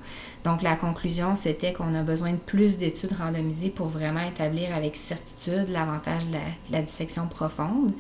Donc, 0.45 0.61
la 0.61 0.77
conclusion, 0.77 1.37
c'était 1.37 1.73
qu'on 1.73 1.95
a 1.95 2.03
besoin 2.03 2.33
de 2.33 2.39
plus 2.39 2.77
d'études 2.77 3.15
randomisées 3.15 3.71
pour 3.71 3.87
vraiment 3.87 4.21
établir 4.21 4.75
avec 4.75 4.95
certitude 4.95 5.71
l'avantage 5.71 6.27
de, 6.27 6.37
la, 6.71 6.83
dissection 6.83 7.27
profonde, 7.29 7.93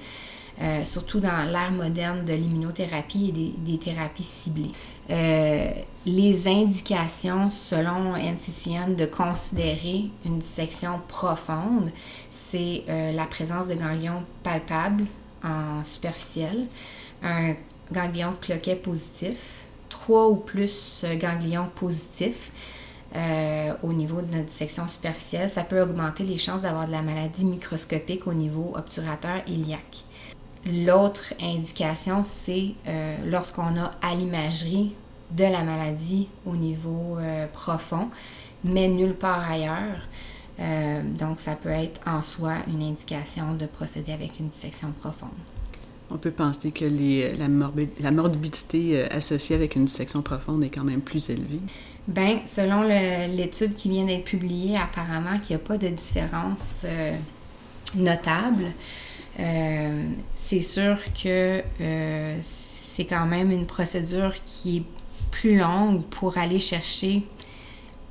euh, 0.60 0.84
surtout 0.84 1.20
dans 1.20 1.50
l'ère 1.50 1.72
moderne 1.72 2.26
de 2.26 2.34
l'immunothérapie 2.34 3.30
et 3.30 3.58
des, 3.58 3.78
thérapies 3.78 4.22
ciblées. 4.22 4.72
Euh, 5.10 5.70
les 6.04 6.46
indications, 6.46 7.48
selon 7.48 8.14
NCCN, 8.14 8.94
de 8.94 9.06
considérer 9.06 10.10
une 10.26 10.38
dissection 10.38 11.00
profonde, 11.08 11.90
c'est 12.30 12.84
euh, 12.90 13.10
la 13.12 13.24
présence 13.24 13.68
de 13.68 13.74
ganglions 13.74 14.22
palpables 14.42 15.06
en 15.42 15.82
superficiel, 15.82 16.66
un 17.22 17.54
ganglion 17.90 18.34
cloquet 18.40 18.76
positif, 18.76 19.63
trois 20.04 20.28
ou 20.28 20.36
plus 20.36 21.00
euh, 21.04 21.16
ganglions 21.16 21.70
positifs 21.74 22.52
euh, 23.16 23.72
au 23.82 23.94
niveau 23.94 24.20
de 24.20 24.30
notre 24.30 24.46
dissection 24.46 24.86
superficielle, 24.86 25.48
ça 25.48 25.62
peut 25.62 25.80
augmenter 25.80 26.24
les 26.24 26.36
chances 26.36 26.62
d'avoir 26.62 26.86
de 26.86 26.92
la 26.92 27.00
maladie 27.00 27.46
microscopique 27.46 28.26
au 28.26 28.34
niveau 28.34 28.74
obturateur 28.76 29.40
iliaque. 29.46 30.04
L'autre 30.66 31.32
indication, 31.40 32.22
c'est 32.22 32.74
euh, 32.86 33.16
lorsqu'on 33.24 33.78
a 33.78 33.92
à 34.02 34.14
l'imagerie 34.14 34.94
de 35.30 35.44
la 35.44 35.62
maladie 35.62 36.28
au 36.44 36.54
niveau 36.54 37.16
profond, 37.52 38.08
mais 38.62 38.88
nulle 38.88 39.14
part 39.14 39.50
ailleurs. 39.50 40.06
donc, 41.18 41.40
ça 41.40 41.56
peut 41.56 41.70
être 41.70 42.00
en 42.06 42.22
soi 42.22 42.56
une 42.68 42.82
indication 42.82 43.54
de 43.54 43.66
procéder 43.66 44.12
avec 44.12 44.38
une 44.38 44.48
dissection 44.48 44.92
profonde 44.92 45.30
on 46.10 46.18
peut 46.18 46.30
penser 46.30 46.70
que 46.70 46.84
la, 46.84 48.10
morbidité 48.10 48.98
euh, 48.98 49.06
associée 49.10 49.56
avec 49.56 49.74
une 49.74 49.86
dissection 49.86 50.22
profonde 50.22 50.62
est 50.62 50.68
quand 50.68 50.84
même 50.84 51.00
plus 51.00 51.30
élevée. 51.30 51.60
Bien, 52.06 52.40
selon 52.44 52.82
l'étude 52.82 53.74
qui 53.74 53.88
vient 53.88 54.04
d'être 54.04 54.24
publiée, 54.24 54.76
apparemment 54.76 55.38
qu'il 55.38 55.56
n'y 55.56 55.62
a 55.62 55.64
pas 55.64 55.78
de 55.78 55.88
différence 55.88 56.84
euh, 56.86 57.16
notable. 57.94 58.64
Euh, 59.40 60.04
c'est 60.34 60.60
sûr 60.60 60.98
que 61.20 61.62
c'est 62.42 63.04
quand 63.06 63.26
même 63.26 63.50
une 63.50 63.66
procédure 63.66 64.34
qui 64.44 64.78
est 64.78 64.82
plus 65.30 65.56
longue 65.56 66.04
pour 66.04 66.38
aller 66.38 66.60
chercher 66.60 67.22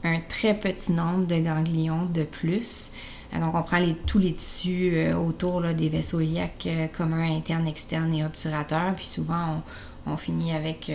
un 0.04 0.20
très 0.20 0.58
petit 0.58 0.92
nombre 0.92 1.26
de 1.28 1.38
ganglions 1.38 2.06
de 2.14 2.24
plus. 2.24 2.92
Euh, 3.34 3.40
donc, 3.40 3.56
on 3.56 3.64
prend 3.64 3.80
tous 4.06 4.20
les 4.20 4.34
tissus 4.34 4.92
euh, 4.96 5.16
autour 5.16 5.62
des 5.62 5.90
vaisseaux 5.90 6.20
iliaques 6.20 6.68
euh, 6.68 6.88
communs, 6.88 7.36
internes, 7.36 7.68
externes 7.68 8.14
et 8.14 8.24
obturateurs. 8.24 8.94
Puis 8.96 9.06
souvent, 9.06 9.64
on, 10.06 10.18
finit 10.18 10.54
avec 10.54 10.92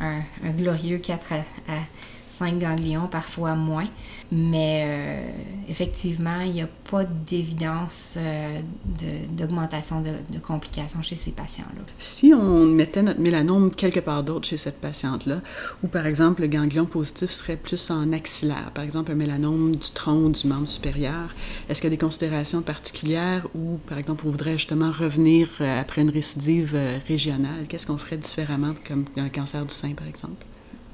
un, 0.00 0.20
glorieux 0.52 0.98
4 0.98 1.32
à 1.32 1.36
5 2.38 2.58
ganglions, 2.58 3.08
parfois 3.08 3.54
moins. 3.56 3.88
Mais 4.30 4.84
euh, 4.86 5.30
effectivement, 5.68 6.40
il 6.40 6.52
n'y 6.52 6.62
a 6.62 6.68
pas 6.90 7.04
d'évidence 7.04 8.16
euh, 8.18 8.60
d'augmentation 9.30 10.02
de, 10.02 10.38
complications 10.38 11.02
chez 11.02 11.16
ces 11.16 11.32
patients-là. 11.32 11.82
Si 11.98 12.32
on 12.32 12.64
mettait 12.64 13.02
notre 13.02 13.20
mélanome 13.20 13.70
quelque 13.70 14.00
part 14.00 14.22
d'autre 14.22 14.46
chez 14.48 14.56
cette 14.56 14.80
patiente-là, 14.80 15.40
ou 15.82 15.88
par 15.88 16.06
exemple 16.06 16.42
le 16.42 16.48
ganglion 16.48 16.86
positif 16.86 17.30
serait 17.30 17.56
plus 17.56 17.90
en 17.90 18.12
axillaire, 18.12 18.70
par 18.72 18.84
exemple 18.84 19.10
un 19.10 19.16
mélanome 19.16 19.72
du 19.72 19.90
tronc 19.90 20.26
ou 20.26 20.30
du 20.30 20.46
membre 20.46 20.68
supérieur, 20.68 21.34
est-ce 21.68 21.80
qu'il 21.80 21.90
y 21.90 21.92
a 21.92 21.96
des 21.96 22.04
considérations 22.04 22.62
particulières 22.62 23.46
ou 23.54 23.78
par 23.88 23.98
exemple 23.98 24.24
on 24.26 24.30
voudrait 24.30 24.58
justement 24.58 24.92
revenir 24.92 25.48
euh, 25.60 25.80
après 25.80 26.02
une 26.02 26.10
récidive 26.10 26.78
régionale? 27.08 27.66
Qu'est-ce 27.68 27.86
qu'on 27.86 27.98
ferait 27.98 28.18
différemment 28.18 28.74
comme 28.86 29.06
un 29.16 29.28
cancer 29.28 29.64
du 29.64 29.74
sein 29.74 29.94
par 29.94 30.06
exemple? 30.06 30.46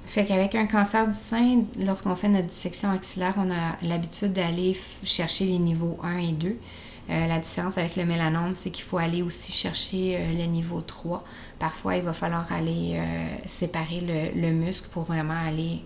Fait 0.07 0.25
qu'avec 0.25 0.55
un 0.55 0.67
cancer 0.67 1.07
du 1.09 1.15
sein, 1.15 1.63
lorsqu'on 1.79 2.15
fait 2.15 2.29
notre 2.29 2.47
dissection 2.47 2.91
axillaire, 2.91 3.35
on 3.39 3.51
a 3.51 3.77
l'habitude 3.83 4.33
d'aller 4.33 4.79
chercher 5.03 5.47
les 5.47 5.59
niveaux 5.59 5.99
1 6.03 6.19
et 6.19 6.33
2. 6.33 6.57
Euh, 7.11 7.27
la 7.27 7.39
différence 7.39 7.77
avec 7.77 7.97
le 7.97 8.07
mélanome, 8.07 8.55
c'est 8.55 8.71
qu'il 8.71 8.85
faut 8.85 8.97
aller 8.97 9.23
aussi 9.23 9.53
chercher 9.53 10.17
euh, 10.17 10.33
le 10.39 10.45
niveau 10.45 10.81
3. 10.81 11.23
Parfois, 11.59 11.97
il 11.97 12.03
va 12.03 12.15
falloir 12.15 12.51
aller 12.51 12.95
euh, 12.97 13.37
séparer 13.45 14.01
le, 14.35 14.51
muscle 14.53 14.89
pour 14.91 15.03
vraiment 15.03 15.35
aller 15.35 15.83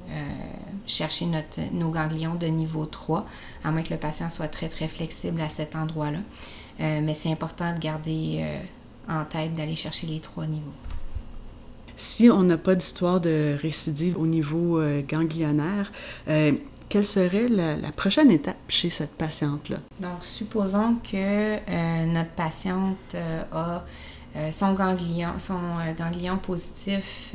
chercher 0.87 1.27
notre, 1.27 1.61
nos 1.73 1.91
ganglions 1.91 2.35
de 2.35 2.47
niveau 2.47 2.87
3, 2.87 3.27
à 3.65 3.71
moins 3.71 3.83
que 3.83 3.91
le 3.91 3.99
patient 3.99 4.31
soit 4.31 4.49
très, 4.49 4.69
très 4.69 4.89
flexible 4.89 5.41
à 5.41 5.49
cet 5.49 5.75
endroit-là. 5.75 6.21
mais 6.79 7.15
c'est 7.15 7.31
important 7.31 7.73
de 7.73 7.79
garder 7.79 8.45
en 9.09 9.25
tête 9.25 9.55
d'aller 9.55 9.77
chercher 9.77 10.07
les 10.07 10.21
trois 10.21 10.47
niveaux. 10.47 10.73
Si 11.99 12.31
on 12.31 12.45
n'a 12.45 12.57
pas 12.57 12.77
d'histoire 12.77 13.21
de 13.21 13.57
récidive 13.61 14.17
au 14.17 14.27
niveau 14.29 14.79
euh, 14.79 15.03
ganglionnaire, 15.03 15.91
euh, 16.29 16.53
quelle 16.89 17.05
serait 17.05 17.49
la, 17.49 17.91
prochaine 17.91 18.31
étape 18.31 18.57
chez 18.69 18.89
cette 18.89 19.15
patiente-là? 19.17 19.79
Donc, 19.99 20.23
supposons 20.23 20.95
que 21.03 21.57
euh, 21.57 22.07
notre 22.07 22.31
patiente 22.31 23.17
a 23.53 23.85
son 24.53 24.75
ganglion, 24.75 25.31
son 25.39 25.59
ganglion 25.99 26.37
positif 26.37 27.35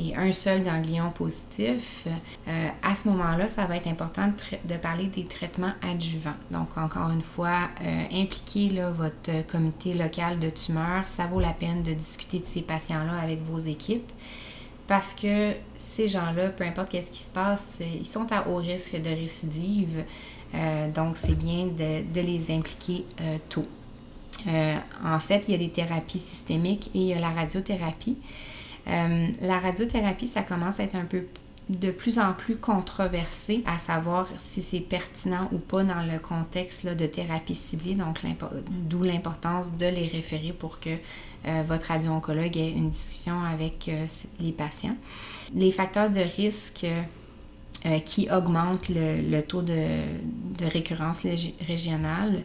et 0.00 0.16
un 0.16 0.32
seul 0.32 0.62
ganglion 0.62 1.10
positif, 1.10 2.06
euh, 2.48 2.68
à 2.82 2.94
ce 2.94 3.08
moment-là, 3.08 3.48
ça 3.48 3.66
va 3.66 3.76
être 3.76 3.86
important 3.86 4.32
de, 4.64 4.76
parler 4.76 5.06
des 5.06 5.24
traitements 5.24 5.72
adjuvants. 5.82 6.36
Donc, 6.50 6.78
encore 6.78 7.10
une 7.10 7.22
fois, 7.22 7.68
euh, 7.82 8.04
impliquez 8.12 8.70
là, 8.70 8.90
votre 8.90 9.46
comité 9.46 9.94
local 9.94 10.38
de 10.38 10.48
tumeurs. 10.50 11.06
Ça 11.06 11.26
vaut 11.26 11.40
la 11.40 11.52
peine 11.52 11.82
de 11.82 11.92
discuter 11.92 12.40
de 12.40 12.46
ces 12.46 12.62
patients-là 12.62 13.18
avec 13.22 13.42
vos 13.42 13.58
équipes 13.58 14.10
parce 14.86 15.14
que 15.14 15.52
ces 15.76 16.08
gens-là, 16.08 16.48
peu 16.48 16.64
importe 16.64 16.88
qu'est-ce 16.88 17.12
qui 17.12 17.22
se 17.22 17.30
passe, 17.30 17.80
ils 17.80 18.06
sont 18.06 18.26
à 18.32 18.48
haut 18.48 18.56
risque 18.56 19.00
de 19.00 19.10
récidive. 19.10 20.04
Euh, 20.54 20.90
donc, 20.90 21.16
c'est 21.16 21.38
bien 21.38 21.66
de, 21.66 22.12
de, 22.12 22.20
les 22.20 22.50
impliquer 22.50 23.04
tôt. 23.48 23.62
en 24.48 25.20
fait, 25.20 25.44
il 25.46 25.52
y 25.52 25.54
a 25.54 25.58
des 25.58 25.70
thérapies 25.70 26.18
systémiques 26.18 26.90
et 26.94 26.98
il 26.98 27.06
y 27.06 27.14
a 27.14 27.20
la 27.20 27.30
radiothérapie. 27.30 28.16
Euh, 28.90 29.28
la 29.40 29.58
radiothérapie, 29.58 30.26
ça 30.26 30.42
commence 30.42 30.80
à 30.80 30.84
être 30.84 30.96
un 30.96 31.04
peu 31.04 31.22
de 31.68 31.92
plus 31.92 32.18
en 32.18 32.32
plus 32.32 32.56
controversé, 32.56 33.62
à 33.64 33.78
savoir 33.78 34.28
si 34.38 34.60
c'est 34.60 34.80
pertinent 34.80 35.48
ou 35.52 35.58
pas 35.58 35.84
dans 35.84 36.02
le 36.02 36.18
contexte 36.18 36.84
de 36.86 37.06
thérapie 37.06 37.54
ciblée, 37.54 37.94
donc 37.94 38.18
d'où 38.88 39.04
l'importance 39.04 39.76
de 39.76 39.86
les 39.86 40.08
référer 40.08 40.52
pour 40.52 40.80
que 40.80 40.90
euh, 40.90 41.62
votre 41.64 41.86
radio-oncologue 41.86 42.56
ait 42.56 42.72
une 42.72 42.90
discussion 42.90 43.40
avec 43.44 43.88
euh, 43.88 44.06
les 44.40 44.50
patients. 44.50 44.96
Les 45.54 45.70
facteurs 45.70 46.10
de 46.10 46.20
risque 46.20 46.86
qui 48.04 48.28
augmentent 48.30 48.90
le, 48.90 49.40
taux 49.40 49.62
de, 49.62 49.72
de 49.72 50.66
récurrence 50.66 51.20
régionale, 51.66 52.42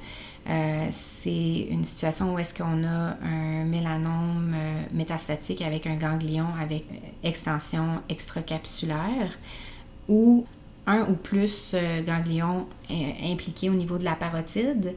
euh, 0.47 0.87
c'est 0.91 1.67
une 1.71 1.83
situation 1.83 2.33
où 2.35 2.39
est-ce 2.39 2.53
qu'on 2.53 2.83
a 2.83 3.17
un 3.23 3.65
mélanome 3.65 4.53
euh, 4.55 4.83
métastatique 4.93 5.61
avec 5.63 5.87
un 5.87 5.95
ganglion 5.95 6.45
avec 6.61 6.85
euh, 6.91 6.97
extension 7.23 8.01
extracapsulaire 8.09 9.39
ou 10.07 10.45
un 10.85 11.09
ou 11.09 11.15
plus 11.15 11.75
ganglions 12.05 12.67
impliqués 12.91 13.71
au 13.71 13.73
niveau 13.73 13.97
de 13.97 14.03
la 14.03 14.13
parotide, 14.13 14.95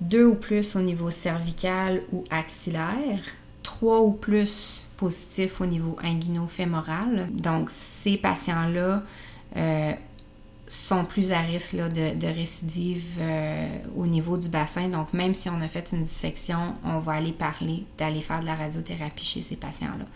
deux 0.00 0.24
ou 0.24 0.36
plus 0.36 0.76
au 0.76 0.80
niveau 0.80 1.10
cervical 1.10 2.02
ou 2.12 2.22
axillaire, 2.30 3.18
trois 3.64 4.00
ou 4.00 4.12
plus 4.12 4.86
positifs 4.96 5.60
au 5.60 5.66
niveau 5.66 5.96
inguinofémoral. 6.04 7.26
Donc, 7.32 7.68
ces 7.70 8.16
patients-là 8.16 9.02
sont 10.66 11.04
plus 11.04 11.32
à 11.32 11.40
risque 11.40 11.76
de, 11.76 12.26
récidive 12.26 13.18
euh, 13.18 13.68
au 13.96 14.06
niveau 14.06 14.36
du 14.36 14.48
bassin. 14.48 14.88
Donc, 14.88 15.12
même 15.12 15.34
si 15.34 15.48
on 15.50 15.60
a 15.60 15.68
fait 15.68 15.92
une 15.92 16.04
dissection, 16.04 16.74
on 16.84 16.98
va 16.98 17.12
aller 17.12 17.32
parler 17.32 17.84
d'aller 17.98 18.20
faire 18.20 18.40
de 18.40 18.46
la 18.46 18.54
radiothérapie 18.54 19.24
chez 19.24 19.40
ces 19.40 19.56
patients-là. 19.56 20.06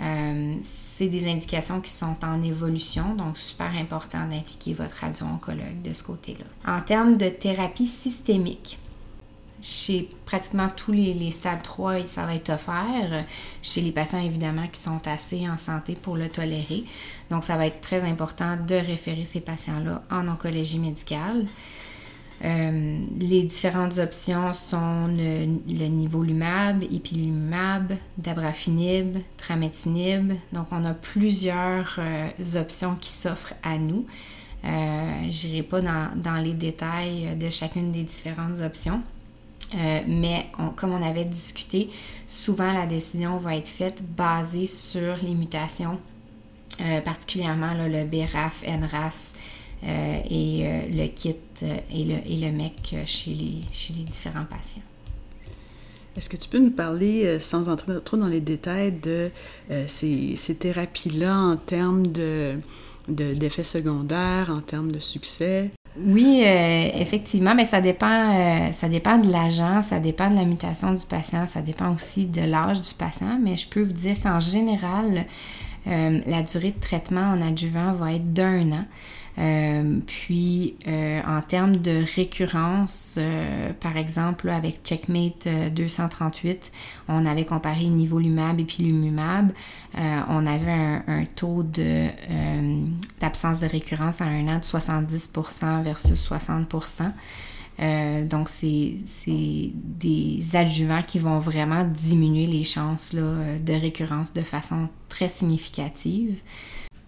Euh, 0.00 0.54
c'est 0.62 1.08
des 1.08 1.28
indications 1.28 1.80
qui 1.80 1.90
sont 1.90 2.16
en 2.22 2.40
évolution, 2.42 3.14
donc 3.16 3.36
super 3.36 3.72
important 3.76 4.26
d'impliquer 4.28 4.72
votre 4.72 4.94
radio-oncologue 4.94 5.82
de 5.82 5.92
ce 5.92 6.04
côté-là. 6.04 6.72
En 6.72 6.80
termes 6.80 7.16
de 7.16 7.28
thérapie 7.28 7.86
systémique, 7.86 8.78
chez 9.60 10.08
pratiquement 10.24 10.68
tous 10.68 10.92
les, 10.92 11.14
les, 11.14 11.32
stades 11.32 11.62
3, 11.62 12.02
ça 12.02 12.24
va 12.26 12.36
être 12.36 12.50
offert. 12.50 13.24
Chez 13.60 13.80
les 13.80 13.90
patients, 13.90 14.20
évidemment, 14.20 14.68
qui 14.68 14.80
sont 14.80 15.06
assez 15.08 15.48
en 15.48 15.56
santé 15.56 15.96
pour 16.00 16.16
le 16.16 16.28
tolérer. 16.28 16.84
Donc, 17.30 17.44
ça 17.44 17.56
va 17.56 17.66
être 17.66 17.80
très 17.80 18.04
important 18.04 18.56
de 18.56 18.74
référer 18.74 19.24
ces 19.24 19.40
patients-là 19.40 20.02
en 20.10 20.28
oncologie 20.28 20.78
médicale. 20.78 21.46
Euh, 22.44 23.00
les 23.18 23.42
différentes 23.42 23.98
options 23.98 24.52
sont 24.52 25.08
le, 25.08 25.46
le 25.68 25.86
nivolumab, 25.86 26.84
ipilimumab, 26.84 27.94
dabrafenib, 28.16 29.18
trametinib. 29.36 30.34
Donc, 30.52 30.66
on 30.70 30.84
a 30.84 30.94
plusieurs 30.94 31.96
euh, 31.98 32.28
options 32.60 32.94
qui 32.94 33.10
s'offrent 33.10 33.54
à 33.62 33.78
nous. 33.78 34.06
Euh, 34.64 35.30
je 35.30 35.48
n'irai 35.48 35.62
pas 35.62 35.80
dans, 35.80 36.42
les 36.42 36.54
détails 36.54 37.36
de 37.36 37.50
chacune 37.50 37.90
des 37.92 38.02
différentes 38.02 38.60
options. 38.60 39.02
Mais 39.74 40.46
comme 40.76 40.92
on 40.92 41.02
avait 41.02 41.26
discuté, 41.26 41.90
souvent 42.26 42.72
la 42.72 42.86
décision 42.86 43.36
va 43.36 43.54
être 43.54 43.68
faite 43.68 44.02
basée 44.16 44.66
sur 44.66 45.16
les 45.22 45.34
mutations, 45.34 45.98
euh, 46.80 47.00
particulièrement 47.00 47.72
le 47.74 48.04
BRAF, 48.04 48.62
NRAS 48.66 49.34
euh, 49.84 50.20
et 50.28 50.88
le 50.90 51.06
KIT 51.08 51.62
et 51.62 52.04
le, 52.04 52.14
et 52.26 52.36
le 52.36 52.52
MEC 52.52 52.96
chez 53.06 53.30
les, 53.30 53.60
chez 53.72 53.94
les 53.94 54.04
différents 54.04 54.44
patients. 54.44 54.82
Est-ce 56.16 56.28
que 56.28 56.36
tu 56.36 56.48
peux 56.48 56.58
nous 56.58 56.72
parler, 56.72 57.38
sans 57.38 57.68
entrer 57.68 57.92
trop 58.04 58.16
dans 58.16 58.26
les 58.26 58.40
détails, 58.40 58.90
de 58.90 59.30
ces, 59.86 60.34
ces 60.34 60.56
thérapies-là 60.56 61.36
en 61.36 61.56
termes 61.56 62.08
de, 62.08 62.56
d'effets 63.06 63.62
secondaires, 63.62 64.50
en 64.50 64.60
termes 64.60 64.90
de 64.90 64.98
succès? 64.98 65.70
Oui, 66.06 66.44
euh, 66.44 66.90
effectivement, 66.94 67.54
mais 67.54 67.64
ça 67.64 67.80
dépend, 67.80 68.06
euh, 68.06 68.72
ça 68.72 68.88
dépend 68.88 69.18
de 69.18 69.30
l'agent, 69.30 69.82
ça 69.82 69.98
dépend 69.98 70.30
de 70.30 70.36
la 70.36 70.44
mutation 70.44 70.92
du 70.92 71.04
patient, 71.04 71.46
ça 71.46 71.60
dépend 71.60 71.92
aussi 71.92 72.26
de 72.26 72.42
l'âge 72.42 72.80
du 72.80 72.94
patient, 72.94 73.38
mais 73.42 73.56
je 73.56 73.66
peux 73.66 73.82
vous 73.82 73.92
dire 73.92 74.16
qu'en 74.22 74.38
général, 74.38 75.24
euh, 75.88 76.20
la 76.26 76.42
durée 76.42 76.72
de 76.72 76.80
traitement 76.80 77.32
en 77.32 77.40
adjuvant 77.40 77.92
va 77.92 78.14
être 78.14 78.32
d'un 78.32 78.72
an. 78.72 78.84
Euh, 79.38 79.98
puis, 80.04 80.76
euh, 80.88 81.20
en 81.24 81.40
termes 81.42 81.76
de 81.76 82.04
récurrence, 82.16 83.20
par 83.78 83.96
exemple, 83.96 84.50
avec 84.50 84.80
Checkmate 84.82 85.46
238, 85.72 86.72
on 87.08 87.24
avait 87.24 87.44
comparé 87.44 87.84
nivolumab 87.84 88.58
et 88.58 88.64
pilumumab. 88.64 89.52
on 89.94 90.46
avait 90.46 91.02
un, 91.06 91.24
taux 91.36 91.62
d'absence 91.62 93.60
de, 93.60 93.66
récurrence 93.66 94.20
à 94.20 94.24
un 94.24 94.48
an 94.48 94.58
de 94.58 94.64
70% 94.64 95.84
versus 95.84 96.30
60%. 96.30 97.12
Donc, 97.78 98.48
c'est 98.48 98.96
des 99.74 100.40
adjuvants 100.54 101.02
qui 101.02 101.18
vont 101.18 101.38
vraiment 101.38 101.84
diminuer 101.84 102.46
les 102.46 102.64
chances 102.64 103.14
de 103.14 103.72
récurrence 103.72 104.32
de 104.32 104.42
façon 104.42 104.88
très 105.08 105.28
significative. 105.28 106.40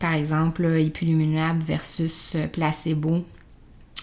Par 0.00 0.14
exemple, 0.14 0.80
ipilimumab 0.80 1.62
versus 1.62 2.32
euh, 2.34 2.48
placebo, 2.48 3.22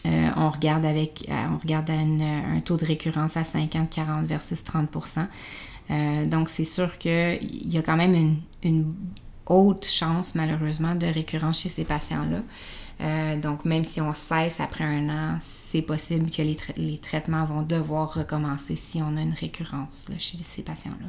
euh, 0.05 0.29
on 0.37 0.49
regarde 0.51 0.85
avec 0.85 1.25
euh, 1.27 1.33
on 1.51 1.57
regarde 1.57 1.89
un 1.89 2.59
taux 2.63 2.77
de 2.77 2.85
récurrence 2.85 3.35
à 3.35 3.41
50-40 3.41 4.25
versus 4.25 4.63
30% 4.63 6.25
Donc, 6.27 6.49
c'est 6.49 6.65
sûr 6.65 6.99
qu'il 6.99 7.39
y 7.67 7.79
a 7.79 7.81
quand 7.81 7.97
même 7.97 8.13
une, 8.13 8.37
une, 8.63 8.93
haute 9.47 9.87
chance, 9.87 10.35
malheureusement, 10.35 10.93
de 10.93 11.07
récurrence 11.07 11.61
chez 11.61 11.69
ces 11.69 11.85
patients-là. 11.85 12.41
Donc, 12.99 13.65
même 13.65 13.83
si 13.83 14.01
on 14.01 14.13
cesse 14.13 14.59
après 14.59 14.83
un 14.83 15.09
an, 15.09 15.37
c'est 15.39 15.81
possible 15.81 16.29
que 16.29 16.41
les, 16.41 16.57
les, 16.77 16.97
traitements 16.97 17.45
vont 17.45 17.61
devoir 17.61 18.13
recommencer 18.13 18.75
si 18.75 19.01
on 19.01 19.15
a 19.17 19.21
une 19.21 19.33
récurrence 19.33 20.07
chez 20.17 20.37
ces 20.41 20.63
patients-là. 20.63 21.07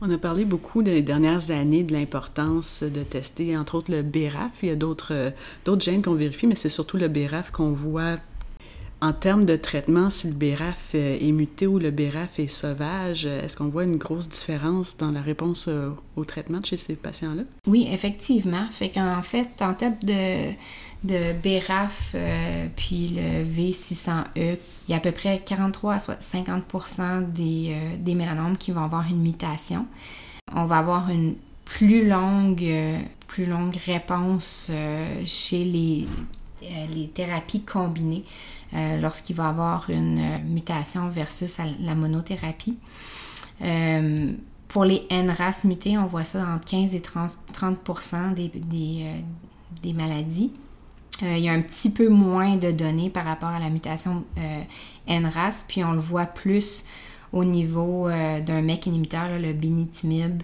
On 0.00 0.10
a 0.10 0.18
parlé 0.18 0.44
beaucoup 0.44 0.82
des 0.82 1.00
dernières 1.02 1.50
années 1.50 1.84
de 1.84 1.92
l'importance 1.92 2.82
de 2.82 3.02
tester, 3.02 3.56
entre 3.56 3.76
autres, 3.76 3.92
le 3.92 4.02
BRAF. 4.02 4.50
Il 4.62 4.68
y 4.68 4.72
a 4.72 4.76
d'autres, 4.76 5.14
euh, 5.14 5.30
d'autres 5.64 5.82
gènes 5.82 6.02
qu'on 6.02 6.14
vérifie, 6.14 6.46
mais 6.46 6.56
c'est 6.56 6.68
surtout 6.68 6.96
le 6.96 7.08
BRAF 7.08 7.50
qu'on 7.50 7.72
voit 7.72 8.18
en 9.04 9.12
termes 9.12 9.44
de 9.44 9.56
traitement, 9.56 10.08
si 10.08 10.28
le 10.28 10.32
BRAF 10.32 10.94
est 10.94 11.30
muté 11.30 11.66
ou 11.66 11.78
le 11.78 11.90
BRAF 11.90 12.38
est 12.38 12.48
sauvage, 12.48 13.26
est-ce 13.26 13.54
qu'on 13.54 13.68
voit 13.68 13.84
une 13.84 13.98
grosse 13.98 14.30
différence 14.30 14.96
dans 14.96 15.10
la 15.10 15.20
réponse 15.20 15.66
euh, 15.68 15.90
au 16.16 16.24
traitement 16.24 16.62
chez 16.64 16.78
ces 16.78 16.94
patients-là? 16.96 17.42
Oui, 17.66 17.86
effectivement. 17.92 18.66
Fait 18.70 18.88
qu'en 18.88 19.20
fait, 19.20 19.50
en 19.60 19.74
termes 19.74 19.98
de, 20.02 20.54
BRAF 21.04 22.12
euh, 22.14 22.66
puis 22.74 23.08
le 23.14 23.44
V600E, 23.44 24.24
il 24.36 24.56
y 24.88 24.94
a 24.94 24.96
à 24.96 25.00
peu 25.00 25.12
près 25.12 25.38
43 25.44 25.94
à 25.94 25.98
50 25.98 26.64
des, 27.30 27.74
euh, 27.74 27.96
des 27.98 28.14
mélanomes 28.14 28.56
qui 28.56 28.70
vont 28.70 28.84
avoir 28.84 29.06
une 29.10 29.20
mutation. 29.20 29.86
On 30.54 30.64
va 30.64 30.78
avoir 30.78 31.10
une 31.10 31.34
plus 31.66 32.08
longue, 32.08 32.62
euh, 32.62 32.98
plus 33.28 33.44
longue 33.44 33.76
réponse 33.84 34.70
chez 35.26 35.64
les 35.64 36.06
thérapies 37.12 37.64
combinées 37.64 38.24
lorsqu'il 39.00 39.36
va 39.36 39.48
avoir 39.48 39.88
une 39.88 40.42
mutation 40.44 41.08
versus 41.08 41.56
la 41.80 41.94
monothérapie. 41.94 42.76
pour 44.68 44.84
les 44.84 45.06
NRAS 45.10 45.62
mutés, 45.64 45.96
on 45.96 46.06
voit 46.06 46.24
ça 46.24 46.46
entre 46.46 46.66
15 46.66 46.94
et 46.94 47.00
30, 47.00 47.36
30 47.52 47.78
des, 48.34 49.92
maladies. 49.92 50.52
Euh, 51.22 51.36
il 51.36 51.44
y 51.44 51.48
a 51.48 51.52
un 51.52 51.60
petit 51.60 51.90
peu 51.90 52.08
moins 52.08 52.56
de 52.56 52.70
données 52.70 53.10
par 53.10 53.24
rapport 53.24 53.50
à 53.50 53.58
la 53.58 53.70
mutation 53.70 54.24
euh, 54.38 55.20
NRAS, 55.20 55.64
puis 55.68 55.84
on 55.84 55.92
le 55.92 56.00
voit 56.00 56.26
plus 56.26 56.84
au 57.32 57.44
niveau 57.44 58.08
euh, 58.08 58.40
d'un 58.40 58.62
mec 58.62 58.86
inhibiteur, 58.86 59.38
le 59.38 59.52
binitimib, 59.52 60.42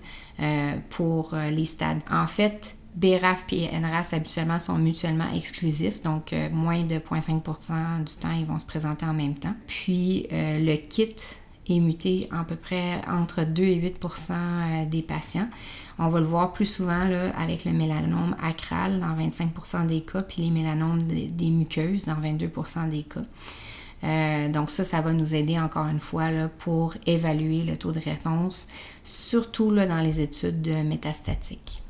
pour 0.89 1.35
les 1.35 1.67
stades. 1.67 2.01
En 2.11 2.27
fait, 2.27 2.75
BRAF 2.95 3.45
et 3.53 3.69
NRAS 3.79 4.11
habituellement 4.13 4.59
sont 4.59 4.77
mutuellement 4.77 5.31
exclusifs, 5.35 6.03
donc 6.03 6.35
moins 6.53 6.83
de 6.83 6.97
0,5% 6.97 8.05
du 8.05 8.15
temps, 8.15 8.33
ils 8.33 8.47
vont 8.47 8.59
se 8.59 8.67
présenter 8.67 9.07
en 9.07 9.13
même 9.15 9.35
temps. 9.35 9.55
Puis 9.67 10.27
le 10.31 10.77
kit 10.77 11.15
est 11.69 11.81
muté 11.81 12.29
à 12.31 12.45
peu 12.45 12.57
près 12.57 13.01
entre 13.07 13.45
2 13.45 13.63
et 13.63 13.81
8% 13.81 14.89
des 14.89 15.03
patients. 15.03 15.49
On 16.03 16.09
va 16.09 16.21
le 16.21 16.27
voir 16.27 16.55
plus 16.55 16.65
souvent 16.65 17.05
là, 17.05 17.31
avec 17.37 17.67
le 17.67 17.73
mélanome 17.73 18.35
acral 18.43 19.01
dans 19.01 19.15
25% 19.15 19.87
des 19.87 20.01
cas, 20.01 20.23
puis 20.23 20.43
les 20.43 20.51
mélanomes 20.51 21.03
des, 21.03 21.51
muqueuses 21.51 22.07
dans 22.07 22.15
22% 22.15 22.89
des 22.89 23.03
cas. 23.03 23.21
Euh, 24.03 24.49
donc 24.49 24.71
ça, 24.71 24.83
ça 24.83 25.03
va 25.03 25.13
nous 25.13 25.35
aider 25.35 25.59
encore 25.59 25.87
une 25.87 26.01
fois 26.01 26.31
là, 26.31 26.49
pour 26.49 26.95
évaluer 27.05 27.65
le 27.65 27.77
taux 27.77 27.93
de 27.93 28.01
réponse, 28.01 28.69
surtout 29.05 29.71
là, 29.71 29.87
dans 29.87 30.01
les 30.01 30.21
études 30.21 30.69
métastatiques. 30.87 31.83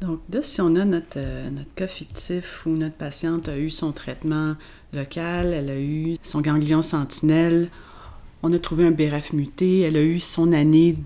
Donc 0.00 0.20
là, 0.32 0.42
si 0.42 0.60
on 0.60 0.76
a 0.76 0.84
notre, 0.84 1.16
euh, 1.16 1.50
notre 1.50 1.74
cas 1.74 1.88
fictif 1.88 2.64
où 2.66 2.70
notre 2.70 2.94
patiente 2.94 3.48
a 3.48 3.58
eu 3.58 3.68
son 3.68 3.92
traitement 3.92 4.54
local, 4.92 5.52
elle 5.52 5.70
a 5.70 5.78
eu 5.78 6.16
son 6.22 6.40
ganglion 6.40 6.82
sentinelle, 6.82 7.68
on 8.42 8.52
a 8.52 8.58
trouvé 8.58 8.86
un 8.86 8.92
BRAF 8.92 9.32
muté, 9.32 9.80
elle 9.80 9.96
a 9.96 10.02
eu 10.02 10.20
son 10.20 10.52
année 10.52 10.96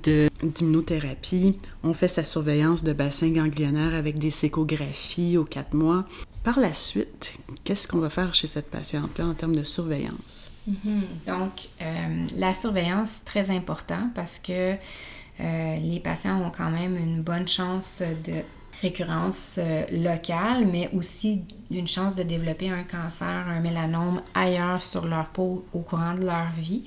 d'immunothérapie, 0.42 1.58
on 1.82 1.94
fait 1.94 2.08
sa 2.08 2.24
surveillance 2.24 2.84
de 2.84 2.92
bassin 2.92 3.30
ganglionnaire 3.30 3.94
avec 3.94 4.18
des 4.18 4.30
sécographies 4.30 5.38
aux 5.38 5.44
quatre 5.44 5.74
mois. 5.74 6.04
Par 6.44 6.60
la 6.60 6.74
suite, 6.74 7.34
qu'est-ce 7.64 7.88
qu'on 7.88 8.00
va 8.00 8.10
faire 8.10 8.34
chez 8.34 8.46
cette 8.46 8.70
patiente-là 8.70 9.26
en 9.26 9.34
termes 9.34 9.54
de 9.54 9.64
surveillance? 9.64 10.50
Mm-hmm. 10.68 11.28
Donc, 11.28 11.68
euh, 11.80 12.24
la 12.36 12.52
surveillance, 12.52 13.22
très 13.24 13.50
important 13.50 14.10
parce 14.14 14.38
que 14.38 14.72
euh, 14.72 15.76
les 15.76 16.00
patients 16.00 16.42
ont 16.44 16.50
quand 16.50 16.70
même 16.70 16.96
une 16.96 17.22
bonne 17.22 17.48
chance 17.48 18.02
de 18.26 18.42
récurrence 18.82 19.58
euh, 19.58 19.84
locale, 19.92 20.66
mais 20.66 20.90
aussi 20.92 21.42
une 21.70 21.88
chance 21.88 22.14
de 22.16 22.22
développer 22.22 22.68
un 22.68 22.82
cancer, 22.82 23.26
un 23.26 23.60
mélanome 23.60 24.22
ailleurs 24.34 24.82
sur 24.82 25.06
leur 25.06 25.28
peau 25.28 25.64
au 25.72 25.80
courant 25.80 26.14
de 26.14 26.24
leur 26.24 26.50
vie. 26.58 26.82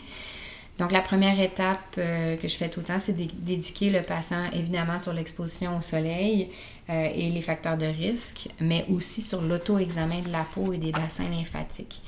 Donc, 0.78 0.92
la 0.92 1.02
première 1.02 1.40
étape 1.40 1.96
euh, 1.98 2.36
que 2.36 2.50
je 2.50 2.56
fais 2.58 2.68
tout 2.70 2.82
le 2.82 2.86
temps, 2.86 3.00
c'est 3.00 3.14
d'éduquer 3.14 3.90
le 3.90 4.02
patient 4.02 4.44
évidemment 4.52 5.00
sur 5.00 5.14
l'exposition 5.14 5.78
au 5.78 5.82
soleil 5.82 6.52
euh, 6.90 7.10
et 7.16 7.30
les 7.30 7.42
facteurs 7.42 7.78
de 7.78 7.86
risque, 7.86 8.50
mais 8.60 8.86
aussi 8.90 9.22
sur 9.22 9.42
l'auto-examen 9.42 10.22
de 10.22 10.32
la 10.32 10.44
peau 10.44 10.74
et 10.74 10.78
des 10.78 10.92
bassins 10.92 11.30
lymphatiques. 11.30 12.02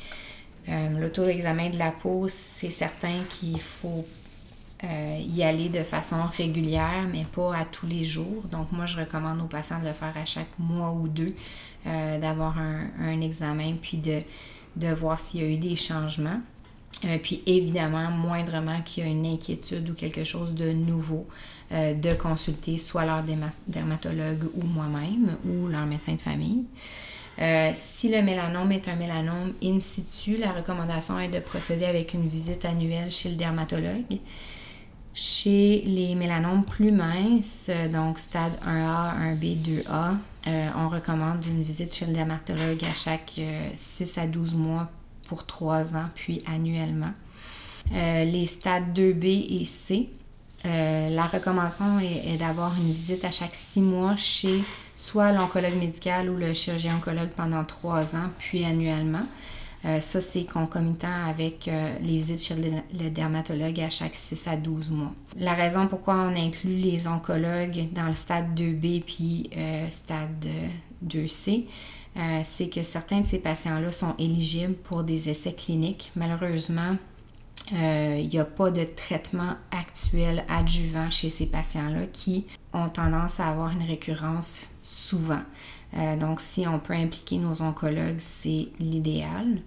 L'auto-examen 1.00 1.70
de 1.70 1.78
la 1.78 1.92
peau, 1.92 2.28
c'est 2.28 2.70
certain 2.70 3.14
qu'il 3.30 3.58
faut 3.62 4.06
y 4.84 5.44
aller 5.44 5.70
de 5.70 5.84
façon 5.84 6.18
régulière, 6.38 7.08
mais 7.12 7.26
pas 7.26 7.56
à 7.56 7.66
tous 7.66 7.88
les 7.88 8.06
jours. 8.06 8.44
Donc, 8.52 8.72
moi, 8.72 8.86
je 8.86 8.98
recommande 8.98 9.42
aux 9.42 9.48
patients 9.48 9.80
de 9.80 9.88
le 9.88 9.94
faire 9.94 10.14
à 10.16 10.26
chaque 10.26 10.60
mois 10.60 10.92
ou 10.92 11.08
deux, 11.08 11.34
d'avoir 11.86 12.58
un, 12.58 13.22
examen, 13.22 13.74
puis 13.82 13.98
de, 13.98 14.22
de 14.76 14.94
voir 14.94 15.20
s'il 15.20 15.42
y 15.42 15.46
a 15.46 15.50
eu 15.50 15.58
des 15.58 15.76
changements. 15.76 16.42
Euh, 17.06 17.18
puis 17.22 17.44
évidemment, 17.46 18.10
moindrement 18.10 18.82
qu'il 18.82 19.04
y 19.04 19.08
a 19.08 19.10
une 19.10 19.26
inquiétude 19.26 19.90
ou 19.90 19.94
quelque 19.94 20.24
chose 20.24 20.56
de 20.56 20.72
nouveau, 20.72 21.28
euh, 21.72 21.94
de 21.94 22.14
consulter 22.14 22.78
soit 22.78 23.06
leur 23.06 23.24
dermatologue 23.68 24.50
ou 24.56 24.64
moi-même 24.64 25.36
ou 25.46 25.68
leur 25.68 25.86
médecin 25.86 26.14
de 26.14 26.22
famille. 26.22 26.66
Euh, 27.40 27.70
si 27.76 28.10
le 28.10 28.24
mélanome 28.24 28.72
est 28.72 28.88
un 28.88 28.96
mélanome 28.96 29.54
in 29.64 29.80
situ, 29.80 30.38
la 30.38 30.52
recommandation 30.52 31.20
est 31.20 31.28
de 31.28 31.40
procéder 31.40 31.86
avec 31.86 32.16
une 32.16 32.28
visite 32.28 32.66
annuelle 32.66 33.12
chez 33.12 33.30
le 33.30 33.36
dermatologue. 33.36 34.18
Chez 35.20 35.82
les 35.88 36.14
mélanomes 36.14 36.64
plus 36.64 36.92
minces, 36.92 37.72
donc 37.92 38.20
stade 38.20 38.52
1A, 38.68 39.36
1B, 39.36 39.58
2A, 39.58 40.16
on 40.76 40.90
recommande 40.90 41.44
une 41.44 41.64
visite 41.64 41.96
chez 41.96 42.06
le 42.06 42.14
dermatologue 42.14 42.86
à 42.86 42.94
chaque 42.94 43.42
6 43.76 44.18
à 44.20 44.28
12 44.28 44.54
mois 44.54 44.92
pour 45.28 45.48
3 45.48 45.96
ans, 45.96 46.06
puis 46.14 46.44
annuellement. 46.46 47.14
les 47.92 48.46
stades 48.46 48.96
2B 48.96 49.60
et 49.60 49.66
C, 49.66 50.08
euh, 50.66 51.10
la 51.10 51.26
recommandation 51.28 52.00
est, 52.00 52.38
d'avoir 52.38 52.76
une 52.78 52.92
visite 52.92 53.24
à 53.24 53.32
chaque 53.32 53.54
six 53.54 53.82
mois 53.82 54.16
chez 54.16 54.64
soit 54.96 55.32
l'oncologue 55.32 55.76
médical 55.76 56.30
ou 56.30 56.36
le 56.36 56.54
chirurgien 56.54 56.96
oncologue 56.98 57.30
pendant 57.30 57.64
trois 57.64 58.16
ans, 58.16 58.30
puis 58.40 58.66
annuellement. 58.66 59.26
Euh, 59.88 60.00
ça, 60.00 60.22
c'est 60.22 60.44
concomitant 60.44 61.26
avec 61.28 61.68
euh, 61.68 61.94
les 62.02 62.18
visites 62.18 62.44
chez 62.44 62.56
le, 62.56 63.10
dermatologue 63.10 63.80
à 63.80 63.90
chaque 63.90 64.16
6 64.16 64.48
à 64.48 64.58
12 64.58 64.92
mois. 64.92 65.14
La 65.38 65.54
raison 65.54 65.88
pourquoi 65.88 66.16
on 66.16 66.36
inclut 66.36 66.76
les 66.76 67.08
oncologues 67.08 67.92
dans 67.94 68.08
le 68.08 68.14
stade 68.14 68.54
2B 68.60 69.04
puis 69.04 69.50
stade 69.90 70.46
2C, 71.06 71.66
c'est 72.44 72.70
que 72.70 72.82
certains 72.82 73.22
de 73.22 73.28
ces 73.28 73.40
patients-là 73.40 73.92
sont 73.92 74.16
éligibles 74.18 74.74
pour 74.74 75.04
des 75.04 75.30
essais 75.30 75.54
cliniques. 75.54 76.12
Malheureusement, 76.16 76.98
il 77.72 77.78
euh, 77.78 78.24
n'y 78.24 78.40
a 78.40 78.46
pas 78.46 78.72
de 78.72 78.84
traitement 78.84 79.56
actuel 79.72 80.46
adjuvant 80.48 81.10
chez 81.10 81.30
ces 81.30 81.48
patients-là 81.48 82.06
qui 82.08 82.46
ont 82.74 82.88
tendance 82.88 83.40
à 83.40 83.50
avoir 83.50 83.72
une 83.72 83.84
récurrence 83.84 84.70
souvent. 84.82 85.42
Euh, 85.96 86.18
donc, 86.18 86.40
si 86.40 86.68
on 86.68 86.80
peut 86.80 86.94
impliquer 86.94 87.38
nos 87.38 87.62
oncologues, 87.62 88.20
c'est 88.20 88.70
l'idéal. 88.80 89.62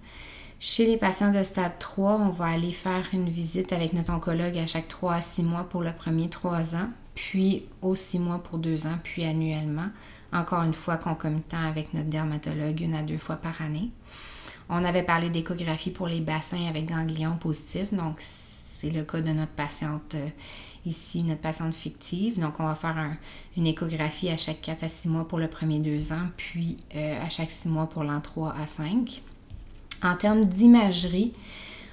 Chez 0.59 0.87
les 0.87 0.99
patients 0.99 1.33
de 1.33 1.43
stade 1.43 1.79
3, 1.79 2.17
on 2.17 2.29
va 2.29 2.47
aller 2.47 2.73
faire 2.73 3.09
une 3.15 3.31
visite 3.31 3.73
avec 3.73 3.95
notre 3.95 4.13
oncologue 4.13 4.59
à 4.59 4.67
chaque 4.67 4.89
3 4.89 5.15
à 5.15 5.21
6 5.23 5.43
mois 5.45 5.65
pour 5.65 5.83
le 5.83 5.93
premier 5.93 6.29
3 6.29 6.75
ans, 6.75 6.89
puis 7.15 7.67
aux 7.81 7.95
6 7.95 8.19
mois 8.19 8.43
pour 8.43 8.59
2 8.59 8.87
ans, 8.87 8.99
puis 9.03 9.25
annuellement, 9.25 9.89
encore 10.33 10.63
une 10.63 10.75
fois 10.75 10.99
concomitant 10.99 11.65
avec 11.67 11.95
notre 11.95 12.11
dermatologue 12.11 12.81
une 12.83 12.95
à 12.95 13.03
deux 13.03 13.17
fois 13.17 13.37
par 13.37 13.63
année. 13.63 13.91
On 14.69 14.85
avait 14.85 15.03
parlé 15.03 15.31
d'échographie 15.31 15.91
pour 15.91 16.07
les 16.07 16.21
bassins 16.21 16.67
avec 16.69 16.87
ganglions 16.87 17.37
positifs. 17.37 17.93
Donc, 17.93 18.17
c'est 18.21 18.91
le 18.91 19.03
cas 19.03 19.21
de 19.21 19.31
notre 19.31 19.53
patiente 19.53 20.15
euh, 20.15 20.29
ici, 20.87 21.23
notre 21.23 21.41
patiente 21.41 21.75
fictive. 21.75 22.39
Donc, 22.39 22.61
on 22.61 22.65
va 22.65 22.75
faire 22.75 23.17
une 23.57 23.67
échographie 23.67 24.31
à 24.31 24.37
chaque 24.37 24.61
4 24.61 24.85
à 24.85 24.89
6 24.89 25.09
mois 25.09 25.29
pour 25.29 25.39
le 25.39 25.49
premier 25.49 25.79
2 25.79 26.13
ans, 26.13 26.29
puis 26.37 26.77
euh, 26.95 27.25
à 27.25 27.29
chaque 27.29 27.51
6 27.51 27.69
mois 27.69 27.89
pour 27.89 28.05
l'an 28.05 28.21
3 28.21 28.55
à 28.61 28.67
5. 28.67 29.23
En 30.03 30.15
termes 30.17 30.45
d'imagerie, 30.45 31.33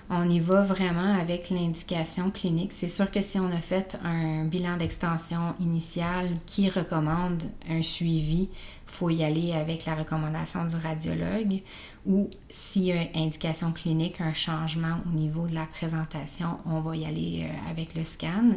on 0.10 0.30
y 0.30 0.40
va 0.40 0.62
vraiment 0.62 1.16
avec 1.16 1.50
l'indication 1.50 2.32
clinique. 2.32 2.72
C'est 2.72 2.88
sûr 2.88 3.12
que 3.12 3.22
si 3.22 3.40
on 3.40 3.52
a 3.52 3.58
fait 3.58 3.98
un 4.04 4.46
bilan 4.46 4.78
d'extension 4.78 5.54
initial 5.60 6.30
qui 6.46 6.70
recommande 6.70 7.44
un 7.70 7.82
suivi, 7.82 8.50
faut 8.88 9.10
y 9.10 9.24
aller 9.24 9.54
avec 9.54 9.86
la 9.86 9.96
recommandation 9.96 10.66
du 10.66 10.76
radiologue 10.76 11.62
ou 12.06 12.30
s'il 12.50 12.86
y 12.86 12.92
a 12.94 13.02
indication 13.16 13.72
clinique, 13.72 14.22
un 14.22 14.34
changement 14.34 15.02
au 15.06 15.16
niveau 15.16 15.46
de 15.46 15.54
la 15.54 15.66
présentation, 15.66 16.58
on 16.66 16.82
va 16.82 16.96
y 16.96 17.06
aller 17.06 17.46
euh, 17.46 17.72
avec 17.72 17.96
le 17.96 18.04
scan. 18.04 18.52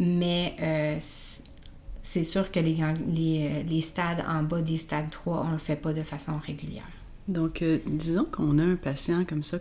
Mais 0.00 0.56
euh, 0.60 0.98
c'est 2.02 2.24
sûr 2.24 2.50
que 2.50 2.60
les, 2.60 3.64
les, 3.64 3.80
stades 3.80 4.24
en 4.28 4.42
bas 4.42 4.62
des 4.62 4.76
stades 4.76 5.10
3, 5.10 5.40
on 5.40 5.48
ne 5.48 5.52
le 5.52 5.58
fait 5.58 5.76
pas 5.76 5.92
de 5.92 6.02
façon 6.02 6.38
régulière. 6.38 6.84
Donc, 7.28 7.62
euh, 7.62 7.78
disons 7.86 8.24
qu'on 8.24 8.58
a 8.58 8.62
un 8.62 8.76
patient 8.76 9.24
comme 9.24 9.42
ça, 9.42 9.58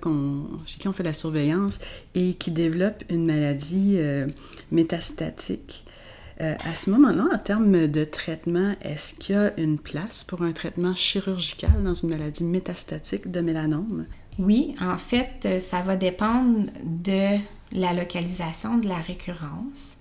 chez 0.65 0.77
qui 0.77 0.87
on 0.87 0.93
fait 0.93 1.03
la 1.03 1.13
surveillance 1.13 1.79
et 2.13 2.35
qui 2.35 2.51
développe 2.51 3.03
une 3.09 3.25
maladie 3.25 3.95
euh, 3.97 4.27
métastatique. 4.71 5.84
Euh, 6.41 6.55
à 6.65 6.75
ce 6.75 6.89
moment-là, 6.89 7.27
en 7.33 7.37
termes 7.37 7.87
de 7.87 8.03
traitement, 8.03 8.75
est-ce 8.81 9.13
qu'il 9.13 9.35
y 9.35 9.37
a 9.37 9.57
une 9.57 9.79
place 9.79 10.23
pour 10.23 10.41
un 10.41 10.51
traitement 10.51 10.93
chirurgical 10.93 11.83
dans 11.83 11.93
une 11.93 12.09
maladie 12.09 12.43
métastatique 12.43 13.31
de 13.31 13.39
mélanome? 13.39 14.05
Oui, 14.37 14.75
en 14.81 14.97
fait, 14.97 15.61
ça 15.61 15.81
va 15.81 15.95
dépendre 15.95 16.67
de 16.83 17.37
la 17.71 17.93
localisation 17.93 18.77
de 18.77 18.87
la 18.87 18.97
récurrence. 18.97 19.99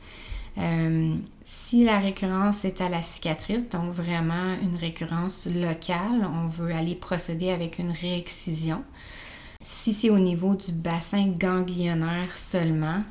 Euh, 0.58 1.14
si 1.42 1.84
la 1.84 1.98
récurrence 1.98 2.64
est 2.64 2.80
à 2.80 2.88
la 2.88 3.02
cicatrice, 3.02 3.68
donc 3.68 3.90
vraiment 3.90 4.54
une 4.62 4.76
récurrence 4.76 5.46
locale, 5.46 6.28
on 6.32 6.48
veut 6.48 6.72
aller 6.72 6.94
procéder 6.94 7.50
avec 7.50 7.78
une 7.78 7.90
réexcision. 7.90 8.82
Si 9.62 9.92
c'est 9.92 10.10
au 10.10 10.18
niveau 10.18 10.54
du 10.54 10.72
bassin 10.72 11.28
ganglionnaire 11.28 12.36
seulement, 12.36 13.02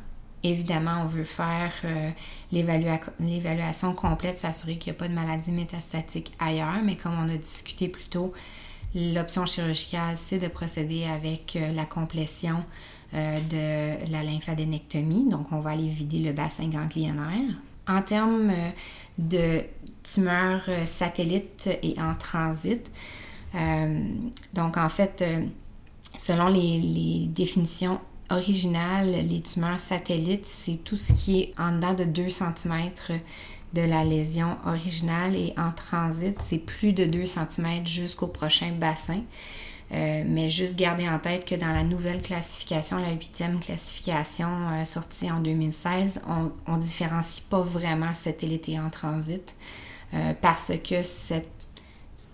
évidemment, 0.43 1.03
on 1.03 1.07
veut 1.07 1.23
faire 1.23 1.71
euh, 1.85 2.09
l'évaluation 2.51 3.93
complète, 3.93 4.37
s'assurer 4.37 4.77
qu'il 4.77 4.91
n'y 4.91 4.97
a 4.97 4.99
pas 4.99 5.07
de 5.07 5.13
maladie 5.13 5.51
métastatique 5.51 6.33
ailleurs, 6.39 6.81
mais 6.83 6.95
comme 6.95 7.17
on 7.17 7.29
a 7.29 7.37
discuté 7.37 7.87
plus 7.87 8.05
tôt, 8.05 8.33
l'option 8.93 9.45
chirurgicale, 9.45 10.17
c'est 10.17 10.39
de 10.39 10.47
procéder 10.47 11.05
avec 11.05 11.55
euh, 11.55 11.71
la 11.71 11.85
complétion 11.85 12.63
euh, 13.13 13.37
de 13.49 14.11
la 14.11 14.23
lymphadénectomie. 14.23 15.29
Donc, 15.29 15.51
on 15.51 15.59
va 15.59 15.71
aller 15.71 15.89
vider 15.89 16.19
le 16.19 16.33
bassin 16.33 16.67
ganglionnaire. 16.67 17.55
En 17.87 18.01
termes 18.01 18.53
de 19.17 19.61
tumeurs 20.03 20.63
satellites 20.85 21.67
et 21.83 21.95
en 21.99 22.15
transit, 22.15 22.89
donc 24.53 24.77
en 24.77 24.87
fait, 24.87 25.21
selon 26.17 26.47
les, 26.47 27.27
définitions 27.27 27.99
les 28.39 29.41
tumeurs 29.41 29.79
satellites, 29.79 30.47
c'est 30.47 30.83
tout 30.83 30.97
ce 30.97 31.13
qui 31.13 31.39
est 31.39 31.53
en 31.59 31.73
dedans 31.73 31.93
de 31.93 32.05
2 32.05 32.29
cm 32.29 32.91
de 33.73 33.81
la 33.81 34.03
lésion 34.03 34.57
originale 34.65 35.35
et 35.35 35.53
en 35.57 35.71
transit, 35.71 36.39
c'est 36.39 36.59
plus 36.59 36.93
de 36.93 37.05
2 37.05 37.25
cm 37.25 37.85
jusqu'au 37.85 38.27
prochain 38.27 38.71
bassin. 38.71 39.21
Euh, 39.91 40.23
mais 40.25 40.49
juste 40.49 40.77
garder 40.77 41.07
en 41.07 41.19
tête 41.19 41.45
que 41.45 41.53
dans 41.53 41.71
la 41.71 41.83
nouvelle 41.83 42.21
classification, 42.21 42.97
la 42.97 43.11
huitième 43.11 43.59
classification 43.59 44.47
euh, 44.71 44.85
sortie 44.85 45.29
en 45.29 45.39
2016, 45.39 46.21
on 46.67 46.75
ne 46.75 46.81
différencie 46.81 47.41
pas 47.41 47.61
vraiment 47.61 48.13
satellite 48.15 48.69
et 48.69 48.79
en 48.79 48.89
transit 48.89 49.53
euh, 50.13 50.33
parce 50.41 50.71
que 50.83 51.03
cette, 51.03 51.49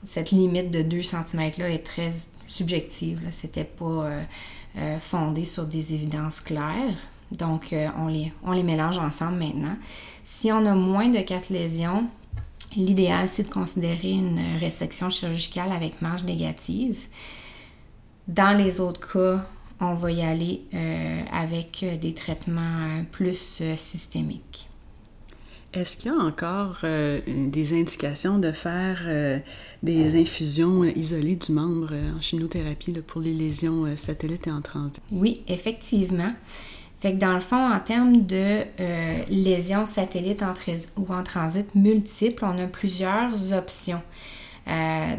cette, 0.03 0.31
limite 0.31 0.71
de 0.71 0.83
2 0.83 1.01
cm-là 1.01 1.69
est 1.69 1.85
très 1.85 2.11
subjective. 2.47 3.19
Ce 3.29 3.45
n'était 3.45 3.69
fondé 4.99 5.45
sur 5.45 5.65
des 5.65 5.93
évidences 5.93 6.41
claires. 6.41 6.95
Donc, 7.31 7.75
on, 7.97 8.07
les, 8.07 8.33
on 8.43 8.51
les 8.51 8.63
mélange 8.63 8.97
ensemble 8.97 9.37
maintenant. 9.37 9.75
Si 10.23 10.51
on 10.51 10.65
a 10.65 10.73
moins 10.73 11.09
de 11.09 11.19
4 11.19 11.49
lésions, 11.49 12.07
L'idéal, 12.75 13.27
c'est 13.27 13.43
de 13.43 13.49
considérer 13.53 14.11
une 14.11 14.39
résection 14.59 15.09
chirurgicale 15.09 15.71
avec 15.71 16.01
marge 16.01 16.23
négative. 16.23 17.07
Dans 18.27 18.55
les 18.55 18.79
autres 18.79 19.11
cas, 19.11 19.47
on 19.79 19.95
va 19.95 20.11
y 20.11 20.21
aller 20.21 20.61
euh, 20.73 21.21
avec 21.31 21.81
euh, 21.81 21.97
des 21.97 22.13
traitements 22.13 22.61
euh, 22.99 23.03
plus 23.11 23.63
systémiques. 23.75 24.69
Est-ce 25.73 25.97
qu'il 25.97 26.11
y 26.11 26.15
a 26.15 26.17
encore 26.17 26.79
des 27.27 27.73
indications 27.73 28.39
de 28.39 28.51
faire 28.51 29.07
des 29.83 30.19
infusions 30.19 30.83
isolées 30.83 31.35
du 31.35 31.51
membre 31.51 31.93
en 32.17 32.21
chimiothérapie 32.21 32.93
pour 33.05 33.21
les 33.21 33.33
lésions 33.33 33.85
satellites 33.95 34.47
et 34.47 34.51
en 34.51 34.61
transit? 34.61 35.01
Oui, 35.11 35.43
effectivement. 35.47 36.33
Fait 36.99 37.13
que 37.13 37.17
dans 37.17 37.35
le 37.35 37.39
fond, 37.39 37.71
en 37.71 37.79
termes 37.79 38.21
de 38.23 38.63
lésions 39.29 39.85
satellites 39.85 40.43
ou 40.97 41.13
en 41.13 41.23
transit 41.23 41.73
multiples, 41.75 42.43
on 42.45 42.57
a 42.57 42.67
plusieurs 42.67 43.53
options. 43.53 44.01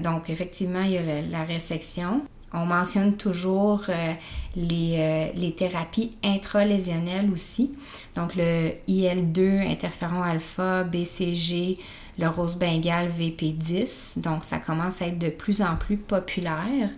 donc, 0.03 0.31
effectivement, 0.31 0.83
il 0.83 0.91
y 0.91 0.99
a 0.99 1.23
la 1.23 1.45
résection, 1.45 2.23
on 2.53 2.67
mentionne 2.67 3.17
toujours 3.17 3.85
euh, 3.89 4.13
les, 4.57 4.97
euh, 4.99 5.27
les, 5.37 5.53
thérapies 5.53 6.13
intralésionnelles 6.25 7.31
aussi. 7.33 7.73
Donc 8.17 8.35
le 8.35 8.71
IL2, 8.89 9.71
interféron 9.71 10.23
alpha, 10.23 10.83
BCG, 10.85 11.79
le 12.19 12.29
rose 12.29 12.57
bengal 12.57 13.09
VP10. 13.09 14.21
Donc 14.21 14.45
ça 14.45 14.59
commence 14.59 15.01
à 15.01 15.07
être 15.07 15.19
de 15.19 15.29
plus 15.31 15.63
en 15.63 15.77
plus 15.77 15.97
populaire 15.97 16.91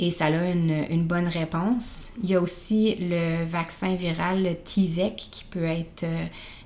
et 0.00 0.10
ça 0.10 0.26
a 0.26 0.50
une, 0.50 1.06
bonne 1.06 1.28
réponse. 1.28 2.12
Il 2.22 2.30
y 2.30 2.34
a 2.34 2.40
aussi 2.40 2.96
le 3.00 3.44
vaccin 3.44 3.94
viral, 3.94 4.42
le 4.42 4.56
TIVEC, 4.56 5.16
qui 5.30 5.44
peut 5.44 5.64
être 5.64 6.02
euh, 6.02 6.24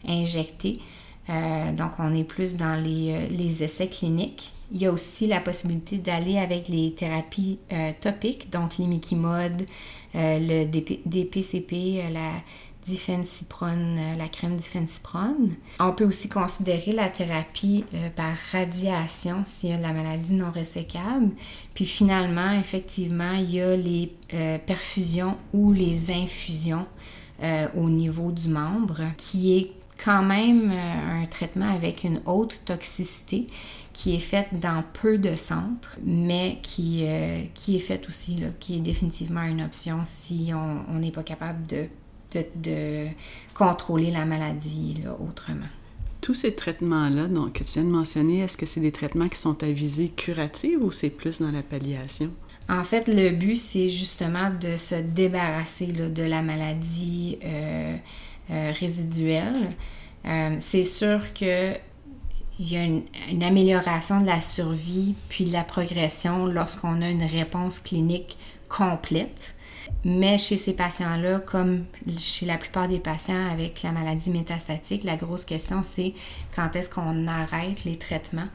injecté. 0.08 0.80
donc 1.28 1.92
on 1.98 2.14
est 2.14 2.24
plus 2.24 2.56
dans 2.56 2.74
les, 2.74 3.28
les 3.28 3.62
essais 3.62 3.86
cliniques. 3.86 4.52
Il 4.72 4.80
y 4.80 4.86
a 4.86 4.92
aussi 4.92 5.26
la 5.26 5.40
possibilité 5.40 5.98
d'aller 5.98 6.38
avec 6.38 6.68
les 6.68 6.94
thérapies 6.94 7.58
euh, 7.72 7.90
topiques, 8.00 8.50
donc 8.50 8.76
l'imikimod, 8.78 9.66
euh, 10.14 10.38
le 10.40 10.64
DPCP, 11.06 11.72
euh, 11.72 12.10
la 12.10 12.30
diphensiprone, 12.84 13.98
la 14.16 14.28
crème 14.28 14.56
diphensiprone. 14.56 15.54
On 15.80 15.92
peut 15.92 16.04
aussi 16.04 16.28
considérer 16.28 16.92
la 16.92 17.08
thérapie 17.08 17.84
par 18.16 18.34
radiation 18.52 19.42
s'il 19.44 19.70
y 19.70 19.72
a 19.74 19.76
de 19.76 19.82
la 19.82 19.92
maladie 19.92 20.32
non 20.32 20.50
résécable. 20.50 21.28
Puis 21.74 21.84
finalement, 21.84 22.52
effectivement, 22.52 23.34
il 23.34 23.54
y 23.54 23.60
a 23.60 23.76
les 23.76 24.14
perfusions 24.66 25.36
ou 25.52 25.74
les 25.74 26.10
infusions 26.10 26.86
au 27.76 27.90
niveau 27.90 28.32
du 28.32 28.48
membre 28.48 29.02
qui 29.18 29.58
est 29.58 29.72
quand 30.02 30.22
même 30.22 30.70
un 30.70 31.26
traitement 31.26 31.70
avec 31.70 32.02
une 32.04 32.22
haute 32.24 32.62
toxicité 32.64 33.46
qui 34.00 34.14
est 34.14 34.20
faite 34.20 34.48
dans 34.58 34.82
peu 34.94 35.18
de 35.18 35.36
centres, 35.36 35.98
mais 36.02 36.58
qui, 36.62 37.04
euh, 37.06 37.42
qui 37.52 37.76
est 37.76 37.80
faite 37.80 38.08
aussi, 38.08 38.34
là, 38.36 38.46
qui 38.58 38.76
est 38.76 38.80
définitivement 38.80 39.42
une 39.42 39.60
option 39.60 40.00
si 40.06 40.52
on 40.54 40.98
n'est 40.98 41.10
pas 41.10 41.22
capable 41.22 41.66
de, 41.66 41.84
de, 42.56 43.04
contrôler 43.52 44.10
la 44.10 44.24
maladie 44.24 44.94
là, 45.04 45.14
autrement. 45.20 45.68
Tous 46.22 46.32
ces 46.32 46.54
traitements-là 46.54 47.28
que 47.52 47.62
tu 47.62 47.74
viens 47.74 47.84
de 47.84 47.90
mentionner, 47.90 48.40
est-ce 48.40 48.56
que 48.56 48.64
c'est 48.64 48.80
des 48.80 48.90
traitements 48.90 49.28
qui 49.28 49.38
sont 49.38 49.62
à 49.62 49.70
visée 49.70 50.08
curative 50.08 50.82
ou 50.82 50.90
c'est 50.90 51.10
plus 51.10 51.42
dans 51.42 51.50
la 51.50 51.62
palliation? 51.62 52.30
En 52.70 52.84
fait, 52.84 53.06
le 53.06 53.28
but, 53.32 53.56
c'est 53.56 53.90
justement 53.90 54.48
de 54.48 54.78
se 54.78 54.94
débarrasser 54.94 55.88
là, 55.88 56.08
de 56.08 56.22
la 56.22 56.40
maladie 56.40 57.38
euh, 57.44 57.96
euh, 58.50 58.72
résiduelle. 58.80 59.58
c'est 60.58 60.84
sûr 60.84 61.34
que 61.34 61.74
il 62.60 62.70
y 62.70 62.76
a 62.76 62.84
une, 62.84 63.42
amélioration 63.42 64.20
de 64.20 64.26
la 64.26 64.42
survie 64.42 65.14
puis 65.30 65.46
de 65.46 65.52
la 65.52 65.64
progression 65.64 66.44
lorsqu'on 66.44 67.00
a 67.00 67.08
une 67.08 67.24
réponse 67.24 67.78
clinique 67.78 68.36
complète. 68.68 69.54
Mais 70.04 70.36
chez 70.36 70.58
ces 70.58 70.74
patients-là, 70.74 71.38
comme 71.38 71.86
chez 72.18 72.44
la 72.44 72.58
plupart 72.58 72.86
des 72.86 73.00
patients 73.00 73.48
avec 73.50 73.82
la 73.82 73.92
maladie 73.92 74.28
métastatique, 74.28 75.04
la 75.04 75.16
grosse 75.16 75.46
question, 75.46 75.82
c'est 75.82 76.12
quand 76.54 76.76
est-ce 76.76 76.90
qu'on 76.90 77.26
arrête 77.26 77.84
les 77.84 77.96
traitements? 77.96 78.48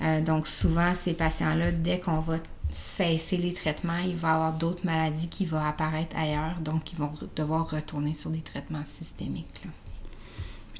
Euh, 0.00 0.22
donc 0.22 0.46
souvent, 0.46 0.94
ces 0.94 1.12
patients-là, 1.12 1.70
dès 1.70 2.00
qu'on 2.00 2.18
va 2.18 2.36
cesser 2.70 3.36
les 3.36 3.52
traitements, 3.52 3.98
il 3.98 4.16
va 4.16 4.28
y 4.28 4.32
avoir 4.32 4.52
d'autres 4.54 4.86
maladies 4.86 5.28
qui 5.28 5.44
vont 5.44 5.62
apparaître 5.62 6.16
ailleurs, 6.16 6.60
donc 6.60 6.92
ils 6.92 6.98
vont 6.98 7.12
devoir 7.36 7.68
retourner 7.68 8.14
sur 8.14 8.30
des 8.30 8.40
traitements 8.40 8.86
systémiques. 8.86 9.62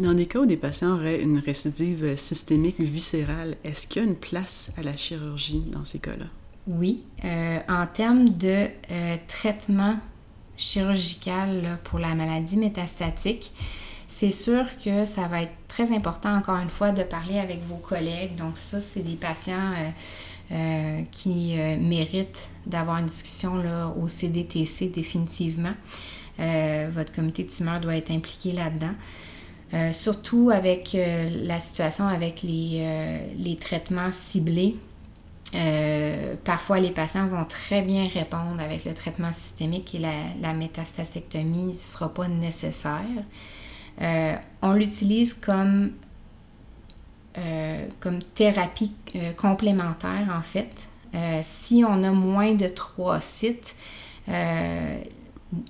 Dans 0.00 0.14
des 0.14 0.24
cas 0.24 0.38
où 0.38 0.46
des 0.46 0.56
patients 0.56 0.94
auraient 0.94 1.20
une 1.20 1.38
récidive 1.38 2.16
systémique 2.16 2.80
viscérale, 2.80 3.58
est-ce 3.64 3.86
qu'il 3.86 4.02
y 4.02 4.06
a 4.06 4.08
une 4.08 4.16
place 4.16 4.72
à 4.78 4.82
la 4.82 4.96
chirurgie 4.96 5.60
dans 5.60 5.84
ces 5.84 5.98
cas-là? 5.98 6.24
Oui. 6.68 7.04
Euh, 7.22 7.58
en 7.68 7.86
termes 7.86 8.30
de 8.30 8.68
euh, 8.90 9.16
traitement 9.28 9.98
chirurgical 10.56 11.78
pour 11.84 11.98
la 11.98 12.14
maladie 12.14 12.56
métastatique, 12.56 13.52
c'est 14.08 14.30
sûr 14.30 14.64
que 14.82 15.04
ça 15.04 15.28
va 15.28 15.42
être 15.42 15.52
très 15.68 15.94
important, 15.94 16.34
encore 16.34 16.56
une 16.56 16.70
fois, 16.70 16.92
de 16.92 17.02
parler 17.02 17.38
avec 17.38 17.62
vos 17.68 17.76
collègues. 17.76 18.36
Donc 18.36 18.56
ça, 18.56 18.80
c'est 18.80 19.02
des 19.02 19.16
patients 19.16 19.74
euh, 20.50 21.02
qui 21.10 21.56
méritent 21.78 22.48
d'avoir 22.64 22.96
une 22.96 23.06
discussion 23.06 23.62
au 24.02 24.08
CDTC 24.08 24.88
définitivement. 24.88 25.74
votre 26.38 27.12
comité 27.12 27.44
de 27.44 27.50
tumeur 27.50 27.80
doit 27.80 27.96
être 27.96 28.10
impliqué 28.10 28.52
là-dedans. 28.52 28.94
Euh, 29.72 29.92
surtout 29.92 30.50
avec 30.52 30.96
euh, 30.96 31.28
la 31.44 31.60
situation 31.60 32.08
avec 32.08 32.42
les, 32.42 32.80
euh, 32.82 33.54
traitements 33.60 34.10
ciblés. 34.10 34.76
parfois, 36.44 36.80
les 36.80 36.90
patients 36.90 37.26
vont 37.28 37.44
très 37.44 37.82
bien 37.82 38.08
répondre 38.08 38.60
avec 38.60 38.84
le 38.84 38.94
traitement 38.94 39.32
systémique 39.32 39.94
et 39.94 39.98
la, 39.98 40.12
la 40.40 40.54
métastasectomie 40.54 41.66
ne 41.66 41.72
sera 41.72 42.12
pas 42.12 42.28
nécessaire. 42.28 43.24
on 44.62 44.72
l'utilise 44.72 45.34
comme, 45.34 45.92
comme 47.98 48.18
thérapie 48.34 48.92
complémentaire, 49.36 50.28
en 50.32 50.42
fait. 50.42 50.88
si 51.42 51.84
on 51.84 52.04
a 52.04 52.12
moins 52.12 52.54
de 52.54 52.68
trois 52.68 53.20
sites, 53.20 53.74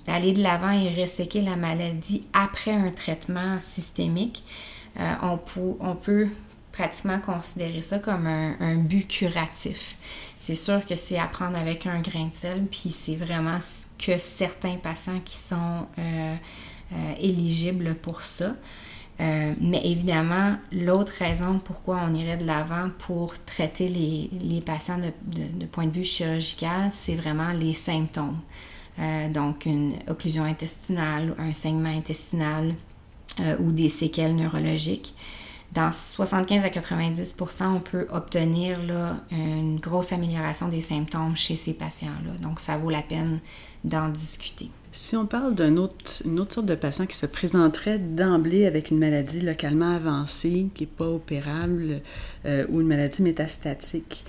aller 0.07 0.33
de 0.33 0.41
l'avant 0.41 0.71
et 0.71 0.89
resséquer 0.89 1.41
la 1.41 1.55
maladie 1.55 2.25
après 2.33 2.71
un 2.71 2.91
traitement 2.91 3.59
systémique, 3.61 4.43
euh, 4.99 5.13
on, 5.21 5.37
peut, 5.37 5.75
on, 5.79 5.95
peut, 5.95 6.27
pratiquement 6.71 7.19
considérer 7.19 7.81
ça 7.81 7.99
comme 7.99 8.27
un, 8.27 8.75
but 8.75 9.07
curatif. 9.07 9.97
C'est 10.37 10.55
sûr 10.55 10.85
que 10.85 10.95
c'est 10.95 11.17
à 11.17 11.27
prendre 11.27 11.57
avec 11.57 11.85
un 11.85 11.99
grain 11.99 12.27
de 12.27 12.33
sel, 12.33 12.65
puis 12.69 12.89
c'est 12.89 13.15
vraiment 13.15 13.59
que 13.97 14.17
certains 14.17 14.77
patients 14.77 15.19
qui 15.23 15.37
sont 15.37 15.87
euh, 15.99 16.35
euh, 16.93 17.13
éligibles 17.19 17.95
pour 17.95 18.21
ça. 18.21 18.53
mais 19.19 19.81
évidemment, 19.83 20.57
l'autre 20.71 21.13
raison 21.19 21.59
pourquoi 21.63 22.01
on 22.03 22.13
irait 22.15 22.37
de 22.37 22.45
l'avant 22.45 22.89
pour 22.97 23.35
traiter 23.45 23.87
les, 23.87 24.61
patients 24.61 24.97
de, 24.97 25.11
de, 25.59 25.65
point 25.67 25.85
de 25.85 25.91
vue 25.91 26.03
chirurgical, 26.03 26.89
c'est 26.91 27.15
vraiment 27.15 27.51
les 27.51 27.75
symptômes. 27.75 28.39
Euh, 28.99 29.29
donc 29.29 29.65
une 29.65 29.95
occlusion 30.09 30.43
intestinale, 30.43 31.33
un 31.37 31.53
saignement 31.53 31.89
intestinal 31.89 32.73
euh, 33.39 33.57
ou 33.59 33.71
des 33.71 33.89
séquelles 33.89 34.35
neurologiques. 34.35 35.15
Dans 35.73 35.91
75 35.91 36.65
à 36.65 36.69
90% 36.69 37.75
on 37.75 37.79
peut 37.79 38.05
obtenir 38.11 38.77
une 39.31 39.79
grosse 39.79 40.11
amélioration 40.11 40.67
des 40.67 40.81
symptômes 40.81 41.37
chez 41.37 41.55
ces 41.55 41.73
patients-là. 41.73 42.33
Donc, 42.41 42.59
ça 42.59 42.77
vaut 42.77 42.89
la 42.89 43.01
peine 43.01 43.39
d'en 43.85 44.09
discuter. 44.09 44.69
Si 44.91 45.15
on 45.15 45.25
parle 45.25 45.55
d'une 45.55 45.79
autre, 45.79 46.21
autre 46.37 46.53
sorte 46.53 46.65
de 46.65 46.75
patient 46.75 47.05
qui 47.05 47.15
se 47.15 47.25
présenterait 47.25 47.99
d'emblée 47.99 48.65
avec 48.65 48.91
une 48.91 48.99
maladie 48.99 49.39
localement 49.39 49.95
avancée, 49.95 50.67
qui 50.75 50.83
n'est 50.83 50.89
pas 50.89 51.07
opérable, 51.07 52.01
euh, 52.45 52.65
ou 52.67 52.81
une 52.81 52.87
maladie 52.87 53.21
métastatique, 53.21 54.25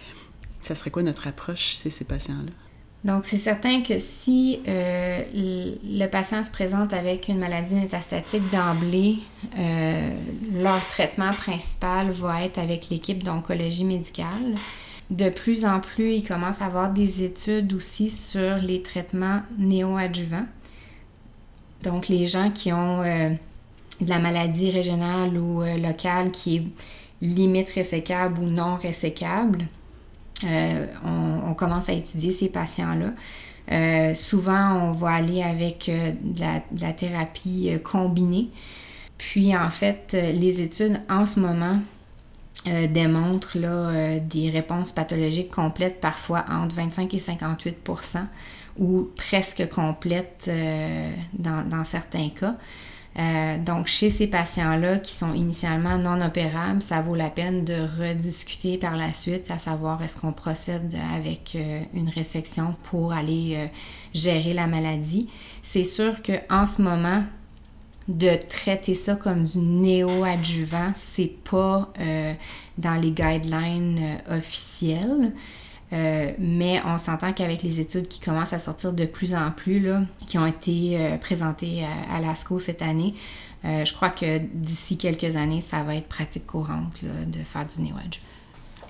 ça 0.61 0.77
serait 0.77 0.93
quoi 0.93 1.03
notre 1.03 1.27
approche 1.27 1.79
chez 1.83 1.91
ces 1.91 2.05
patients-là? 2.05 2.53
Donc, 3.05 3.25
c'est 3.25 3.37
certain 3.37 3.83
que 3.83 3.99
si 3.99 4.61
euh, 4.69 5.23
le 5.35 6.07
patient 6.07 6.45
se 6.45 6.51
présente 6.53 6.93
avec 6.93 7.27
une 7.27 7.39
maladie 7.39 7.75
métastatique 7.75 8.49
d'emblée, 8.51 9.19
euh, 9.59 10.11
leur 10.55 10.87
traitement 10.87 11.33
principal 11.33 12.13
va 12.13 12.45
être 12.45 12.59
avec 12.59 12.91
l'équipe 12.91 13.25
d'oncologie 13.25 13.85
médicale. 13.85 14.55
De 15.11 15.31
plus 15.31 15.65
en 15.65 15.81
plus, 15.81 16.13
il 16.13 16.27
commence 16.27 16.63
à 16.63 16.67
avoir 16.67 16.91
des 16.91 17.25
études 17.25 17.75
aussi 17.75 18.09
sur 18.09 18.59
les 18.59 18.83
traitements 18.83 19.41
néoadjuvants. 19.59 20.47
Donc, 21.83 22.07
les 22.07 22.29
gens 22.29 22.51
qui 22.51 22.73
ont 22.73 23.03
euh, 23.03 23.31
de 24.01 24.09
la 24.09 24.21
maladie 24.21 24.71
régionale 24.71 25.37
ou 25.37 25.65
locale 25.83 26.31
qui 26.31 26.57
est 26.57 26.65
limite 27.21 27.71
résécable 27.71 28.41
ou 28.41 28.47
non 28.47 28.77
résécable, 28.77 29.67
euh, 30.45 30.86
on, 31.05 31.55
commence 31.55 31.88
à 31.88 31.93
étudier 31.93 32.32
ces 32.32 32.49
patients-là. 32.49 33.11
Euh, 33.70 34.14
souvent, 34.14 34.88
on 34.88 34.93
va 34.93 35.11
aller 35.11 35.43
avec 35.43 35.88
euh, 35.88 36.12
de, 36.12 36.40
la, 36.80 36.93
thérapie 36.93 37.70
combinée. 37.84 38.49
Puis, 39.18 39.57
en 39.57 39.70
fait, 39.70 40.12
les 40.12 40.61
études 40.61 41.01
en 41.09 41.26
ce 41.26 41.38
moment 41.38 41.80
démontrent 42.64 43.59
des 44.20 44.51
réponses 44.51 44.93
pathologiques 44.93 45.51
complètes, 45.51 46.01
parfois 46.01 46.45
entre 46.49 46.74
25 46.76 47.12
et 47.12 47.18
58% 47.18 48.18
ou 48.78 49.11
presque 49.16 49.68
complètes 49.68 50.51
dans, 51.34 51.84
certains 51.84 52.30
cas. 52.30 52.57
Euh, 53.19 53.59
donc, 53.59 53.89
chez 53.89 54.09
ces 54.09 54.27
patients-là 54.27 54.99
qui 54.99 55.13
sont 55.13 55.35
initialement 55.35 55.99
non 55.99 56.25
opérables, 56.25 56.81
ça 56.81 57.03
vaut 57.03 57.15
la 57.15 57.29
peine 57.29 57.65
de 57.65 57.75
rediscuter 58.01 58.79
par 58.79 58.97
la 58.97 59.13
suite, 59.13 59.51
à 59.51 59.59
savoir 59.59 60.03
est-ce 60.03 60.19
qu'on 60.19 60.33
procède 60.33 60.95
avec 61.15 61.55
euh, 61.55 61.83
une 61.93 62.09
résection 62.09 62.75
pour 62.85 63.13
aller 63.13 63.55
euh, 63.57 63.67
gérer 64.15 64.55
la 64.55 64.67
maladie. 64.67 65.29
C'est 65.63 65.85
sûr 65.85 66.23
qu'en 66.23 66.65
ce 66.65 66.81
moment, 66.81 67.25
de 68.09 68.31
traiter 68.49 68.95
ça 68.95 69.15
comme 69.15 69.45
du 69.45 69.59
néo-adjuvant, 69.59 70.91
c'est 70.95 71.33
pas 71.49 71.93
dans 72.77 72.95
les 73.01 73.13
guidelines 73.13 74.19
officielles. 74.29 75.33
Euh, 75.93 76.32
mais 76.38 76.80
on 76.86 76.97
s'entend 76.97 77.32
qu'avec 77.32 77.62
les 77.62 77.80
études 77.80 78.09
qui 78.09 78.20
commencent 78.20 78.55
à 78.55 78.59
sortir 78.59 78.93
de 78.93 79.05
plus 79.05 79.34
en 79.34 79.51
plus, 79.51 79.90
qui 80.26 80.38
ont 80.38 80.47
été 80.47 80.97
euh, 80.99 81.18
présentées 81.18 81.84
à, 82.11 82.20
l'ASCO 82.20 82.59
cette 82.59 82.82
année, 82.82 83.14
euh, 83.64 83.84
je 83.84 83.93
crois 83.93 84.11
que 84.11 84.38
d'ici 84.38 84.97
quelques 84.97 85.36
années, 85.36 85.61
ça 85.61 85.82
va 85.82 85.97
être 85.97 86.09
pratique 86.09 86.47
courante 86.47 87.05
de 87.05 87.38
faire 87.40 87.66
du 87.66 87.82
néo-adjuvant. 87.82 88.26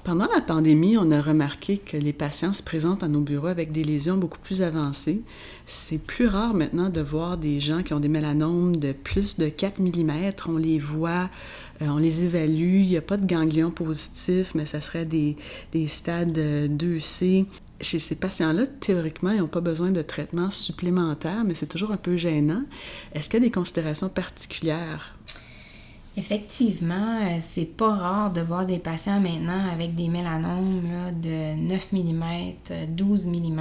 Pendant 0.04 0.26
la 0.34 0.40
pandémie, 0.40 0.96
on 0.98 1.12
a 1.12 1.22
remarqué 1.22 1.78
que 1.78 1.96
les 1.96 2.12
patients 2.12 2.52
se 2.52 2.62
présentent 2.62 3.04
à 3.04 3.08
nos 3.08 3.20
bureaux 3.20 3.46
avec 3.46 3.70
des 3.70 3.84
lésions 3.84 4.16
beaucoup 4.16 4.40
plus 4.40 4.60
avancées. 4.60 5.22
C'est 5.64 6.04
plus 6.04 6.26
rare 6.26 6.54
maintenant 6.54 6.88
de 6.88 7.00
voir 7.00 7.38
des 7.38 7.60
gens 7.60 7.84
qui 7.84 7.94
ont 7.94 8.00
des 8.00 8.08
mélanomes 8.08 8.74
de 8.74 8.90
plus 8.90 9.38
de 9.38 9.48
4 9.48 9.80
mm. 9.80 10.10
On 10.48 10.56
les 10.56 10.80
voit, 10.80 11.30
euh, 11.82 11.86
on 11.86 11.98
les 11.98 12.24
évalue. 12.24 12.80
Il 12.80 12.88
n'y 12.88 12.96
a 12.96 13.02
pas 13.02 13.16
de 13.16 13.26
ganglions 13.26 13.70
positifs, 13.70 14.56
mais 14.56 14.66
ça 14.66 14.80
serait 14.80 15.04
des, 15.04 15.36
des 15.70 15.86
stades 15.86 16.36
2C. 16.36 17.46
chez 17.80 17.98
ces 18.00 18.16
patients-là, 18.16 18.66
théoriquement, 18.66 19.30
ils 19.30 19.38
n'ont 19.38 19.46
pas 19.46 19.60
besoin 19.60 19.92
de 19.92 20.02
traitement 20.02 20.50
supplémentaire, 20.50 21.44
mais 21.44 21.54
c'est 21.54 21.68
toujours 21.68 21.92
un 21.92 21.96
peu 21.96 22.16
gênant. 22.16 22.64
Est-ce 23.14 23.30
qu'il 23.30 23.38
y 23.38 23.42
a 23.44 23.46
des 23.46 23.52
considérations 23.52 24.08
particulières? 24.08 25.14
Effectivement, 26.16 27.20
euh, 27.22 27.38
c'est 27.40 27.64
pas 27.64 27.94
rare 27.94 28.32
de 28.32 28.42
voir 28.42 28.66
des 28.66 28.78
patients 28.78 29.18
maintenant 29.18 29.66
avec 29.72 29.94
des 29.94 30.08
mélanomes 30.08 31.10
de 31.22 31.54
9 31.56 31.92
mm, 31.92 32.86
12 32.88 33.28
mm, 33.28 33.60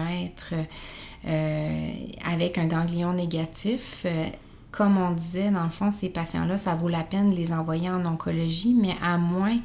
avec 2.26 2.58
un 2.58 2.66
ganglion 2.68 3.14
négatif. 3.14 4.02
Euh, 4.06 4.26
comme 4.70 4.98
on 4.98 5.12
disait, 5.12 5.50
dans 5.50 5.64
le 5.64 5.70
fond, 5.70 5.92
ces 5.92 6.10
patients-là, 6.10 6.58
ça 6.58 6.76
vaut 6.76 6.90
la 6.90 7.04
peine 7.04 7.32
de 7.32 7.36
les 7.36 7.54
envoyer 7.54 7.90
en 7.90 8.06
oncologie, 8.06 8.74
mais 8.74 8.96
à 9.02 9.18
moins 9.18 9.58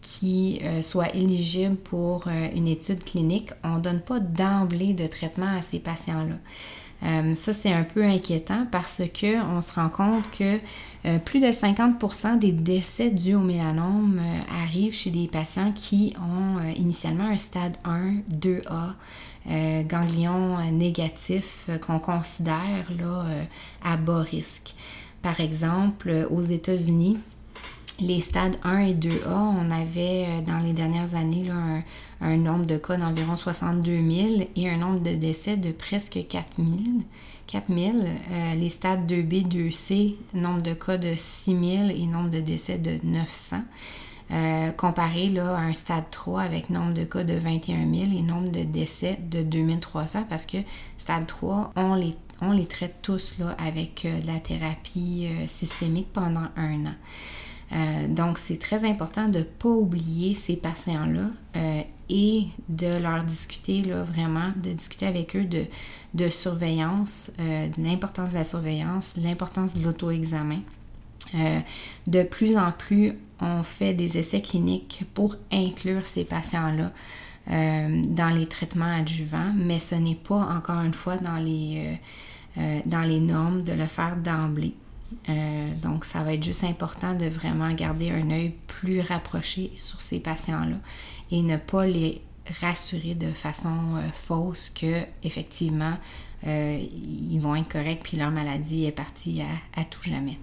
qui 0.00 0.60
euh, 0.62 0.80
soit 0.80 1.14
éligible 1.16 1.74
pour 1.74 2.28
une 2.28 2.68
étude 2.68 3.02
clinique, 3.02 3.50
on 3.64 3.76
ne 3.76 3.80
donne 3.80 4.00
pas 4.00 4.20
d'emblée 4.20 4.94
de 4.94 5.08
traitement 5.08 5.56
à 5.56 5.62
ces 5.62 5.80
patients-là. 5.80 6.36
Euh, 7.02 7.32
ça, 7.34 7.54
c'est 7.54 7.72
un 7.72 7.84
peu 7.84 8.02
inquiétant 8.02 8.66
parce 8.70 9.02
qu'on 9.18 9.62
se 9.62 9.72
rend 9.72 9.88
compte 9.88 10.30
que 10.30 10.58
plus 11.24 11.40
de 11.40 11.46
50% 11.46 12.38
des 12.38 12.52
décès 12.52 13.10
dus 13.10 13.34
au 13.34 13.40
mélanome 13.40 14.20
arrivent 14.62 14.94
chez 14.94 15.10
des 15.10 15.28
patients 15.28 15.72
qui 15.72 16.12
ont 16.18 16.60
initialement 16.76 17.28
un 17.28 17.36
stade 17.36 17.76
1, 17.84 18.16
2A, 18.36 19.84
ganglion 19.84 20.58
négatif 20.72 21.70
qu'on 21.86 22.00
considère 22.00 22.90
là, 22.98 23.24
à 23.82 23.96
bas 23.96 24.22
risque. 24.22 24.74
Par 25.22 25.40
exemple, 25.40 26.26
aux 26.30 26.42
États-Unis, 26.42 27.18
les 28.00 28.20
stades 28.20 28.56
1 28.62 28.78
et 28.78 28.94
2A, 28.94 29.32
on 29.32 29.70
avait 29.70 30.26
euh, 30.26 30.40
dans 30.46 30.58
les 30.58 30.72
dernières 30.72 31.14
années 31.14 31.50
un, 31.50 31.82
nombre 32.20 32.66
de 32.66 32.76
cas 32.76 32.96
d'environ 32.96 33.36
62 33.36 33.92
000 33.92 34.48
et 34.56 34.68
un 34.68 34.78
nombre 34.78 35.00
de 35.00 35.14
décès 35.14 35.56
de 35.56 35.72
presque 35.72 36.18
4 36.28 36.56
000. 36.56 36.68
4 37.46 37.64
000. 37.68 37.92
les 38.56 38.68
stades 38.68 39.10
2B, 39.10 39.48
2C, 39.48 40.16
nombre 40.34 40.62
de 40.62 40.74
cas 40.74 40.98
de 40.98 41.14
6 41.16 41.50
000 41.50 41.88
et 41.90 42.06
nombre 42.06 42.30
de 42.30 42.40
décès 42.40 42.78
de 42.78 42.98
900. 43.04 43.58
Euh, 44.30 44.70
comparé 44.72 45.28
là, 45.30 45.56
à 45.56 45.60
un 45.60 45.72
stade 45.72 46.10
3 46.10 46.42
avec 46.42 46.68
nombre 46.68 46.92
de 46.92 47.04
cas 47.04 47.24
de 47.24 47.32
21 47.32 47.90
000 47.92 48.12
et 48.12 48.22
nombre 48.22 48.50
de 48.50 48.62
décès 48.62 49.18
de 49.30 49.42
2300 49.42 50.26
parce 50.28 50.44
que 50.44 50.58
stade 50.98 51.26
3, 51.26 51.72
on 51.76 51.94
les, 51.94 52.14
on 52.42 52.52
les 52.52 52.66
traite 52.66 52.96
tous 53.00 53.36
là, 53.38 53.56
avec 53.58 54.04
euh, 54.04 54.20
de 54.20 54.26
la 54.26 54.38
thérapie 54.38 55.28
systémique 55.46 56.12
pendant 56.12 56.48
un 56.56 56.86
an. 56.86 56.94
Euh, 57.72 58.08
donc, 58.08 58.38
c'est 58.38 58.58
très 58.58 58.84
important 58.84 59.28
de 59.28 59.38
ne 59.38 59.44
pas 59.44 59.68
oublier 59.68 60.34
ces 60.34 60.56
patients-là 60.56 61.30
euh, 61.56 61.82
et 62.08 62.46
de 62.68 62.98
leur 62.98 63.24
discuter, 63.24 63.82
là, 63.82 64.02
vraiment, 64.02 64.52
de 64.56 64.72
discuter 64.72 65.06
avec 65.06 65.36
eux 65.36 65.46
de, 66.14 66.28
surveillance, 66.28 67.30
euh, 67.38 67.68
de 67.68 67.82
l'importance 67.82 68.30
de 68.30 68.34
la 68.34 68.44
surveillance, 68.44 69.14
l'importance 69.16 69.74
de 69.74 69.84
l'auto-examen. 69.84 70.60
de 72.06 72.22
plus 72.22 72.56
en 72.56 72.72
plus, 72.72 73.12
on 73.40 73.62
fait 73.62 73.92
des 73.92 74.16
essais 74.16 74.40
cliniques 74.40 75.04
pour 75.14 75.36
inclure 75.52 76.06
ces 76.06 76.24
patients-là 76.24 76.92
dans 77.46 78.34
les 78.34 78.46
traitements 78.46 78.94
adjuvants, 78.94 79.52
mais 79.56 79.78
ce 79.78 79.94
n'est 79.94 80.14
pas, 80.14 80.40
encore 80.56 80.80
une 80.80 80.94
fois, 80.94 81.16
dans 81.16 81.36
les, 81.36 81.98
dans 82.86 83.02
les 83.02 83.20
normes 83.20 83.62
de 83.62 83.72
le 83.72 83.86
faire 83.86 84.16
d'emblée. 84.16 84.74
Euh, 85.28 85.74
donc, 85.82 86.04
ça 86.04 86.22
va 86.22 86.34
être 86.34 86.44
juste 86.44 86.64
important 86.64 87.14
de 87.14 87.26
vraiment 87.26 87.72
garder 87.72 88.10
un 88.10 88.30
œil 88.30 88.54
plus 88.66 89.00
rapproché 89.00 89.72
sur 89.76 90.00
ces 90.00 90.20
patients-là 90.20 90.76
et 91.30 91.42
ne 91.42 91.56
pas 91.56 91.86
les 91.86 92.20
rassurer 92.60 93.14
de 93.14 93.28
façon 93.28 93.96
euh, 93.96 94.08
fausse 94.12 94.70
que 94.70 95.02
effectivement 95.22 95.98
euh, 96.46 96.80
ils 96.80 97.38
vont 97.40 97.54
être 97.54 97.68
corrects 97.68 98.02
puis 98.02 98.16
leur 98.16 98.30
maladie 98.30 98.86
est 98.86 98.92
partie 98.92 99.42
à, 99.76 99.84
tout 99.84 100.02
jamais. 100.02 100.38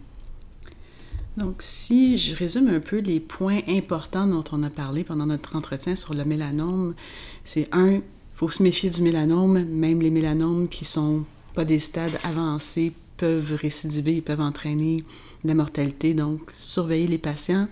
Donc, 1.38 1.58
si 1.60 2.18
je 2.18 2.36
résume 2.36 2.70
un 2.70 2.80
peu 2.80 3.00
les 3.00 3.20
points 3.20 3.60
importants 3.68 4.28
dont 4.28 4.44
on 4.52 4.64
a 4.64 4.70
parlé 4.70 5.04
pendant 5.04 5.26
notre 5.26 5.56
entretien 5.56 5.96
sur 5.96 6.14
le 6.14 6.24
mélanome, 6.24 6.96
c'est 7.44 7.68
un, 7.74 8.00
faut 8.34 8.48
se 8.48 8.64
méfier 8.64 8.90
du 8.90 9.02
mélanome, 9.02 9.64
même 9.64 10.00
les 10.00 10.12
mélanomes 10.12 10.70
qui 10.70 10.86
sont 10.86 11.26
pas 11.54 11.66
des 11.66 11.80
stades 11.80 12.18
avancés 12.24 12.94
peuvent 13.18 13.58
récidiver, 13.60 14.16
ils 14.16 14.24
peuvent 14.24 14.42
entraîner 14.42 15.04
la 15.44 15.56
mortalité. 15.56 16.14
Donc, 16.14 16.52
surveiller 16.54 17.08
les 17.08 17.18
patients, 17.18 17.68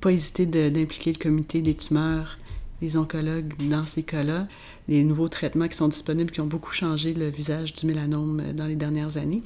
pas 0.00 0.12
hésiter 0.12 0.46
d'impliquer 0.46 1.12
le 1.12 1.18
comité 1.18 1.62
des 1.62 1.74
tumeurs, 1.74 2.38
les 2.80 2.96
oncologues 2.96 3.52
dans 3.68 3.86
ces 3.86 4.02
cas-là, 4.02 4.46
les 4.88 5.02
nouveaux 5.02 5.28
traitements 5.28 5.68
qui 5.68 5.76
sont 5.76 5.88
disponibles, 5.88 6.30
qui 6.30 6.40
ont 6.40 6.46
beaucoup 6.46 6.72
changé 6.72 7.12
le 7.12 7.28
visage 7.28 7.74
du 7.74 7.86
mélanome 7.86 8.52
dans 8.54 8.66
les 8.66 8.76
dernières 8.76 9.16
années. 9.16 9.42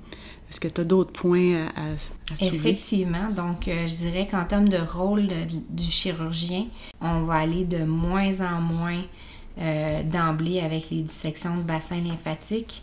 Est-ce 0.51 0.61
que 0.61 0.69
tu 0.69 0.83
as 0.83 0.85
d'autres 0.85 1.13
points 1.13 1.67
à, 1.75 1.81
à, 1.81 2.45
Effectivement. 2.47 3.31
Donc, 3.35 3.69
euh, 3.69 3.87
je 3.87 3.95
dirais 3.95 4.29
qu'en 4.31 4.45
termes 4.45 4.69
de 4.69 4.77
rôle 4.77 5.29
du 5.71 5.83
chirurgien, 5.83 6.67
on 7.01 7.23
va 7.23 7.37
aller 7.37 7.65
de 7.65 7.85
moins 7.85 8.41
en 8.43 8.61
moins 8.61 9.01
euh, 9.59 10.03
d'emblée 10.03 10.61
avec 10.61 10.91
les 10.91 11.01
dissections 11.01 11.57
de 11.57 11.63
bassin 11.63 11.97
lymphatique. 11.97 12.83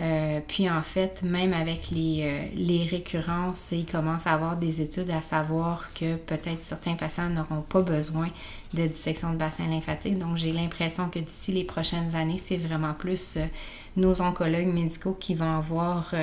Euh, 0.00 0.40
puis 0.46 0.70
en 0.70 0.82
fait, 0.82 1.22
même 1.22 1.52
avec 1.52 1.90
les, 1.90 2.22
euh, 2.22 2.48
les 2.54 2.84
récurrences, 2.84 3.72
il 3.72 3.84
commence 3.84 4.26
à 4.26 4.32
avoir 4.32 4.56
des 4.56 4.80
études 4.80 5.10
à 5.10 5.20
savoir 5.20 5.92
que 5.94 6.16
peut-être 6.16 6.62
certains 6.62 6.94
patients 6.94 7.28
n'auront 7.28 7.60
pas 7.60 7.82
besoin 7.82 8.28
de 8.72 8.86
dissection 8.86 9.32
de 9.32 9.36
bassin 9.36 9.66
lymphatique. 9.68 10.16
Donc 10.16 10.36
j'ai 10.38 10.52
l'impression 10.52 11.10
que 11.10 11.18
d'ici 11.18 11.52
les 11.52 11.64
prochaines 11.64 12.14
années, 12.14 12.40
c'est 12.42 12.56
vraiment 12.56 12.94
plus 12.94 13.36
euh, 13.36 13.44
nos 13.96 14.22
oncologues 14.22 14.72
médicaux 14.72 15.16
qui 15.18 15.34
vont 15.34 15.56
avoir 15.56 16.14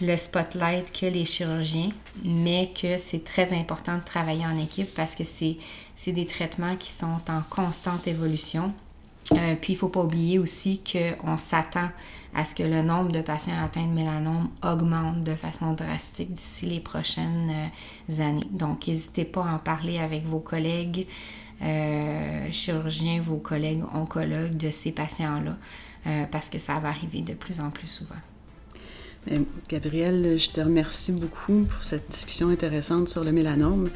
le 0.00 0.16
spotlight 0.16 0.92
que 0.92 1.06
les 1.06 1.24
chirurgiens, 1.24 1.90
mais 2.24 2.70
que 2.80 2.96
c'est 2.98 3.24
très 3.24 3.52
important 3.52 3.96
de 3.96 4.04
travailler 4.04 4.46
en 4.46 4.56
équipe 4.56 4.88
parce 4.94 5.16
que 5.16 5.24
c'est 5.24 6.12
des 6.12 6.24
traitements 6.24 6.76
qui 6.76 6.90
sont 6.90 7.18
en 7.28 7.42
constante 7.50 8.06
évolution. 8.06 8.72
puis 9.28 9.72
il 9.72 9.74
ne 9.74 9.78
faut 9.78 9.88
pas 9.88 10.02
oublier 10.04 10.38
aussi 10.38 10.80
qu'on 10.84 11.36
s'attend 11.36 11.90
à 12.34 12.44
ce 12.44 12.54
que 12.54 12.62
le 12.62 12.82
nombre 12.82 13.12
de 13.12 13.20
patients 13.20 13.62
atteints 13.62 13.86
de 13.86 13.92
mélanome 13.92 14.50
augmente 14.62 15.22
de 15.22 15.34
façon 15.34 15.72
drastique 15.72 16.32
d'ici 16.32 16.66
les 16.66 16.80
prochaines 16.80 17.50
euh, 18.08 18.22
années. 18.22 18.46
Donc, 18.50 18.86
n'hésitez 18.86 19.24
pas 19.24 19.44
à 19.44 19.54
en 19.54 19.58
parler 19.58 19.98
avec 19.98 20.24
vos 20.24 20.40
collègues 20.40 21.06
euh, 21.62 22.48
chirurgiens, 22.52 23.20
vos 23.20 23.36
collègues 23.36 23.82
oncologues 23.94 24.56
de 24.56 24.70
ces 24.70 24.92
patients-là, 24.92 25.56
euh, 26.06 26.24
parce 26.30 26.48
que 26.48 26.58
ça 26.58 26.78
va 26.78 26.88
arriver 26.88 27.20
de 27.20 27.34
plus 27.34 27.60
en 27.60 27.70
plus 27.70 27.88
souvent. 27.88 28.16
Gabrielle, 29.68 30.38
je 30.38 30.50
te 30.50 30.60
remercie 30.60 31.12
beaucoup 31.12 31.66
pour 31.70 31.82
cette 31.82 32.08
discussion 32.10 32.48
intéressante 32.48 33.08
sur 33.08 33.22
le 33.22 33.32
mélanome. 33.32 33.90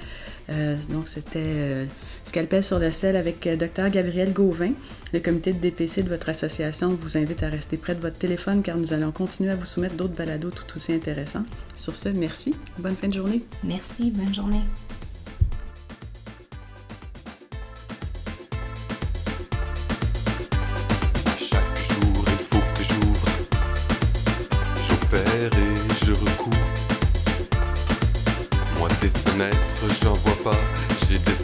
Euh, 0.51 0.77
donc, 0.91 1.09
c'était 1.09 1.39
euh, 1.39 1.87
Scalpel 2.25 2.63
sur 2.63 2.79
le 2.79 2.91
sel 2.91 3.17
avec 3.17 3.47
euh, 3.47 3.57
Dr 3.57 3.89
Gabriel 3.91 4.33
Gauvin. 4.33 4.73
Le 5.13 5.21
comité 5.21 5.53
de 5.53 5.59
DPC 5.59 6.03
de 6.03 6.09
votre 6.09 6.29
association 6.29 6.91
vous 6.91 7.17
invite 7.17 7.43
à 7.43 7.49
rester 7.49 7.77
près 7.77 7.95
de 7.95 8.01
votre 8.01 8.19
téléphone 8.19 8.63
car 8.63 8.77
nous 8.77 8.93
allons 8.93 9.13
continuer 9.13 9.51
à 9.51 9.57
vous 9.57 9.65
soumettre 9.65 9.95
d'autres 9.95 10.15
balados 10.15 10.51
tout 10.51 10.77
aussi 10.77 10.93
intéressants. 10.93 11.45
Sur 11.75 11.97
ce, 11.97 12.11
merci. 12.11 12.55
Bonne 12.79 12.97
fin 12.97 13.09
de 13.09 13.15
journée. 13.15 13.43
Merci. 13.63 14.11
Bonne 14.11 14.35
journée. 14.35 14.61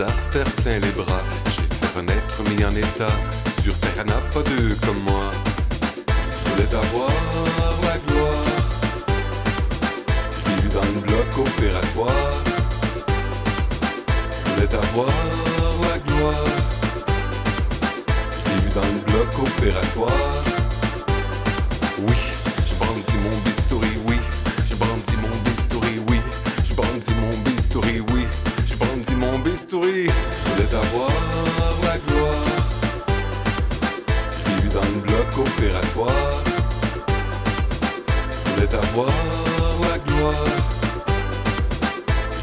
Artères 0.02 0.50
plein 0.62 0.78
les 0.78 0.92
bras. 0.92 1.22
J'ai 1.46 1.62
fait 1.74 1.98
renaître, 1.98 2.42
mis 2.50 2.64
en 2.64 2.74
état. 2.74 3.14
Sur 3.62 3.76
terre, 3.78 4.04
n'a 4.06 4.14
pas 4.32 4.42
deux 4.42 4.76
comme 4.86 5.00
moi. 5.04 5.30
Je 6.08 6.50
voulais 6.50 6.74
avoir 6.74 7.10
la 7.82 7.98
gloire. 8.06 8.44
J'ai 10.46 10.68
dans 10.68 10.88
le 10.94 11.00
bloc 11.06 11.46
opératoire. 11.46 12.44
Je 14.44 14.50
voulais 14.52 14.74
avoir 14.74 15.08
la 15.82 15.98
gloire. 15.98 16.48
J'ai 18.44 18.74
dans 18.74 18.88
le 18.94 19.12
bloc 19.12 19.38
opératoire. 19.38 20.59
Le 35.40 35.44
bloc 35.44 35.48
opératoire, 35.48 36.44
je 38.44 38.50
voulais 38.50 38.74
avoir 38.74 39.12
la 39.82 39.98
gloire. 39.98 40.44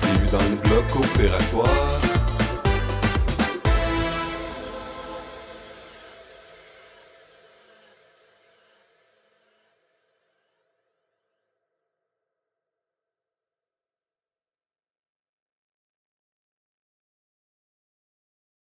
J'ai 0.01 0.19
vu 0.19 0.27
dans 0.31 0.37
le 0.37 0.55
bloc 0.67 0.95
opératoire. 0.95 2.16